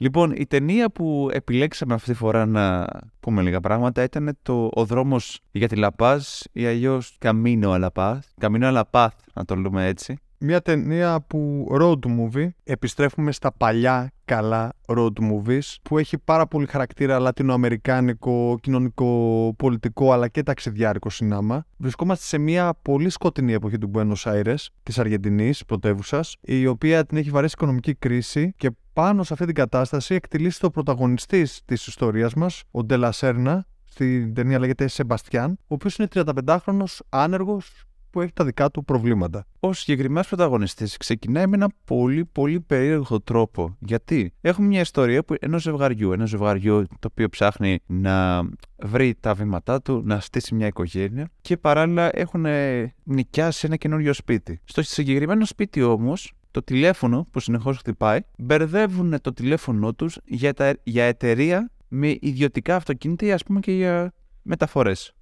Λοιπόν, 0.00 0.32
η 0.32 0.46
ταινία 0.46 0.90
που 0.90 1.28
επιλέξαμε 1.32 1.94
αυτή 1.94 2.10
τη 2.10 2.16
φορά 2.16 2.46
να 2.46 2.86
πούμε 3.20 3.42
λίγα 3.42 3.60
πράγματα 3.60 4.02
ήταν 4.02 4.38
το 4.42 4.70
«Ο 4.72 4.84
δρόμος 4.84 5.40
για 5.50 5.68
τη 5.68 5.76
Λαπάζ» 5.76 6.24
ή 6.52 6.66
αλλιώς 6.66 7.16
«Καμίνο 7.18 7.70
Αλαπάθ». 7.70 8.26
«Καμίνο 8.40 8.66
Αλαπάθ», 8.66 9.14
να 9.34 9.44
το 9.44 9.54
λέμε 9.54 9.86
έτσι. 9.86 10.18
Μια 10.40 10.60
ταινία 10.60 11.20
που 11.26 11.68
road 11.80 11.98
movie, 11.98 12.48
επιστρέφουμε 12.64 13.32
στα 13.32 13.52
παλιά 13.52 14.12
καλά 14.24 14.72
road 14.86 15.12
movies 15.20 15.74
που 15.82 15.98
έχει 15.98 16.18
πάρα 16.18 16.46
πολύ 16.46 16.66
χαρακτήρα 16.66 17.18
λατινοαμερικάνικο, 17.18 18.58
κοινωνικό, 18.60 19.54
πολιτικό 19.58 20.12
αλλά 20.12 20.28
και 20.28 20.42
ταξιδιάρικο 20.42 21.10
συνάμα. 21.10 21.66
Βρισκόμαστε 21.76 22.24
σε 22.24 22.38
μια 22.38 22.78
πολύ 22.82 23.10
σκοτεινή 23.10 23.52
εποχή 23.52 23.78
του 23.78 23.90
Buenos 23.94 24.22
Aires, 24.32 24.66
της 24.82 24.98
Αργεντινής 24.98 25.64
πρωτεύουσας, 25.64 26.36
η 26.40 26.66
οποία 26.66 27.06
την 27.06 27.16
έχει 27.16 27.30
βαρέσει 27.30 27.54
οικονομική 27.56 27.94
κρίση 27.94 28.52
και 28.56 28.70
πάνω 28.98 29.22
σε 29.22 29.32
αυτή 29.32 29.44
την 29.44 29.54
κατάσταση 29.54 30.14
εκτελήσει 30.14 30.60
το 30.60 30.70
πρωταγωνιστής 30.70 31.60
της 31.64 31.86
ιστορίας 31.86 32.34
μας, 32.34 32.62
ο 32.70 32.84
Ντελα 32.84 33.12
Σέρνα, 33.12 33.66
στην 33.84 34.34
ταινία 34.34 34.58
λέγεται 34.58 34.86
Σεμπαστιάν, 34.86 35.50
ο 35.50 35.74
οποίος 35.74 35.96
είναι 35.96 36.08
35χρονος, 36.14 36.98
άνεργος, 37.08 37.88
που 38.10 38.20
έχει 38.20 38.32
τα 38.32 38.44
δικά 38.44 38.70
του 38.70 38.84
προβλήματα. 38.84 39.46
Ο 39.60 39.72
συγκεκριμένος 39.72 40.28
πρωταγωνιστής 40.28 40.96
ξεκινάει 40.96 41.46
με 41.46 41.56
ένα 41.56 41.68
πολύ 41.84 42.24
πολύ 42.24 42.60
περίεργο 42.60 43.20
τρόπο. 43.20 43.76
Γιατί; 43.78 44.32
Έχουμε 44.40 44.66
μια 44.66 44.80
ιστορία 44.80 45.24
που 45.24 45.34
ενός 45.40 45.62
ζευγαριού, 45.62 46.12
ένα 46.12 46.24
ζευγαριού 46.24 46.86
το 46.98 47.08
οποίο 47.10 47.28
ψάχνει 47.28 47.78
να 47.86 48.42
βρει 48.76 49.14
τα 49.20 49.34
βήματά 49.34 49.82
του, 49.82 50.02
να 50.04 50.20
στήσει 50.20 50.54
μια 50.54 50.66
οικογένεια 50.66 51.30
και 51.40 51.56
παράλληλα 51.56 52.10
έχουν 52.18 52.44
ε, 52.46 52.94
νοικιάσει 53.02 53.66
ένα 53.66 53.76
καινούριο 53.76 54.12
σπίτι. 54.12 54.60
Στο 54.64 54.82
συγκεκριμένο 54.82 55.44
σπίτι 55.44 55.82
όμως, 55.82 56.32
το 56.58 56.64
τηλέφωνο 56.64 57.26
που 57.30 57.40
συνεχώς 57.40 57.78
χτυπάει, 57.78 58.20
μπερδεύουν 58.38 59.20
το 59.20 59.32
τηλέφωνό 59.32 59.94
τους 59.94 60.18
για, 60.24 60.54
τα, 60.54 60.74
για 60.82 61.04
εταιρεία 61.04 61.70
με 61.88 62.16
ιδιωτικά 62.20 62.76
αυτοκίνητα 62.76 63.26
ή 63.26 63.32
ας 63.32 63.42
πούμε 63.42 63.60
και 63.60 63.72
για 63.72 64.12
μεταφορές. 64.42 65.12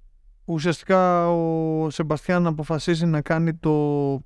Ουσιαστικά 0.45 1.29
ο 1.29 1.89
Σεμπαστιάν 1.89 2.47
αποφασίζει 2.47 3.05
να 3.05 3.21
κάνει 3.21 3.53
το 3.53 3.73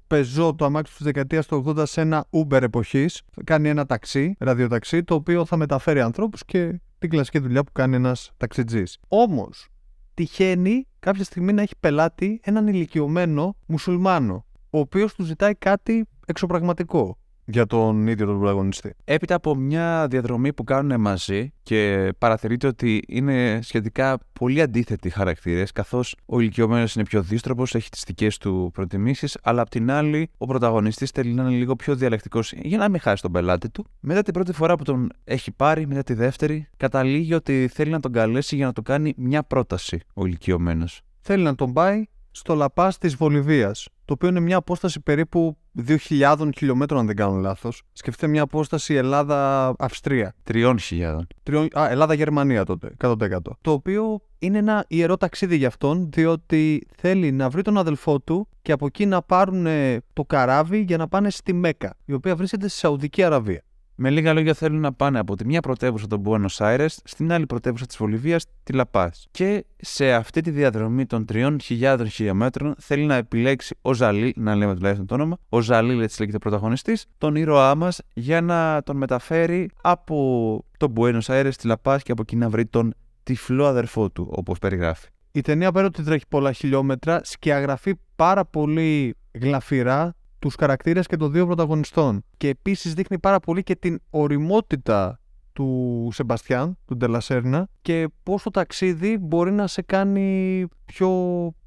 πεζό, 0.08 0.56
το 0.56 0.66
αμάξι 0.66 0.96
της 0.96 1.06
δεκαετίας 1.06 1.46
του 1.46 1.64
80 1.68 1.84
σε 1.86 2.02
ένα 2.02 2.26
Uber 2.32 2.62
εποχής. 2.62 3.22
Κάνει 3.44 3.70
ένα 3.70 3.86
ταξί, 3.86 4.36
ραδιοταξί, 4.40 5.04
το 5.04 5.16
οποίο 5.16 5.46
θα 5.46 5.58
μεταφέρει 5.58 6.02
ανθρώπους 6.02 6.46
και 6.46 6.82
την 7.00 7.10
κλασική 7.10 7.40
δουλειά 7.40 7.64
που 7.64 7.72
κάνει 7.72 7.96
ένας 7.96 8.32
ταξιτζής. 8.38 8.98
Όμως, 9.08 9.68
τυχαίνει 10.14 10.88
κάποια 11.00 11.24
στιγμή 11.24 11.54
να 11.54 11.62
έχει 11.62 11.74
πελάτη 11.80 12.40
έναν 12.44 12.68
ηλικιωμένο 12.68 13.56
μουσουλμάνο, 13.66 14.46
ο 14.70 14.80
οποίος 14.80 15.16
του 15.16 15.24
ζητάει 15.24 15.56
κάτι 15.56 16.06
εξωπραγματικό 16.26 17.18
για 17.46 17.66
τον 17.66 18.08
ίδιο 18.08 18.26
τον 18.26 18.40
πρωταγωνιστή. 18.40 18.94
Έπειτα 19.04 19.36
από 19.36 19.56
μια 19.56 20.08
διαδρομή 20.10 20.54
που 20.54 20.64
κάνουν 20.64 21.02
μαζί 21.02 21.54
και 21.64 22.10
παρατηρείται 22.18 22.68
ότι 22.68 23.04
είναι 23.08 23.60
σχετικά 23.62 24.18
πολύ 24.34 24.62
αντίθετοι 24.62 25.10
χαρακτήρες, 25.10 25.72
καθώς 25.72 26.16
ο 26.26 26.40
ηλικιωμένος 26.40 26.96
είναι 26.96 27.04
πιο 27.04 27.22
δίστροπο, 27.22 27.64
έχει 27.72 27.90
τις 27.90 28.04
δικές 28.08 28.38
του 28.38 28.70
προτιμήσεις, 28.74 29.38
αλλά 29.44 29.62
απ' 29.62 29.70
την 29.70 29.92
άλλη 29.92 30.30
ο 30.38 30.46
πρωταγωνιστής 30.46 31.10
θέλει 31.10 31.34
να 31.34 31.44
είναι 31.44 31.52
λίγο 31.52 31.76
πιο 31.76 31.96
διαλεκτικός 31.96 32.52
για 32.52 32.78
να 32.78 32.90
μην 32.90 33.00
χάσει 33.00 33.22
τον 33.22 33.32
πελάτη 33.32 33.70
του. 33.70 33.86
Μετά 34.00 34.22
την 34.22 34.34
πρώτη 34.34 34.54
φορά 34.54 34.76
που 34.76 34.84
τον 34.84 35.10
έχει 35.24 35.52
πάρει, 35.52 35.88
μετά 35.88 36.04
τη 36.04 36.14
δεύτερη, 36.14 36.68
καταλήγει 36.78 37.34
ότι 37.34 37.70
θέλει 37.74 37.92
να 37.92 38.00
τον 38.00 38.12
καλέσει 38.12 38.56
για 38.56 38.66
να 38.66 38.74
του 38.74 38.82
κάνει 38.82 39.14
μια 39.18 39.44
πρόταση 39.44 40.00
ο 40.14 40.26
ηλικιωμένος. 40.26 41.02
Θέλει 41.22 41.44
να 41.44 41.56
τον 41.56 41.74
πάει 41.74 42.06
στο 42.32 42.56
Λαπά 42.56 42.94
της 43.00 43.16
Βολιβίας, 43.16 43.88
το 44.06 44.14
οποίο 44.14 44.30
είναι 44.30 44.40
μια 44.40 44.58
απόσταση 44.58 45.00
περίπου 45.00 45.58
2.000 45.88 46.50
χιλιόμετρων, 46.58 47.00
αν 47.00 47.06
δεν 47.06 47.16
κάνω 47.16 47.36
λάθος. 47.36 47.84
Σκεφτείτε 47.94 48.28
μια 48.28 48.42
απόσταση 48.42 48.94
Ελλάδα-Αυστρία. 48.94 50.36
Τριών 50.44 50.80
χιλιάδων. 50.80 51.28
Τριών... 51.44 51.68
Α, 51.80 51.90
Ελλάδα-Γερμανία 51.90 52.66
τότε, 52.66 52.96
100%. 53.00 53.16
Το 53.62 53.72
οποίο 53.72 54.22
είναι 54.40 54.58
ένα 54.58 54.86
ιερό 54.88 55.18
ταξίδι 55.18 55.56
για 55.56 55.68
αυτόν, 55.68 56.10
διότι 56.12 56.88
θέλει 56.96 57.32
να 57.32 57.50
βρει 57.50 57.62
τον 57.62 57.78
αδελφό 57.78 58.20
του 58.20 58.48
και 58.62 58.72
από 58.72 58.86
εκεί 58.86 59.06
να 59.06 59.22
πάρουν 59.22 59.66
ε, 59.66 60.02
το 60.14 60.24
καράβι 60.24 60.80
για 60.80 60.98
να 60.98 61.08
πάνε 61.08 61.30
στη 61.30 61.54
Μέκα, 61.54 61.98
η 62.06 62.14
οποία 62.14 62.36
βρίσκεται 62.36 62.68
στη 62.68 62.78
Σαουδική 62.78 63.24
Αραβία. 63.24 63.64
Με 64.04 64.10
λίγα 64.10 64.34
λόγια 64.34 64.54
θέλουν 64.54 64.80
να 64.80 64.94
πάνε 64.94 65.20
από 65.20 65.36
τη 65.36 65.46
μία 65.46 65.60
πρωτεύουσα 65.62 66.08
των 66.08 66.24
Buenos 66.26 66.58
Aires 66.58 66.96
στην 67.04 67.32
άλλη 67.32 67.46
πρωτεύουσα 67.46 67.86
της 67.86 67.98
Βολιβίας, 67.98 68.46
τη 68.64 68.74
Λαπά. 68.74 69.12
Και 69.32 69.66
σε 69.78 70.14
αυτή 70.14 70.42
τη 70.42 70.52
διαδρομή 70.52 71.06
των 71.06 71.26
3.000 71.34 72.06
χιλιόμετρων 72.10 72.76
θέλει 72.80 73.06
να 73.06 73.16
επιλέξει 73.16 73.76
ο 73.82 73.94
Ζαλίλ, 73.94 74.34
να 74.36 74.56
λέμε 74.56 74.76
τουλάχιστον 74.76 75.08
το 75.08 75.14
όνομα, 75.14 75.38
ο 75.50 75.62
Ζαλίλ 75.62 76.02
έτσι 76.02 76.20
λέγεται 76.20 76.38
πρωταγωνιστής, 76.38 77.06
τον 77.18 77.36
ήρωά 77.36 77.76
μας 77.76 78.02
για 78.14 78.42
να 78.42 78.82
τον 78.84 78.98
μεταφέρει 78.98 79.70
από 79.82 80.66
τον 80.78 80.94
Buenos 80.98 81.26
Aires 81.26 81.52
στη 81.52 81.68
Λαπά 81.68 82.00
και 82.00 82.12
από 82.12 82.22
εκεί 82.22 82.36
να 82.36 82.50
βρει 82.50 82.66
τον 82.66 82.94
τυφλό 83.24 83.66
αδερφό 83.66 84.10
του, 84.10 84.30
όπως 84.32 84.60
περιγράφει. 84.60 85.08
Η 85.32 85.42
ταινία 85.42 85.72
πέρα 85.72 85.86
ότι 85.86 86.04
τρέχει 86.04 86.26
πολλά 86.30 86.52
χιλιόμετρα, 86.52 87.22
σκιαγραφεί 87.24 87.94
πάρα 88.16 88.46
πολύ 88.46 89.16
γλαφυρά 89.32 90.16
τους 90.42 90.56
χαρακτήρες 90.60 91.08
και 91.08 91.18
των 91.18 91.32
δύο 91.32 91.46
πρωταγωνιστών. 91.46 92.24
Και 92.38 92.48
επίσης 92.48 92.94
δείχνει 92.94 93.20
πάρα 93.20 93.40
πολύ 93.40 93.64
και 93.64 93.76
την 93.76 94.00
οριμότητα 94.10 95.20
του 95.54 96.10
Σεμπαστιάν, 96.12 96.78
του 96.86 96.98
Ντελασέρνα 96.98 97.68
και 97.82 98.08
πώς 98.24 98.44
το 98.44 98.50
ταξίδι 98.50 99.18
μπορεί 99.18 99.52
να 99.52 99.68
σε 99.68 99.82
κάνει 99.82 100.66
πιο 100.86 101.10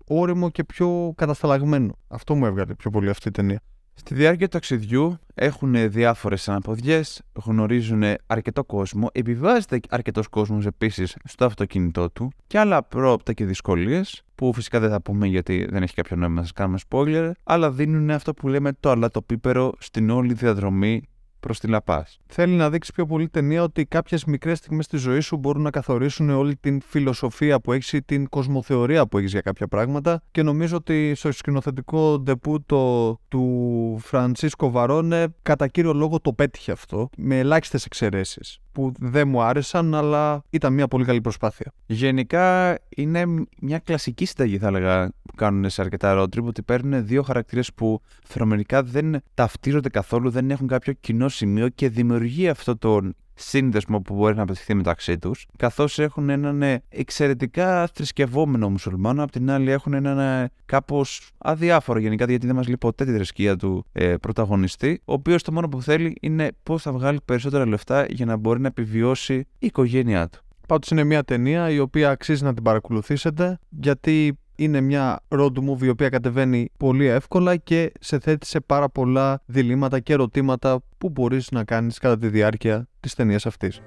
όριμο 0.06 0.50
και 0.50 0.64
πιο 0.64 1.12
κατασταλαγμένο. 1.16 1.98
Αυτό 2.08 2.34
μου 2.34 2.46
έβγαλε 2.46 2.74
πιο 2.74 2.90
πολύ 2.90 3.10
αυτή 3.10 3.28
η 3.28 3.30
ταινία. 3.30 3.62
Στη 3.94 4.14
διάρκεια 4.14 4.46
του 4.46 4.52
ταξιδιού 4.52 5.18
έχουν 5.34 5.90
διάφορες 5.90 6.48
αναποδιές, 6.48 7.22
γνωρίζουν 7.32 8.02
αρκετό 8.26 8.64
κόσμο, 8.64 9.08
επιβάζεται 9.12 9.80
αρκετός 9.88 10.28
κόσμος 10.28 10.66
επίσης 10.66 11.16
στο 11.24 11.44
αυτοκίνητό 11.44 12.10
του 12.10 12.30
και 12.46 12.58
άλλα 12.58 12.82
πρόοπτα 12.82 13.32
και 13.32 13.44
δυσκολίες 13.44 14.22
που 14.34 14.52
φυσικά 14.52 14.80
δεν 14.80 14.90
θα 14.90 15.00
πούμε 15.00 15.26
γιατί 15.26 15.66
δεν 15.70 15.82
έχει 15.82 15.94
κάποιο 15.94 16.16
νόημα 16.16 16.34
να 16.34 16.40
σας 16.40 16.52
κάνουμε 16.52 16.78
spoiler, 16.88 17.30
αλλά 17.44 17.70
δίνουν 17.70 18.10
αυτό 18.10 18.34
που 18.34 18.48
λέμε 18.48 18.72
το 18.80 18.90
αλατοπίπερο 18.90 19.72
στην 19.78 20.10
όλη 20.10 20.34
διαδρομή 20.34 21.02
προς 21.44 21.58
τη 21.60 21.66
Λαπάς. 21.68 22.18
Θέλει 22.26 22.54
να 22.54 22.70
δείξει 22.70 22.92
πιο 22.92 23.06
πολύ 23.06 23.28
ταινία 23.28 23.62
ότι 23.62 23.84
κάποιες 23.86 24.24
μικρές 24.24 24.58
στιγμές 24.58 24.84
στη 24.84 24.96
ζωής 24.96 25.24
σου 25.26 25.36
μπορούν 25.36 25.62
να 25.62 25.70
καθορίσουν 25.70 26.30
όλη 26.30 26.56
την 26.56 26.80
φιλοσοφία 26.80 27.60
που 27.60 27.72
έχεις 27.72 27.92
ή 27.92 28.02
την 28.02 28.28
κοσμοθεωρία 28.28 29.06
που 29.06 29.18
έχεις 29.18 29.30
για 29.30 29.40
κάποια 29.40 29.68
πράγματα. 29.68 30.22
Και 30.30 30.42
νομίζω 30.42 30.76
ότι 30.76 31.14
στο 31.14 31.32
σκηνοθετικό 31.32 32.18
ντεπούτο 32.18 33.16
του 33.28 33.96
Φραντσίσκο 34.00 34.70
Βαρόνε, 34.70 35.26
κατά 35.42 35.68
κύριο 35.68 35.92
λόγο 35.92 36.20
το 36.20 36.32
πέτυχε 36.32 36.72
αυτό, 36.72 37.08
με 37.16 37.38
ελάχιστες 37.38 37.84
εξαιρέσεις 37.84 38.58
που 38.74 38.92
δεν 38.98 39.28
μου 39.28 39.42
άρεσαν, 39.42 39.94
αλλά 39.94 40.42
ήταν 40.50 40.72
μια 40.72 40.88
πολύ 40.88 41.04
καλή 41.04 41.20
προσπάθεια. 41.20 41.72
Γενικά 41.86 42.78
είναι 42.96 43.24
μια 43.60 43.78
κλασική 43.78 44.24
συνταγή, 44.24 44.58
θα 44.58 44.66
έλεγα, 44.66 45.08
που 45.08 45.34
κάνουν 45.36 45.70
σε 45.70 45.80
αρκετά 45.80 46.14
road 46.18 46.38
trip, 46.38 46.44
ότι 46.44 46.62
παίρνουν 46.62 47.06
δύο 47.06 47.22
χαρακτήρες 47.22 47.72
που 47.74 48.00
φαινομενικά 48.24 48.82
δεν 48.82 49.22
ταυτίζονται 49.34 49.88
καθόλου, 49.88 50.30
δεν 50.30 50.50
έχουν 50.50 50.66
κάποιο 50.66 50.92
κοινό 50.92 51.28
σημείο 51.28 51.68
και 51.68 51.88
δημιουργεί 51.88 52.48
αυτό 52.48 52.76
τον 52.76 53.14
σύνδεσμο 53.34 54.00
που 54.00 54.14
μπορεί 54.14 54.34
να 54.34 54.42
απαιτηθεί 54.42 54.74
μεταξύ 54.74 55.18
τους, 55.18 55.46
καθώς 55.56 55.98
έχουν 55.98 56.30
έναν 56.30 56.62
ε, 56.62 56.82
εξαιρετικά 56.88 57.88
θρησκευόμενο 57.94 58.70
μουσουλμάνο, 58.70 59.22
απ' 59.22 59.30
την 59.30 59.50
άλλη 59.50 59.70
έχουν 59.70 59.94
έναν 59.94 60.18
ε, 60.18 60.50
κάπως 60.64 61.30
αδιάφορο 61.38 61.98
γενικά, 61.98 62.24
γιατί 62.24 62.46
δεν 62.46 62.54
μας 62.54 62.66
λέει 62.66 62.76
ποτέ 62.76 63.04
τη 63.04 63.12
θρησκεία 63.12 63.56
του 63.56 63.86
ε, 63.92 64.16
πρωταγωνιστή, 64.16 65.00
ο 65.04 65.12
οποίος 65.12 65.42
το 65.42 65.52
μόνο 65.52 65.68
που 65.68 65.82
θέλει 65.82 66.16
είναι 66.20 66.48
πώς 66.62 66.82
θα 66.82 66.92
βγάλει 66.92 67.18
περισσότερα 67.24 67.66
λεφτά 67.66 68.06
για 68.08 68.26
να 68.26 68.36
μπορεί 68.36 68.60
να 68.60 68.68
επιβιώσει 68.68 69.34
η 69.34 69.46
οικογένειά 69.58 70.28
του. 70.28 70.38
Πάντως 70.68 70.90
είναι 70.90 71.04
μια 71.04 71.24
ταινία 71.24 71.70
η 71.70 71.78
οποία 71.78 72.10
αξίζει 72.10 72.44
να 72.44 72.54
την 72.54 72.62
παρακολουθήσετε 72.62 73.58
γιατί 73.68 74.38
είναι 74.56 74.80
μια 74.80 75.20
road 75.28 75.52
movie 75.68 75.82
η 75.82 75.88
οποία 75.88 76.08
κατεβαίνει 76.08 76.70
πολύ 76.78 77.06
εύκολα 77.06 77.56
και 77.56 77.92
σε 78.00 78.18
θέτει 78.18 78.46
σε 78.46 78.60
πάρα 78.60 78.88
πολλά 78.88 79.42
διλήμματα 79.46 80.00
και 80.00 80.12
ερωτήματα 80.12 80.82
που 80.98 81.08
μπορείς 81.08 81.50
να 81.50 81.64
κάνεις 81.64 81.98
κατά 81.98 82.18
τη 82.18 82.28
διάρκεια 82.28 82.88
της 83.00 83.14
ταινίας 83.14 83.46
αυτής. 83.46 83.80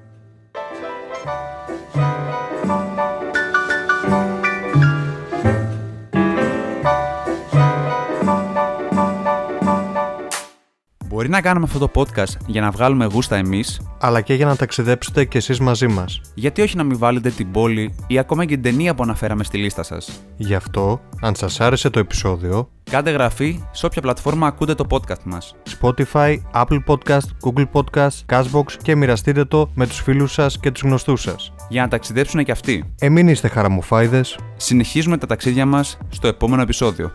Μπορεί 11.28 11.40
να 11.40 11.48
κάνουμε 11.48 11.66
αυτό 11.66 11.88
το 11.88 11.92
podcast 11.96 12.38
για 12.46 12.62
να 12.62 12.72
βγάλουμε 12.72 13.06
γούστα 13.06 13.36
εμείς, 13.36 13.82
Αλλά 14.00 14.22
και 14.22 14.34
για 14.34 14.46
να 14.46 14.56
ταξιδέψετε 14.56 15.26
κι 15.26 15.38
εσείς 15.38 15.60
μαζί 15.60 15.88
μας. 15.88 16.22
γιατί 16.34 16.62
όχι 16.62 16.78
να 16.78 16.84
μην 16.84 16.98
βάλετε 16.98 17.30
την 17.30 17.52
πόλη 17.52 17.96
ή 18.08 18.20
ακόμα 18.20 18.46
και 18.46 18.54
την 18.54 18.64
ταινία 18.64 18.96
που 18.96 19.04
αναφέραμε 19.04 19.44
στη 19.44 19.58
λίστα 19.58 19.84
σας. 19.84 20.22
Γι' 20.38 20.56
αυτό, 20.56 21.02
αν 21.22 21.36
σας 21.36 21.60
άρεσε 21.60 21.90
το 21.90 22.00
επεισόδιο, 22.00 22.70
Κάντε 22.92 23.12
γραφή 23.12 23.64
σε 23.72 23.86
όποια 23.86 24.02
πλατφόρμα 24.02 24.48
ακούτε 24.48 24.74
το 24.74 24.86
podcast 24.90 25.24
μας. 25.24 25.56
Spotify, 25.82 26.38
Apple 26.54 26.80
Podcast, 26.88 27.28
Google 27.46 27.66
Podcast, 27.72 28.26
Cashbox 28.34 28.72
και 28.82 28.96
μοιραστείτε 28.96 29.46
το 29.46 29.70
με 29.74 29.88
τους 29.88 30.02
φίλους 30.02 30.34
σας 30.34 30.60
και 30.60 30.72
τους 30.72 30.82
γνωστούς 30.82 31.22
σας. 31.22 31.54
Για 31.70 31.82
να 31.82 31.88
ταξιδέψουν 31.88 32.44
και 32.44 32.52
αυτοί. 32.52 32.94
Εμείς 33.00 33.32
είστε 33.32 33.48
χαραμοφάιδες 33.48 34.38
Συνεχίζουμε 34.58 35.18
τα 35.18 35.28
ταξίδια 35.28 35.66
μας 35.66 35.98
στο 36.10 36.28
επόμενο 36.28 36.62
επεισόδιο. 36.62 37.12